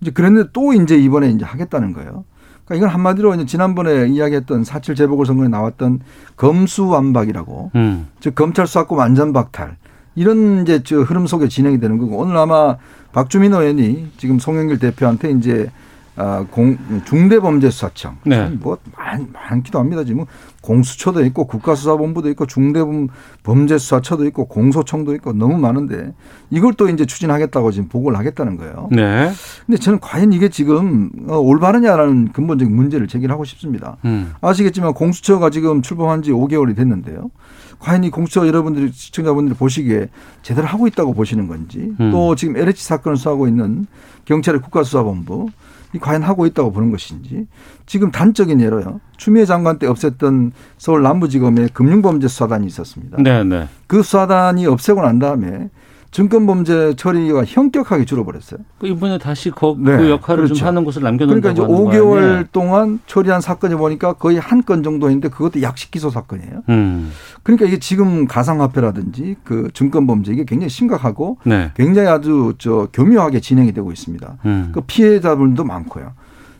이제 0.04 0.12
그랬는데 0.12 0.50
또 0.54 0.74
이제 0.74 0.98
이번에 0.98 1.30
이제 1.30 1.46
하겠다는 1.46 1.94
거예요. 1.94 2.26
그러니까 2.66 2.76
이건 2.76 2.90
한마디로 2.90 3.34
이제 3.36 3.46
지난번에 3.46 4.08
이야기했던 4.08 4.64
사칠 4.64 4.96
재보궐선거에 4.96 5.48
나왔던 5.48 6.02
검수완박이라고 6.36 7.72
음. 7.76 8.08
즉 8.20 8.36
검찰 8.36 8.68
수사권 8.68 8.98
완전 8.98 9.34
박탈 9.34 9.78
이런 10.16 10.62
이제 10.62 10.84
저 10.84 11.02
흐름 11.02 11.26
속에 11.26 11.48
진행이 11.48 11.80
되는 11.80 11.98
거고 11.98 12.18
오늘 12.18 12.38
아마 12.38 12.78
박주민 13.12 13.54
의원이 13.54 14.12
지금 14.18 14.40
송영길 14.40 14.80
대표한테 14.80 15.32
이제 15.32 15.72
아, 16.16 16.46
공, 16.50 16.78
중대범죄수사청. 17.06 18.18
네. 18.26 18.50
뭐, 18.50 18.78
많, 18.96 19.28
많기도 19.34 19.80
합니다. 19.80 20.04
지금 20.04 20.26
공수처도 20.62 21.26
있고 21.26 21.46
국가수사본부도 21.46 22.30
있고 22.32 22.46
중대범죄수사처도 22.46 24.26
있고 24.28 24.46
공소청도 24.46 25.16
있고 25.16 25.34
너무 25.34 25.58
많은데 25.58 26.14
이걸 26.50 26.74
또 26.76 26.88
이제 26.88 27.06
추진하겠다고 27.06 27.72
지금 27.72 27.90
보고를 27.90 28.18
하겠다는 28.18 28.58
거예요. 28.58 28.90
네. 28.92 29.32
근데 29.66 29.80
저는 29.80 30.00
과연 30.00 30.34
이게 30.34 30.50
지금 30.50 31.10
어, 31.28 31.38
올바르냐라는 31.38 32.32
근본적인 32.32 32.74
문제를 32.74 33.08
제기하고 33.08 33.44
싶습니다. 33.44 33.98
음. 34.06 34.34
아시겠지만 34.42 34.94
공수처가 34.94 35.50
지금 35.50 35.82
출범한 35.82 36.22
지 36.22 36.32
5개월이 36.32 36.76
됐는데요. 36.76 37.32
과연 37.80 38.06
이 38.06 38.10
공수처 38.10 38.48
여러분들이 38.48 38.92
시청자분들이 38.94 39.58
보시기에 39.58 40.08
제대로 40.42 40.68
하고 40.68 40.88
있다고 40.88 41.14
보시는 41.14 41.48
건지 41.48 41.94
음. 42.00 42.12
또 42.12 42.36
지금 42.36 42.56
LH 42.56 42.82
사건을 42.82 43.18
수하고 43.18 43.48
있는 43.48 43.88
경찰의 44.24 44.62
국가수사본부 44.62 45.48
이 45.48 45.52
과연 46.00 46.24
하고 46.24 46.46
있다고 46.46 46.72
보는 46.72 46.92
것인지 46.92 47.48
지금 47.86 48.12
단적인 48.12 48.60
예로요. 48.62 49.00
추미애 49.18 49.46
장관 49.46 49.80
때 49.80 49.88
없앴던 49.88 50.52
서울 50.78 51.04
남부지검의 51.04 51.70
금융범죄 51.74 52.28
수사단이 52.28 52.68
있었습니다. 52.68 53.18
네, 53.22 53.44
네. 53.44 53.68
그 53.88 54.04
수사단이 54.04 54.66
없애고 54.66 55.02
난 55.02 55.20
다음에 55.20 55.70
증권범죄 56.14 56.94
처리가 56.96 57.44
현격하게 57.44 58.06
줄어버렸어요. 58.06 58.60
그 58.80 58.88
이번에 58.88 59.18
다시 59.18 59.50
그, 59.50 59.76
네. 59.80 59.98
그 59.98 60.10
역할을 60.12 60.44
그렇죠. 60.46 60.54
좀 60.54 60.68
하는 60.68 60.86
것을 60.86 61.02
남겨놓은 61.02 61.42
그러니까 61.42 61.52
이제 61.64 61.74
5개월 61.74 62.48
동안 62.52 63.00
처리한 63.08 63.42
사건이 63.42 63.76
보니까 63.76 64.14
거의 64.14 64.38
한 64.38 64.64
건 64.64 64.82
정도인데 64.84 65.28
그것도 65.28 65.62
약식 65.62 65.92
기소 65.92 66.10
사건이에요. 66.10 66.62
음. 66.70 67.12
그러니까 67.42 67.66
이게 67.66 67.80
지금 67.80 68.28
가상화폐라든지 68.28 69.36
그 69.44 69.70
증권범죄 69.74 70.32
이게 70.32 70.46
굉장히 70.46 70.70
심각하고 70.70 71.38
네. 71.44 71.72
굉장히 71.76 72.08
아주 72.08 72.54
저 72.60 72.88
교묘하게 72.94 73.42
진행이 73.42 73.74
되고 73.74 73.92
있습니다. 73.92 74.38
음. 74.46 74.70
그 74.72 74.82
피해자분도 74.82 75.66
많고요. 75.66 76.14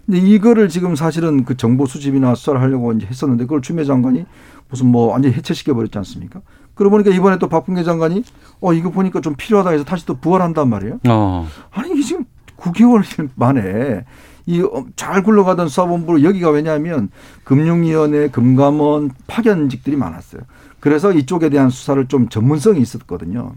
근데 0.06 0.20
이거를 0.20 0.68
지금 0.68 0.96
사실은 0.98 1.46
그 1.46 1.56
정보 1.56 1.86
수집이나 1.86 2.36
수사를 2.36 2.60
하려고 2.60 2.92
이제 2.92 3.06
했었는데 3.06 3.46
그걸 3.46 3.62
추미애 3.62 3.86
장관이 3.86 4.26
무슨 4.70 4.88
뭐 4.88 5.12
완전히 5.12 5.36
해체시켜 5.36 5.74
버렸지 5.74 5.98
않습니까? 6.00 6.42
그러고 6.76 6.92
보니까 6.98 7.12
이번에 7.16 7.38
또 7.40 7.48
박bun계 7.50 7.84
장관이 7.84 8.24
어 8.62 8.74
이거 8.74 8.90
보니까 8.90 9.22
좀 9.22 9.36
필요하다 9.38 9.72
해서 9.72 9.84
다시 9.84 10.06
또 10.06 10.16
부활한단 10.16 10.70
말이에요. 10.70 11.00
어. 11.10 11.48
아니 11.72 11.92
이게 11.92 12.02
지금 12.02 12.26
9개월 12.58 13.04
만에 13.36 14.06
이 14.46 14.62
잘 14.96 15.24
굴러가던 15.24 15.70
수사본부로 15.70 16.24
여기가 16.24 16.50
왜냐하면 16.50 17.10
금융위원회, 17.46 18.28
금감원 18.30 19.12
파견직들이 19.28 19.96
많았어요. 19.96 20.42
그래서 20.80 21.14
이쪽에 21.14 21.50
대한 21.50 21.70
수사를 21.70 22.06
좀 22.08 22.28
전문성이 22.28 22.82
있었거든요. 22.82 23.54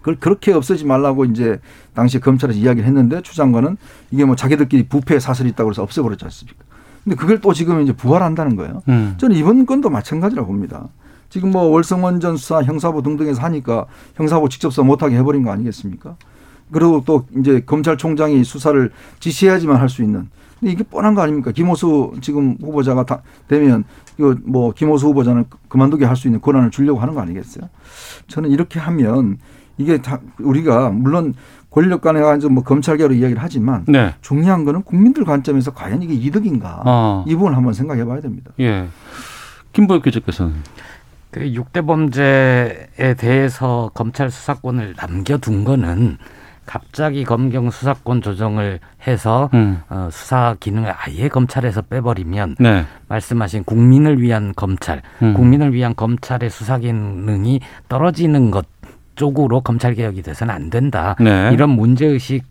그걸 0.00 0.16
그렇게 0.18 0.52
없애지 0.52 0.84
말라고 0.84 1.24
이제 1.26 1.60
당시 1.94 2.18
검찰에서 2.18 2.58
이야기를 2.58 2.86
했는데 2.88 3.20
추 3.22 3.36
장관은 3.36 3.76
이게 4.10 4.24
뭐 4.24 4.34
자기들끼리 4.34 4.88
부패 4.88 5.20
사설이 5.20 5.50
있다고 5.50 5.70
해서 5.70 5.82
없애버렸지 5.82 6.24
않습니까? 6.24 6.64
근데 7.04 7.16
그걸 7.16 7.40
또 7.40 7.52
지금 7.52 7.80
이제 7.82 7.92
부활한다는 7.92 8.56
거예요. 8.56 8.82
음. 8.88 9.14
저는 9.18 9.36
이번 9.36 9.64
건도 9.66 9.90
마찬가지라고 9.90 10.48
봅니다. 10.48 10.88
지금 11.28 11.50
뭐 11.50 11.64
월성원전 11.64 12.36
수사, 12.36 12.62
형사부 12.62 13.02
등등에서 13.02 13.42
하니까 13.42 13.86
형사부 14.16 14.48
직접 14.48 14.72
수 14.72 14.82
못하게 14.82 15.16
해버린 15.16 15.42
거 15.42 15.50
아니겠습니까? 15.50 16.16
그리고 16.72 17.02
또 17.04 17.26
이제 17.38 17.60
검찰총장이 17.64 18.44
수사를 18.44 18.90
지시해야지만 19.20 19.76
할 19.76 19.88
수 19.88 20.02
있는. 20.02 20.28
근데 20.60 20.72
이게 20.72 20.82
뻔한 20.82 21.14
거 21.14 21.22
아닙니까? 21.22 21.52
김호수 21.52 22.14
지금 22.20 22.56
후보자가 22.60 23.04
다 23.06 23.22
되면 23.46 23.84
이거 24.18 24.34
뭐 24.44 24.72
김호수 24.72 25.06
후보자는 25.08 25.44
그만두게 25.68 26.04
할 26.04 26.16
수 26.16 26.26
있는 26.26 26.40
권한을 26.40 26.70
주려고 26.70 27.00
하는 27.00 27.14
거 27.14 27.20
아니겠어요? 27.20 27.68
저는 28.26 28.50
이렇게 28.50 28.80
하면 28.80 29.38
이게 29.76 30.02
다 30.02 30.18
우리가 30.40 30.90
물론 30.90 31.34
권력 31.70 32.00
간에 32.00 32.20
가지고 32.20 32.52
뭐 32.54 32.64
검찰 32.64 32.96
개혁 32.96 33.12
이야기를 33.12 33.40
하지만 33.40 33.84
네. 33.86 34.14
중요한 34.20 34.64
거는 34.64 34.82
국민들 34.82 35.24
관점에서 35.24 35.72
과연 35.72 36.02
이게 36.02 36.14
이득인가 36.14 36.82
어. 36.84 37.24
이 37.28 37.34
부분 37.34 37.52
을 37.52 37.56
한번 37.56 37.72
생각해 37.72 38.04
봐야 38.04 38.20
됩니다. 38.20 38.50
예. 38.58 38.88
김보혁 39.72 40.02
기자께서는 40.02 40.54
그 41.30 41.40
6대 41.40 41.86
범죄에 41.86 43.14
대해서 43.18 43.90
검찰 43.94 44.30
수사권을 44.30 44.94
남겨둔 44.96 45.64
거는 45.64 46.18
갑자기 46.68 47.24
검경 47.24 47.70
수사권 47.70 48.20
조정을 48.20 48.80
해서 49.06 49.48
음. 49.54 49.80
어, 49.88 50.10
수사 50.12 50.54
기능을 50.60 50.92
아예 50.96 51.28
검찰에서 51.28 51.80
빼버리면 51.82 52.56
네. 52.60 52.84
말씀하신 53.08 53.64
국민을 53.64 54.20
위한 54.20 54.52
검찰, 54.54 55.00
음. 55.22 55.32
국민을 55.32 55.72
위한 55.72 55.96
검찰의 55.96 56.50
수사 56.50 56.78
기능이 56.78 57.60
떨어지는 57.88 58.50
것 58.50 58.66
쪽으로 59.14 59.62
검찰 59.62 59.94
개혁이 59.94 60.22
돼서는 60.22 60.54
안 60.54 60.70
된다. 60.70 61.16
네. 61.18 61.50
이런 61.52 61.70
문제 61.70 62.06
의식 62.06 62.44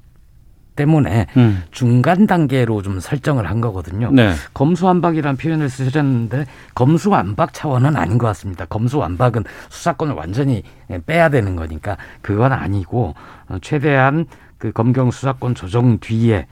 때문에 0.77 1.27
음. 1.35 1.63
중간 1.71 2.25
단계로 2.25 2.81
좀 2.81 3.01
설정을 3.01 3.49
한 3.49 3.59
거거든요. 3.59 4.09
네. 4.11 4.33
검수완박이라는 4.53 5.35
표현을 5.35 5.67
쓰셨는데 5.69 6.45
검수완박 6.75 7.53
차원은 7.53 7.97
아닌 7.97 8.17
것 8.17 8.27
같습니다. 8.27 8.63
검수완박은 8.65 9.43
수사권을 9.67 10.13
완전히 10.13 10.63
빼야 11.05 11.27
되는 11.27 11.57
거니까 11.57 11.97
그건 12.21 12.53
아니고 12.53 13.15
어, 13.49 13.57
최대한 13.61 14.25
그 14.57 14.71
검경 14.71 15.11
수사권 15.11 15.53
조정 15.55 15.97
뒤에 15.99 16.47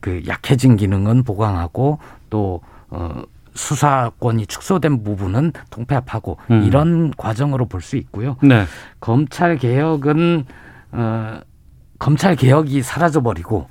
그 0.00 0.22
약해진 0.28 0.76
기능은 0.76 1.24
보강하고 1.24 1.98
또 2.30 2.60
어, 2.90 3.22
수사권이 3.54 4.46
축소된 4.46 5.02
부분은 5.02 5.52
통폐합하고 5.70 6.36
음. 6.50 6.62
이런 6.64 7.10
과정으로 7.16 7.66
볼 7.66 7.80
수 7.80 7.96
있고요. 7.96 8.36
네. 8.42 8.64
검찰 9.00 9.56
개혁은 9.56 10.44
어 10.92 11.40
검찰 11.98 12.36
개혁이 12.36 12.82
사라져 12.82 13.22
버리고 13.22 13.68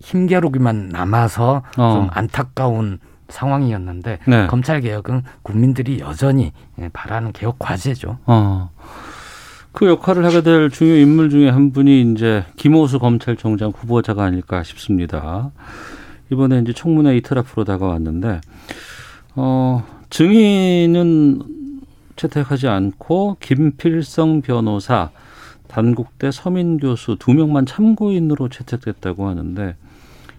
힘겨루기만 0.00 0.90
남아서 0.90 1.62
어. 1.76 1.92
좀 1.92 2.08
안타까운 2.12 2.98
상황이었는데 3.28 4.18
네. 4.26 4.46
검찰 4.46 4.80
개혁은 4.80 5.22
국민들이 5.42 6.00
여전히 6.00 6.52
예, 6.80 6.88
바라는 6.92 7.32
개혁 7.32 7.58
과제죠. 7.58 8.18
어. 8.26 8.70
그 9.72 9.86
역할을 9.86 10.24
하게 10.24 10.42
될 10.42 10.70
중요 10.70 10.94
인물 10.94 11.30
중에 11.30 11.50
한 11.50 11.72
분이 11.72 12.12
이제 12.12 12.44
김호수 12.56 12.98
검찰총장 12.98 13.72
후보자가 13.74 14.24
아닐까 14.24 14.62
싶습니다. 14.62 15.50
이번에 16.32 16.60
이제 16.60 16.72
청문회 16.72 17.16
이틀 17.16 17.38
앞으로 17.38 17.64
다가왔는데 17.64 18.40
어, 19.36 19.84
증인은 20.10 21.42
채택하지 22.16 22.66
않고 22.66 23.36
김필성 23.40 24.42
변호사, 24.42 25.10
단국대 25.68 26.30
서민 26.30 26.78
교수 26.78 27.16
두 27.18 27.32
명만 27.34 27.66
참고인으로 27.66 28.48
채택됐다고 28.48 29.28
하는데 29.28 29.76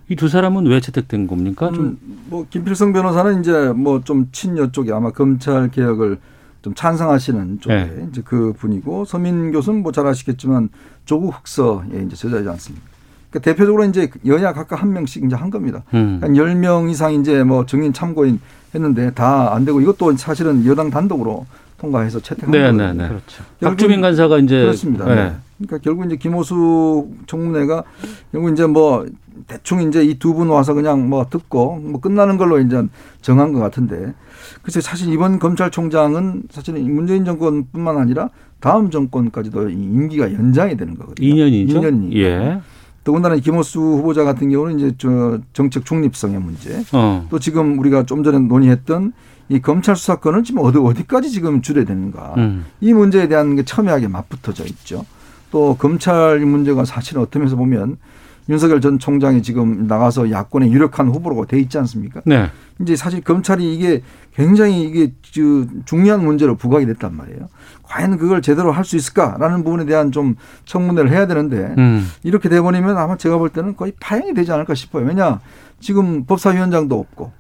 이 0.10 0.16
두 0.16 0.28
사람은 0.28 0.66
왜 0.66 0.80
채택된 0.82 1.28
겁니까? 1.28 1.72
좀 1.72 1.86
음, 2.02 2.20
뭐 2.30 2.46
김필성 2.50 2.94
변호사는 2.94 3.42
이제 3.42 3.70
뭐 3.76 4.02
좀 4.04 4.28
친여 4.32 4.72
쪽에 4.72 4.92
아마 4.92 5.12
검찰 5.12 5.70
개혁을 5.70 6.18
좀 6.64 6.74
찬성하시는 6.74 7.60
쪽에 7.62 7.76
네. 7.76 8.08
이제 8.10 8.22
그 8.26 8.54
분이고 8.54 9.06
서민 9.06 9.52
교수는 9.52 9.84
뭐 9.84 9.92
잘 9.92 10.08
아시겠지만 10.08 10.70
조국 11.06 11.36
흑서에 11.36 12.04
이제 12.06 12.16
저자지 12.16 12.50
않습니까? 12.50 12.86
그러니까 13.30 13.52
대표적으로 13.52 13.86
이제 13.86 14.10
여야 14.26 14.52
각각 14.54 14.82
한 14.82 14.92
명씩 14.94 15.24
이제 15.26 15.36
한 15.36 15.52
겁니다. 15.52 15.84
음. 15.94 16.18
한 16.22 16.34
10명 16.34 16.90
이상 16.90 17.14
이제 17.14 17.44
뭐 17.44 17.66
증인 17.68 17.94
참고인 17.94 18.40
했는데 18.74 19.12
다 19.12 19.54
안 19.54 19.64
되고 19.64 19.80
이것도 19.80 20.18
사실은 20.18 20.66
여당 20.66 20.90
단독으로 20.90 21.46
통과해서 21.80 22.20
채택한 22.20 22.52
네, 22.52 22.60
거거든요. 22.60 22.88
네, 22.88 22.94
네. 22.94 23.08
그렇죠. 23.10 23.44
박주민 23.62 24.02
간사가 24.02 24.38
이제 24.40 24.60
그렇습니다. 24.62 25.06
네. 25.06 25.16
네. 25.16 25.34
그러니까 25.58 25.78
결국 25.84 26.06
이제 26.06 26.16
김호수 26.16 27.08
청문회가 27.28 27.84
결국 28.32 28.52
이제 28.54 28.66
뭐 28.66 29.06
대충 29.48 29.82
이제 29.82 30.04
이 30.04 30.16
두 30.20 30.34
분 30.34 30.50
와서 30.50 30.74
그냥 30.74 31.10
뭐 31.10 31.26
듣고 31.30 31.78
뭐 31.78 32.00
끝나는 32.02 32.38
걸로 32.38 32.60
이제 32.60 32.82
정한 33.22 33.54
것 33.54 33.60
같은데 33.60 34.14
그래서 34.62 34.82
사실 34.82 35.12
이번 35.14 35.40
검찰총장은 35.40 36.44
사실은 36.50 36.94
문재인 36.94 37.26
정권뿐만 37.26 37.98
아니라 37.98 38.30
다음 38.60 38.90
정권까지도 38.90 39.70
임기가 39.70 40.34
연장이 40.34 40.76
되는 40.76 40.98
거거든요. 40.98 41.28
2년이죠. 41.28 41.70
2년이니까. 41.76 42.16
예. 42.18 42.60
더군다나 43.06 43.38
김호수 43.38 43.80
후보자 43.80 44.24
같은 44.26 44.50
경우는 44.50 44.78
이제 44.80 44.92
저 44.98 45.40
정책 45.54 45.86
중립성의 45.86 46.40
문제, 46.42 46.84
어. 46.92 47.26
또 47.30 47.40
지금 47.40 47.80
우리가 47.80 48.04
좀 48.06 48.24
전에 48.24 48.38
논의했던 48.40 49.14
이 49.50 49.60
검찰 49.60 49.96
수사권을 49.96 50.44
지금 50.44 50.62
어디 50.64 50.78
어디까지 50.78 51.32
지금 51.32 51.62
줄여야 51.62 51.86
되는가 51.86 52.36
음. 52.38 52.66
이 52.80 52.94
문제에 52.94 53.28
대한 53.28 53.56
게 53.56 53.64
첨예하게 53.64 54.08
맞붙어져 54.08 54.66
있죠. 54.66 55.06
또 55.52 55.76
검찰 55.78 56.40
문제가 56.40 56.86
사실은 56.86 57.24
어떤 57.24 57.42
면에서 57.42 57.56
보면 57.56 57.98
윤석열 58.48 58.82
전 58.82 58.98
총장이 58.98 59.44
지금 59.44 59.86
나가서 59.88 60.32
야권의 60.32 60.72
유력한 60.72 61.08
후보로 61.10 61.46
돼 61.46 61.60
있지 61.60 61.78
않습니까? 61.80 62.22
네. 62.26 62.50
이제 62.82 62.96
사실 62.96 63.22
검찰이 63.22 63.76
이게 63.76 64.02
굉장히 64.36 64.84
이게 64.84 65.12
중요한 65.86 66.24
문제로 66.24 66.56
부각이 66.56 66.86
됐단 66.86 67.16
말이에요. 67.16 67.48
과연 67.84 68.18
그걸 68.18 68.42
제대로 68.42 68.72
할 68.72 68.86
수 68.86 68.96
있을까라는 68.96 69.64
부분에 69.64 69.86
대한 69.86 70.12
좀 70.12 70.36
청문회를 70.66 71.12
해야 71.12 71.28
되는데 71.28 71.76
음. 71.78 72.08
이렇게 72.24 72.50
돼버리면 72.50 72.98
아마 72.98 73.18
제가 73.18 73.38
볼 73.38 73.50
때는 73.50 73.76
거의 73.76 73.94
파행이 74.00 74.34
되지 74.34 74.52
않을까 74.52 74.74
싶어요. 74.76 75.06
왜냐 75.06 75.40
지금 75.80 76.26
법사위원장도 76.26 77.00
없고 77.00 77.32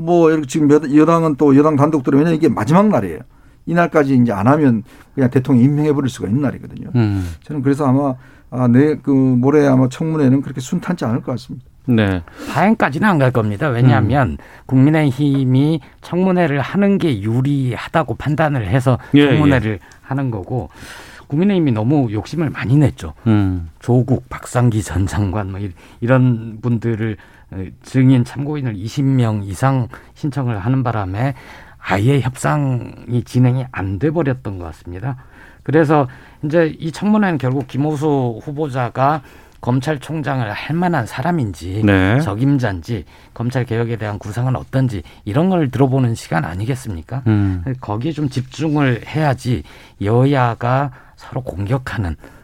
뭐 0.00 0.30
이렇게 0.30 0.46
지금 0.46 0.70
여당은 0.70 1.34
또 1.36 1.56
여당 1.56 1.74
단독들은 1.74 2.20
왜냐 2.20 2.30
이게 2.30 2.48
마지막 2.48 2.86
날이에요. 2.88 3.18
이날까지 3.66 4.14
이제 4.16 4.32
안 4.32 4.46
하면 4.46 4.84
그냥 5.14 5.28
대통령 5.30 5.64
임명해 5.64 5.92
버릴 5.92 6.08
수가 6.08 6.28
있는 6.28 6.40
날이거든요. 6.42 6.90
음. 6.94 7.28
저는 7.42 7.62
그래서 7.62 7.84
아마 7.86 8.14
아, 8.50 8.66
내 8.68 8.94
그 9.02 9.10
모레 9.10 9.66
아마 9.66 9.88
청문회는 9.88 10.40
그렇게 10.42 10.60
순탄치 10.60 11.04
않을 11.04 11.20
것 11.22 11.32
같습니다. 11.32 11.66
네. 11.86 12.22
파행까지는 12.52 13.08
안 13.08 13.18
갈 13.18 13.30
겁니다. 13.32 13.68
왜냐하면 13.68 14.30
음. 14.32 14.36
국민의힘이 14.66 15.80
청문회를 16.00 16.60
하는 16.60 16.98
게 16.98 17.20
유리하다고 17.20 18.14
판단을 18.14 18.68
해서 18.68 18.98
예, 19.14 19.26
청문회를 19.26 19.72
예. 19.72 19.78
하는 20.02 20.30
거고 20.30 20.70
국민의힘이 21.26 21.72
너무 21.72 22.10
욕심을 22.12 22.50
많이 22.50 22.76
냈죠. 22.76 23.14
음. 23.26 23.68
조국, 23.80 24.28
박상기 24.30 24.82
전 24.82 25.06
장관 25.06 25.50
뭐 25.50 25.60
이런 26.00 26.58
분들을 26.62 27.16
어, 27.16 27.37
증인 27.82 28.24
참고인을 28.24 28.74
20명 28.74 29.44
이상 29.44 29.88
신청을 30.14 30.58
하는 30.58 30.82
바람에 30.82 31.34
아예 31.78 32.20
협상이 32.20 33.22
진행이 33.24 33.66
안 33.72 33.98
돼 33.98 34.10
버렸던 34.10 34.58
것 34.58 34.64
같습니다. 34.66 35.16
그래서 35.62 36.08
이제 36.44 36.74
이 36.78 36.92
청문회는 36.92 37.38
결국 37.38 37.66
김호수 37.66 38.40
후보자가 38.42 39.22
검찰총장을 39.60 40.50
할 40.50 40.76
만한 40.76 41.04
사람인지 41.04 41.82
네. 41.84 42.20
적임자인지 42.20 43.04
검찰 43.34 43.64
개혁에 43.64 43.96
대한 43.96 44.18
구상은 44.18 44.54
어떤지 44.54 45.02
이런 45.24 45.50
걸 45.50 45.68
들어보는 45.70 46.14
시간 46.14 46.44
아니겠습니까? 46.44 47.22
음. 47.26 47.64
거기에 47.80 48.12
좀 48.12 48.28
집중을 48.28 49.02
해야지 49.06 49.64
여야가 50.00 50.92
서로 51.16 51.42
공격하는 51.42 52.12
어, 52.12 52.37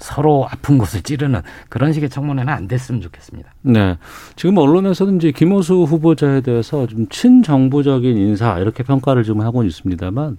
서로 0.00 0.46
아픈 0.50 0.78
곳을 0.78 1.02
찌르는 1.02 1.42
그런 1.68 1.92
식의 1.92 2.08
청문회는 2.10 2.52
안 2.52 2.68
됐으면 2.68 3.00
좋겠습니다. 3.00 3.52
네. 3.62 3.96
지금 4.36 4.56
언론에서는 4.58 5.16
이제 5.16 5.32
김호수 5.32 5.82
후보자에 5.84 6.40
대해서 6.40 6.86
좀 6.86 7.06
친정부적인 7.08 8.16
인사 8.16 8.58
이렇게 8.58 8.82
평가를 8.82 9.24
좀 9.24 9.40
하고 9.40 9.64
있습니다만 9.64 10.38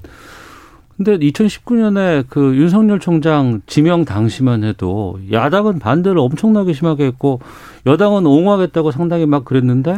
근데 0.97 1.17
2019년에 1.17 2.25
그 2.29 2.55
윤석열 2.55 2.99
총장 2.99 3.61
지명 3.65 4.05
당시만 4.05 4.63
해도 4.63 5.19
야당은 5.31 5.79
반대를 5.79 6.19
엄청나게 6.19 6.73
심하게 6.73 7.05
했고 7.05 7.39
여당은 7.87 8.27
옹호하겠다고 8.27 8.91
상당히 8.91 9.25
막 9.25 9.43
그랬는데 9.43 9.97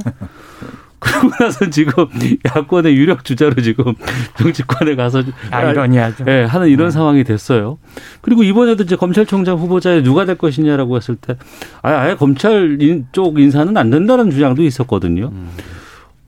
그러고 1.03 1.29
나서 1.39 1.69
지금 1.69 2.07
야권의 2.45 2.95
유력 2.95 3.25
주자로 3.25 3.61
지금 3.61 3.93
정치권에 4.37 4.95
가서 4.95 5.23
아이러니하죠. 5.51 6.25
예, 6.27 6.43
하는 6.43 6.69
이런 6.69 6.87
네. 6.87 6.91
상황이 6.91 7.23
됐어요. 7.23 7.77
그리고 8.21 8.43
이번에도 8.43 8.83
이제 8.83 8.95
검찰총장 8.95 9.57
후보자에 9.57 10.01
누가 10.01 10.25
될 10.25 10.37
것이냐라고 10.37 10.95
했을 10.95 11.15
때 11.15 11.35
아예, 11.81 11.95
아예 11.95 12.15
검찰 12.15 12.77
쪽 13.11 13.39
인사는 13.39 13.75
안 13.75 13.89
된다는 13.89 14.31
주장도 14.31 14.63
있었거든요. 14.63 15.29
음. 15.33 15.49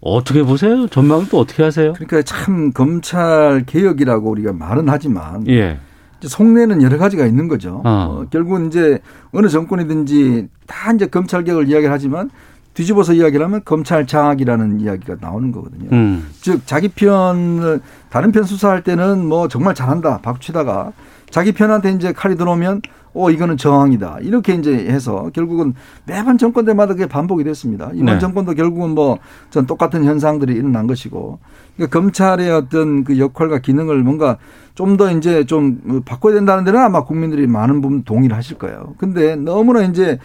어떻게 0.02 0.44
보세요? 0.44 0.88
전망을 0.88 1.30
또 1.30 1.40
어떻게 1.40 1.64
하세요? 1.64 1.94
그러니까 1.94 2.22
참 2.22 2.72
검찰 2.74 3.64
개혁이라고 3.66 4.30
우리가 4.30 4.54
말은 4.54 4.88
하지만 4.88 5.48
예. 5.48 5.80
속내는 6.22 6.82
여러 6.82 6.98
가지가 6.98 7.26
있는 7.26 7.48
거죠. 7.48 7.82
어. 7.84 8.20
어, 8.24 8.26
결국은 8.30 8.68
이제 8.68 9.00
어느 9.32 9.48
정권이든지 9.48 10.48
다 10.68 10.92
이제 10.94 11.08
검찰 11.08 11.44
개혁을 11.44 11.70
이야기를 11.70 11.92
하지만 11.92 12.30
뒤집어서 12.76 13.14
이야기를 13.14 13.44
하면 13.46 13.62
검찰 13.66 14.06
장악이라는 14.06 14.80
이야기가 14.82 15.16
나오는 15.22 15.52
거거든요. 15.52 15.90
음. 15.92 16.28
즉 16.42 16.62
자기 16.68 16.90
편을 16.90 17.80
다른 18.10 18.32
편 18.32 18.44
수사할 18.44 18.84
때는 18.84 19.26
뭐 19.26 19.48
정말 19.48 19.74
잘한다 19.74 20.20
박치다가 20.22 20.92
자기 21.32 21.52
편한테 21.54 21.92
이제 21.92 22.14
칼이 22.14 22.36
들어오면 22.36 22.82
어 23.18 23.32
이거는 23.32 23.56
저항이다 23.56 24.18
이렇게 24.22 24.54
이제 24.56 24.74
해서 24.74 25.30
결국은 25.34 25.74
매번 26.06 26.38
정권들마다 26.38 26.94
그게 26.96 27.06
반복이 27.08 27.46
됐습니다. 27.46 27.90
이번 27.94 28.06
네. 28.06 28.20
정권도 28.20 28.54
결국은 28.54 28.92
뭐 28.92 29.18
전 29.52 29.66
똑같은 29.66 30.04
현상들이 30.04 30.54
일어난 30.54 30.86
것이고 30.86 31.40
그러니까 31.78 31.98
검찰의 32.00 32.52
어떤 32.52 33.06
그 33.06 33.18
역할과 33.18 33.60
기능을 33.60 34.04
뭔가 34.04 34.38
좀 34.76 34.98
더 34.98 35.10
이제 35.10 35.46
좀 35.46 36.02
바꿔야 36.04 36.34
된다는 36.34 36.66
데는 36.66 36.82
아마 36.82 37.06
국민들이 37.06 37.48
많은 37.48 37.80
부분 37.80 38.04
동의를 38.04 38.36
하실 38.36 38.58
거예요. 38.58 38.96
근데 38.98 39.38
너무나 39.38 39.82
이제 39.84 40.20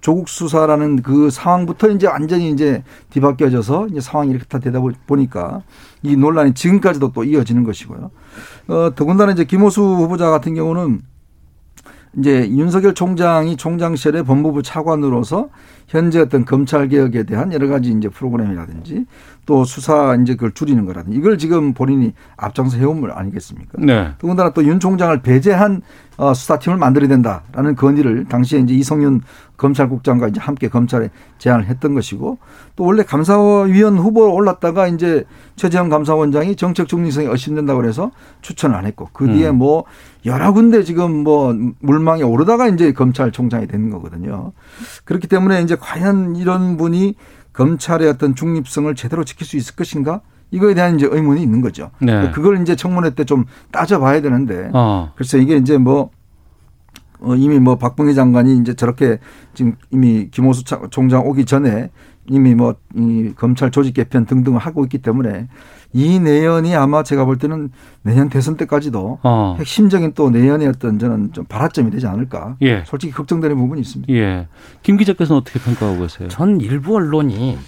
조국 0.00 0.28
수사라는 0.28 1.02
그 1.02 1.30
상황부터 1.30 1.88
이제 1.90 2.06
완전히 2.06 2.50
이제 2.50 2.84
뒤바뀌어져서 3.10 3.88
이제 3.88 4.00
상황이 4.00 4.30
이렇게 4.30 4.44
다 4.46 4.58
되다 4.58 4.80
보니까 5.06 5.62
이 6.02 6.16
논란이 6.16 6.54
지금까지도 6.54 7.12
또 7.12 7.24
이어지는 7.24 7.64
것이고요. 7.64 8.10
어, 8.68 8.90
더군다나 8.94 9.32
이제 9.32 9.44
김호수 9.44 9.82
후보자 9.82 10.30
같은 10.30 10.54
경우는 10.54 11.02
이제 12.18 12.48
윤석열 12.48 12.94
총장이 12.94 13.56
총장실의 13.56 14.24
법무부 14.24 14.62
차관으로서 14.62 15.50
현재 15.86 16.20
어떤 16.20 16.46
검찰 16.46 16.88
개혁에 16.88 17.24
대한 17.24 17.52
여러 17.52 17.68
가지 17.68 17.90
이제 17.90 18.08
프로그램이라든지 18.08 19.04
또 19.44 19.64
수사 19.64 20.16
이제 20.20 20.34
그걸 20.34 20.52
줄이는 20.52 20.86
거라든지 20.86 21.18
이걸 21.18 21.36
지금 21.36 21.74
본인이 21.74 22.14
앞장서 22.36 22.78
해온 22.78 23.00
물 23.00 23.12
아니겠습니까? 23.12 23.72
네. 23.78 24.12
더군다나 24.18 24.50
또 24.50 24.62
윤 24.62 24.80
총장을 24.80 25.20
배제한 25.20 25.82
어, 26.16 26.32
수사팀을 26.32 26.78
만들어야 26.78 27.08
된다라는 27.08 27.76
건의를 27.76 28.24
당시에 28.24 28.60
이제 28.60 28.74
이성윤 28.74 29.22
검찰국장과 29.56 30.28
이제 30.28 30.40
함께 30.40 30.68
검찰에 30.68 31.10
제안을 31.38 31.66
했던 31.66 31.94
것이고 31.94 32.38
또 32.76 32.84
원래 32.84 33.02
감사위원 33.02 33.98
후보로 33.98 34.32
올랐다가 34.32 34.86
이제 34.86 35.24
최재형 35.56 35.88
감사원장이 35.88 36.56
정책 36.56 36.88
중립성이 36.88 37.26
의심된다고 37.26 37.80
그래서 37.80 38.10
추천을 38.42 38.76
안 38.76 38.86
했고 38.86 39.08
그 39.12 39.26
뒤에 39.26 39.48
음. 39.48 39.56
뭐 39.56 39.84
여러 40.24 40.52
군데 40.52 40.82
지금 40.82 41.24
뭐 41.24 41.54
물망에 41.80 42.22
오르다가 42.22 42.68
이제 42.68 42.92
검찰총장이 42.92 43.66
되는 43.66 43.90
거거든요. 43.90 44.52
그렇기 45.04 45.26
때문에 45.28 45.62
이제 45.62 45.76
과연 45.76 46.36
이런 46.36 46.76
분이 46.76 47.14
검찰의 47.52 48.08
어떤 48.08 48.34
중립성을 48.34 48.94
제대로 48.96 49.24
지킬 49.24 49.46
수 49.46 49.56
있을 49.56 49.76
것인가? 49.76 50.20
이거에 50.50 50.74
대한 50.74 50.94
이제 50.96 51.08
의문이 51.10 51.42
있는 51.42 51.60
거죠. 51.60 51.90
네. 52.00 52.30
그걸 52.30 52.60
이제 52.62 52.76
청문회 52.76 53.10
때 53.10 53.24
좀 53.24 53.44
따져봐야 53.72 54.20
되는데 54.22 54.70
어. 54.72 55.12
글쎄 55.16 55.38
이게 55.38 55.56
이제 55.56 55.76
뭐 55.78 56.10
어, 57.20 57.34
이미 57.34 57.58
뭐 57.58 57.76
박봉희 57.76 58.14
장관이 58.14 58.58
이제 58.58 58.74
저렇게 58.74 59.18
지금 59.54 59.74
이미 59.90 60.28
김호수 60.30 60.64
총장 60.90 61.26
오기 61.26 61.44
전에 61.46 61.90
이미 62.28 62.54
뭐 62.54 62.74
이 62.94 63.32
검찰 63.36 63.70
조직 63.70 63.94
개편 63.94 64.24
등등을 64.26 64.58
하고 64.58 64.84
있기 64.84 64.98
때문에 64.98 65.48
이 65.92 66.18
내연이 66.18 66.74
아마 66.74 67.02
제가 67.02 67.24
볼 67.24 67.38
때는 67.38 67.70
내년 68.02 68.28
대선 68.28 68.56
때까지도 68.56 69.18
어. 69.22 69.56
핵심적인 69.58 70.12
또 70.14 70.30
내연의 70.30 70.68
어떤 70.68 70.98
저는 70.98 71.32
좀 71.32 71.44
발화점이 71.44 71.90
되지 71.90 72.06
않을까. 72.06 72.56
예. 72.62 72.84
솔직히 72.86 73.12
걱정되는 73.12 73.56
부분이 73.56 73.80
있습니다. 73.80 74.12
예. 74.14 74.46
김 74.82 74.96
기자께서는 74.96 75.40
어떻게 75.40 75.58
평가하고 75.58 76.00
계세요? 76.02 76.28
전 76.28 76.60
일부 76.60 76.96
언론이 76.96 77.58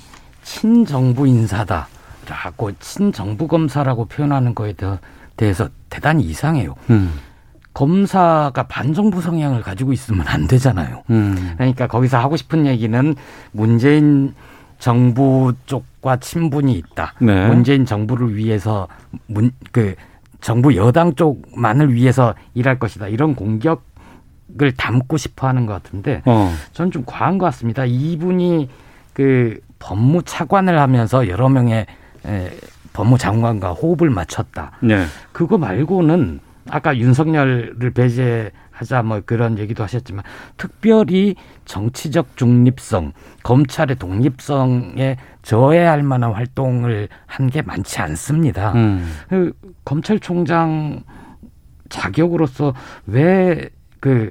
친정부 0.42 1.26
인사다. 1.26 1.88
라고 2.28 2.72
친정부 2.78 3.48
검사라고 3.48 4.04
표현하는 4.04 4.54
거에 4.54 4.74
대해서 5.36 5.68
대단히 5.88 6.24
이상해요. 6.24 6.74
음. 6.90 7.12
검사가 7.74 8.64
반정부 8.64 9.22
성향을 9.22 9.62
가지고 9.62 9.92
있으면 9.92 10.26
안 10.26 10.46
되잖아요. 10.46 11.04
음. 11.10 11.54
그러니까 11.56 11.86
거기서 11.86 12.18
하고 12.18 12.36
싶은 12.36 12.66
얘기는 12.66 13.14
문재인 13.52 14.34
정부 14.78 15.52
쪽과 15.66 16.16
친분이 16.16 16.72
있다. 16.72 17.14
네. 17.20 17.48
문재인 17.48 17.84
정부를 17.84 18.36
위해서 18.36 18.88
문, 19.26 19.52
그 19.72 19.94
정부 20.40 20.74
여당 20.76 21.14
쪽만을 21.14 21.94
위해서 21.94 22.34
일할 22.54 22.78
것이다. 22.78 23.08
이런 23.08 23.34
공격을 23.34 24.72
담고 24.76 25.16
싶어 25.16 25.46
하는 25.46 25.66
것 25.66 25.72
같은데 25.74 26.22
어. 26.26 26.52
저는 26.72 26.90
좀 26.90 27.04
과한 27.06 27.38
것 27.38 27.46
같습니다. 27.46 27.84
이분이 27.84 28.68
그 29.12 29.60
법무차관을 29.78 30.78
하면서 30.80 31.28
여러 31.28 31.48
명의 31.48 31.78
에, 31.80 31.86
법무장관과 32.92 33.72
호흡을 33.72 34.10
맞췄다. 34.10 34.72
네. 34.80 35.04
그거 35.32 35.58
말고는 35.58 36.40
아까 36.70 36.96
윤석열을 36.96 37.90
배제하자 37.94 39.02
뭐 39.04 39.20
그런 39.24 39.58
얘기도 39.58 39.82
하셨지만 39.84 40.22
특별히 40.56 41.34
정치적 41.64 42.36
중립성, 42.36 43.12
검찰의 43.42 43.96
독립성에 43.96 45.16
저해할 45.42 46.02
만한 46.02 46.32
활동을 46.32 47.08
한 47.26 47.48
게 47.48 47.62
많지 47.62 48.00
않습니다. 48.00 48.72
음. 48.72 49.10
그 49.28 49.52
검찰총장 49.84 51.02
자격으로서 51.88 52.74
왜그 53.06 54.30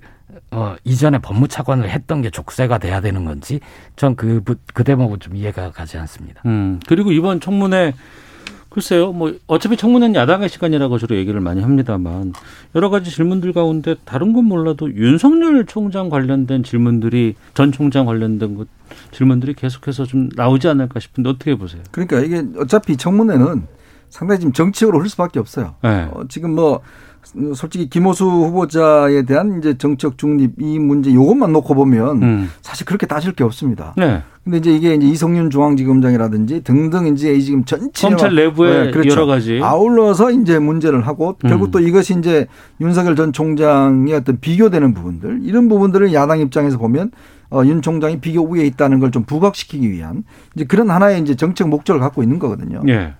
어, 0.58 0.76
이전에 0.84 1.20
법무차관을 1.20 1.88
했던 1.88 2.24
게 2.24 2.32
족쇄가 2.32 2.80
돼야 2.80 3.00
되는 3.00 3.26
건지 3.26 3.60
전 3.96 4.16
그, 4.16 4.42
그 4.74 4.84
대목은 4.84 5.20
좀 5.20 5.36
이해가 5.36 5.72
가지 5.72 6.00
않습니다. 6.00 6.42
음, 6.48 6.80
그리고 6.88 7.12
이번 7.12 7.40
청문회 7.40 7.94
글쎄요, 8.70 9.12
뭐 9.12 9.34
어차피 9.46 9.78
청문회는 9.78 10.16
야당의 10.16 10.50
시간이라고 10.50 10.98
주로 10.98 11.16
얘기를 11.16 11.40
많이 11.42 11.62
합니다만 11.62 12.34
여러 12.74 12.90
가지 12.90 13.12
질문들 13.12 13.54
가운데 13.54 13.96
다른 14.04 14.34
건 14.34 14.46
몰라도 14.46 14.92
윤석열 14.96 15.64
총장 15.68 16.10
관련된 16.10 16.64
질문들이 16.64 17.36
전 17.54 17.72
총장 17.72 18.08
관련된 18.08 18.56
것 18.56 18.68
질문들이 19.12 19.54
계속해서 19.54 20.06
좀 20.06 20.30
나오지 20.36 20.68
않을까 20.68 21.00
싶은데 21.00 21.30
어떻게 21.30 21.54
보세요? 21.54 21.84
그러니까 21.92 22.20
이게 22.22 22.44
어차피 22.58 22.98
청문회는 22.98 23.68
상당히 24.10 24.40
지금 24.40 24.54
정치적으로 24.54 25.02
흘 25.02 25.10
수밖에 25.10 25.40
없어요. 25.40 25.76
네. 25.84 26.08
어, 26.12 26.24
지금 26.30 26.56
뭐 26.56 26.82
솔직히 27.56 27.90
김호수 27.90 28.26
후보자에 28.26 29.24
대한 29.24 29.58
이제 29.60 29.78
정책 29.78 30.18
중립 30.18 30.54
이 30.60 30.80
문제 30.80 31.14
요것만 31.14 31.52
놓고 31.54 31.74
보면 31.76 32.24
음. 32.24 32.50
사실 32.62 32.86
그렇게 32.86 33.06
따질 33.06 33.34
게 33.34 33.44
없습니다. 33.44 33.94
네. 33.98 34.22
근데 34.44 34.60
이제 34.60 34.72
이게 34.72 34.94
이제 34.96 35.06
이성윤 35.06 35.50
중앙지검장이라든지 35.50 36.64
등등 36.64 37.08
이제 37.08 37.34
이 37.34 37.44
지금 37.44 37.66
전체 37.66 38.08
검찰 38.08 38.34
내부의 38.34 38.86
네, 38.86 38.92
그렇죠. 38.92 39.10
여러 39.10 39.26
가지 39.26 39.60
아울러서 39.62 40.32
이제 40.32 40.58
문제를 40.58 41.06
하고 41.06 41.38
결국 41.42 41.66
음. 41.66 41.72
또 41.72 41.80
이것이 41.82 42.18
이제 42.18 42.48
윤석열 42.80 43.16
전 43.18 43.34
총장의 43.34 44.14
어떤 44.14 44.40
비교되는 44.40 44.94
부분들 44.94 45.42
이런 45.44 45.68
부분들을 45.68 46.14
야당 46.14 46.40
입장에서 46.40 46.78
보면 46.78 47.12
어, 47.50 47.64
윤 47.66 47.82
총장이 47.82 48.20
비교 48.20 48.42
우위에 48.42 48.66
있다는 48.66 49.00
걸 49.00 49.08
좀 49.12 49.24
부각시키기 49.24 49.90
위한 49.90 50.24
이제 50.56 50.66
그런 50.66 50.90
하나의 50.90 51.22
이제 51.22 51.36
정책 51.36 51.70
목적을 51.70 52.00
갖고 52.02 52.22
있는 52.22 52.40
거거든요. 52.40 52.82
네. 52.84 53.14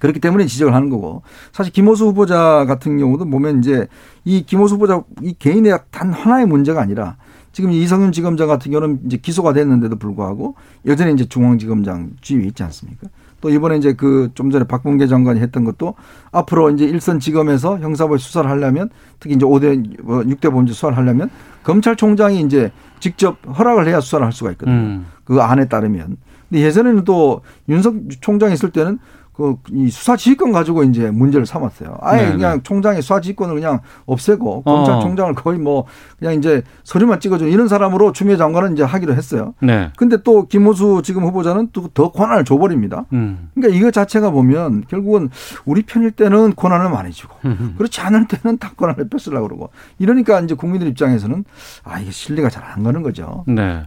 그렇기 0.00 0.18
때문에 0.18 0.46
지적을 0.46 0.74
하는 0.74 0.90
거고 0.90 1.22
사실 1.52 1.72
김호수 1.72 2.06
후보자 2.06 2.64
같은 2.66 2.98
경우도 2.98 3.26
보면 3.26 3.60
이제 3.60 3.86
이 4.24 4.42
김호수 4.44 4.74
후보자 4.74 5.02
이 5.22 5.34
개인의 5.38 5.78
단 5.92 6.12
하나의 6.12 6.46
문제가 6.46 6.80
아니라 6.82 7.16
지금 7.52 7.70
이성윤 7.70 8.12
지검장 8.12 8.48
같은 8.48 8.72
경우는 8.72 9.00
이제 9.06 9.16
기소가 9.16 9.52
됐는데도 9.52 9.96
불구하고 9.96 10.56
여전히 10.86 11.12
이제 11.12 11.26
중앙지검장 11.26 12.12
지위에 12.22 12.44
있지 12.46 12.62
않습니까? 12.64 13.08
또 13.40 13.48
이번에 13.50 13.76
이제 13.78 13.94
그 13.94 14.30
좀 14.34 14.50
전에 14.50 14.64
박봉계 14.64 15.06
장관이 15.06 15.40
했던 15.40 15.64
것도 15.64 15.94
앞으로 16.30 16.70
이제 16.70 16.84
일선 16.84 17.18
지검에서 17.18 17.78
형사부에 17.78 18.18
수사를 18.18 18.48
하려면 18.48 18.90
특히 19.18 19.34
이제 19.34 19.44
5대, 19.46 19.98
6대 20.04 20.48
뭐 20.48 20.54
범죄 20.54 20.72
수사를 20.72 20.96
하려면 20.96 21.30
검찰총장이 21.62 22.40
이제 22.42 22.70
직접 23.00 23.38
허락을 23.58 23.86
해야 23.88 24.00
수사를 24.00 24.24
할 24.24 24.32
수가 24.32 24.50
있거든요. 24.52 24.74
음. 24.76 25.06
그 25.24 25.40
안에 25.40 25.68
따르면. 25.68 26.16
근데 26.48 26.62
예전에는 26.64 27.04
또 27.04 27.42
윤석 27.68 27.94
총장이 28.20 28.54
있을 28.54 28.70
때는 28.70 28.98
그이 29.40 29.88
수사 29.90 30.16
지휘권 30.16 30.52
가지고 30.52 30.82
이제 30.84 31.10
문제를 31.10 31.46
삼았어요. 31.46 31.96
아예 32.00 32.22
네네. 32.22 32.32
그냥 32.32 32.62
총장의 32.62 33.02
수사 33.02 33.20
지휘권을 33.20 33.54
그냥 33.54 33.80
없애고 34.06 34.62
어. 34.64 34.74
검찰총장을 34.74 35.34
거의 35.34 35.58
뭐 35.58 35.86
그냥 36.18 36.34
이제 36.34 36.62
서류만 36.84 37.20
찍어주는 37.20 37.50
이런 37.50 37.66
사람으로 37.68 38.12
추미애 38.12 38.36
장관은 38.36 38.74
이제 38.74 38.82
하기로 38.82 39.14
했어요. 39.14 39.54
네. 39.60 39.90
근데 39.96 40.22
또 40.22 40.46
김호수 40.46 41.02
지금 41.04 41.24
후보자는 41.24 41.68
또 41.72 41.90
더 41.94 42.12
권한을 42.12 42.44
줘버립니다. 42.44 43.06
음. 43.12 43.50
그러니까 43.54 43.76
이거 43.76 43.90
자체가 43.90 44.30
보면 44.30 44.84
결국은 44.88 45.28
우리 45.64 45.82
편일 45.82 46.12
때는 46.12 46.54
권한을 46.54 46.88
많이 46.90 47.10
주고 47.12 47.34
그렇지 47.76 48.00
않을 48.00 48.26
때는 48.28 48.58
다 48.58 48.72
권한을 48.76 49.08
뺏으려고 49.08 49.48
그러고 49.48 49.70
이러니까 49.98 50.40
이제 50.40 50.54
국민들 50.54 50.86
입장에서는 50.88 51.44
아 51.84 51.98
이게 51.98 52.10
신뢰가 52.10 52.48
잘 52.48 52.60
안 52.70 52.84
가는 52.84 53.02
거죠. 53.02 53.44
네. 53.48 53.82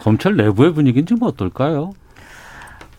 검찰 0.00 0.36
내부의 0.36 0.74
분위기는 0.74 1.06
좀 1.06 1.18
어떨까요? 1.22 1.92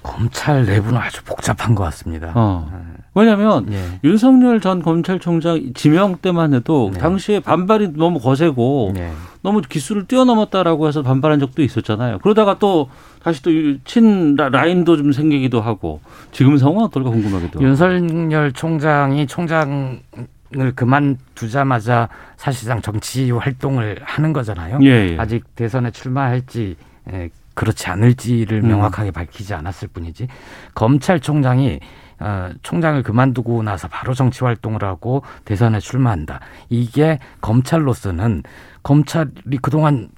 검찰 0.04 0.66
내부는 0.66 0.98
아주 0.98 1.24
복잡한 1.24 1.76
것 1.76 1.84
같습니다. 1.86 2.32
어. 2.36 2.70
네. 2.72 2.80
왜냐하면 3.16 3.72
예. 3.74 4.00
윤석열 4.04 4.62
전 4.62 4.82
검찰총장 4.82 5.74
지명 5.74 6.18
때만 6.18 6.54
해도 6.54 6.92
네. 6.94 7.00
당시에 7.00 7.40
반발이 7.40 7.94
너무 7.96 8.20
거세고 8.20 8.92
네. 8.94 9.12
너무 9.42 9.62
기술을 9.62 10.06
뛰어넘었다라고 10.06 10.88
해서 10.88 11.02
반발한 11.02 11.40
적도 11.40 11.62
있었잖아요. 11.64 12.20
그러다가 12.20 12.60
또 12.60 12.90
다시 13.24 13.42
또 13.42 13.52
친 13.84 14.36
라인도 14.36 14.96
좀 14.96 15.12
생기기도 15.12 15.60
하고 15.62 16.02
지금 16.32 16.58
상황은 16.58 16.86
어떨까 16.86 17.10
궁금하기도. 17.10 17.62
윤석열 17.62 18.52
총장이 18.54 19.28
총장 19.28 20.00
을 20.58 20.74
그만두자마자 20.74 22.10
사실상 22.36 22.82
정치 22.82 23.30
활동을 23.30 24.00
하는 24.04 24.34
거잖아요. 24.34 24.80
예, 24.82 25.12
예. 25.12 25.18
아직 25.20 25.44
대선에 25.56 25.92
출마할지 25.92 26.76
예, 27.14 27.30
그렇지 27.60 27.90
않을지를 27.90 28.64
음. 28.64 28.70
명확하게 28.70 29.12
밝히지 29.12 29.54
않았을 29.54 29.90
뿐이지 29.90 30.30
검찰총장이 30.76 31.82
어, 32.22 32.50
총장을 32.64 33.04
그만두고 33.04 33.64
나서 33.64 33.90
바로 33.90 34.14
정치 34.14 34.46
활동을 34.46 34.86
하고 34.86 35.24
대선에 35.44 35.82
출마한다. 35.82 36.40
이게 36.70 37.20
검찰로서는 37.42 38.44
검찰이 38.84 39.58
그동안 39.62 40.10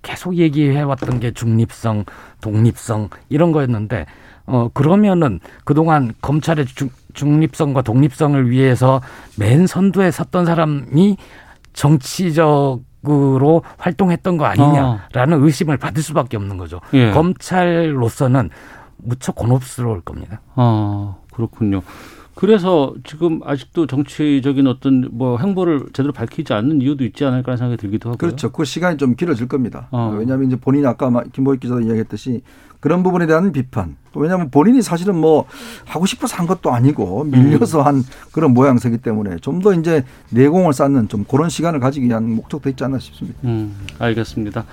계속 0.00 0.36
얘기해왔던 0.36 1.20
게 1.20 1.32
중립성, 1.32 2.06
독립성 2.40 3.10
이런 3.28 3.52
거였는데 3.52 4.06
어 4.46 4.70
그러면은 4.72 5.38
그동안 5.64 6.14
검찰의 6.22 6.64
중, 6.64 6.88
중립성과 7.12 7.82
독립성을 7.82 8.48
위해서 8.48 9.02
맨 9.38 9.66
선두에 9.66 10.10
섰던 10.10 10.46
사람이 10.46 11.18
정치적 11.74 12.80
으로 13.08 13.62
활동했던 13.78 14.36
거 14.36 14.44
아니냐라는 14.44 15.40
어. 15.40 15.44
의심을 15.44 15.78
받을 15.78 16.02
수밖에 16.02 16.36
없는 16.36 16.58
거죠. 16.58 16.80
예. 16.92 17.12
검찰로서는 17.12 18.50
무척 18.98 19.36
곤혹스러울 19.36 20.02
겁니다. 20.02 20.42
어. 20.54 21.22
그렇군요. 21.32 21.80
그래서 22.40 22.94
지금 23.04 23.40
아직도 23.44 23.86
정치적인 23.86 24.66
어떤 24.66 25.10
뭐 25.12 25.36
행보를 25.36 25.88
제대로 25.92 26.10
밝히지 26.14 26.54
않는 26.54 26.80
이유도 26.80 27.04
있지 27.04 27.22
않을까 27.26 27.52
하는 27.52 27.58
생각이 27.58 27.76
들기도 27.78 28.08
하고요. 28.08 28.16
그렇죠. 28.16 28.50
그 28.50 28.64
시간이 28.64 28.96
좀 28.96 29.14
길어질 29.14 29.46
겁니다. 29.46 29.88
어. 29.90 30.16
왜냐하면 30.18 30.46
이제 30.46 30.56
본인이 30.56 30.86
아까 30.86 31.10
김보익 31.34 31.60
기자도 31.60 31.82
이야기했듯이 31.82 32.40
그런 32.80 33.02
부분에 33.02 33.26
대한 33.26 33.52
비판. 33.52 33.96
왜냐하면 34.14 34.50
본인이 34.50 34.80
사실은 34.80 35.16
뭐 35.16 35.44
하고 35.84 36.06
싶어서 36.06 36.34
한 36.38 36.46
것도 36.46 36.72
아니고 36.72 37.24
밀려서 37.24 37.80
음. 37.80 37.86
한 37.86 38.04
그런 38.32 38.54
모양새기 38.54 38.98
때문에 38.98 39.36
좀 39.42 39.60
더 39.60 39.74
이제 39.74 40.02
내공을 40.30 40.72
쌓는 40.72 41.08
좀 41.08 41.24
그런 41.28 41.50
시간을 41.50 41.78
가지기 41.78 42.06
위한 42.06 42.30
목적도 42.30 42.70
있지 42.70 42.82
않나 42.82 42.98
싶습니다. 42.98 43.38
음, 43.44 43.76
알겠습니다. 43.98 44.64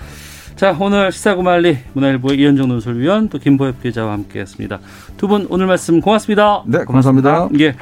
자, 0.58 0.76
오늘 0.80 1.12
시사구말리 1.12 1.78
문화일보의 1.94 2.40
이현정 2.40 2.68
논설위원 2.70 3.30
또 3.30 3.38
김보엽 3.38 3.82
기자와 3.84 4.14
함께했습니다. 4.14 4.80
두 5.18 5.28
분 5.28 5.46
오늘 5.50 5.68
말씀 5.68 6.02
고맙습니다. 6.02 6.64
네, 6.66 6.80
감사합니다. 6.86 7.50
예. 7.60 7.76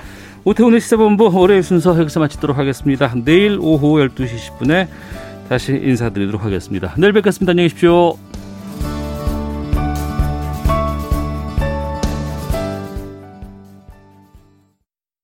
오태훈의 0.43 0.81
시사본부 0.81 1.27
올해 1.39 1.61
순서 1.61 1.97
여기서 1.97 2.19
마치도록 2.19 2.57
하겠습니다. 2.57 3.13
내일 3.23 3.57
오후 3.61 3.95
12시 4.09 4.27
10분에 4.59 4.87
다시 5.47 5.71
인사드리도록 5.73 6.43
하겠습니다. 6.43 6.93
내일 6.97 7.13
뵙겠습니다. 7.13 7.51
안녕히 7.51 7.69
계십시오. 7.69 8.17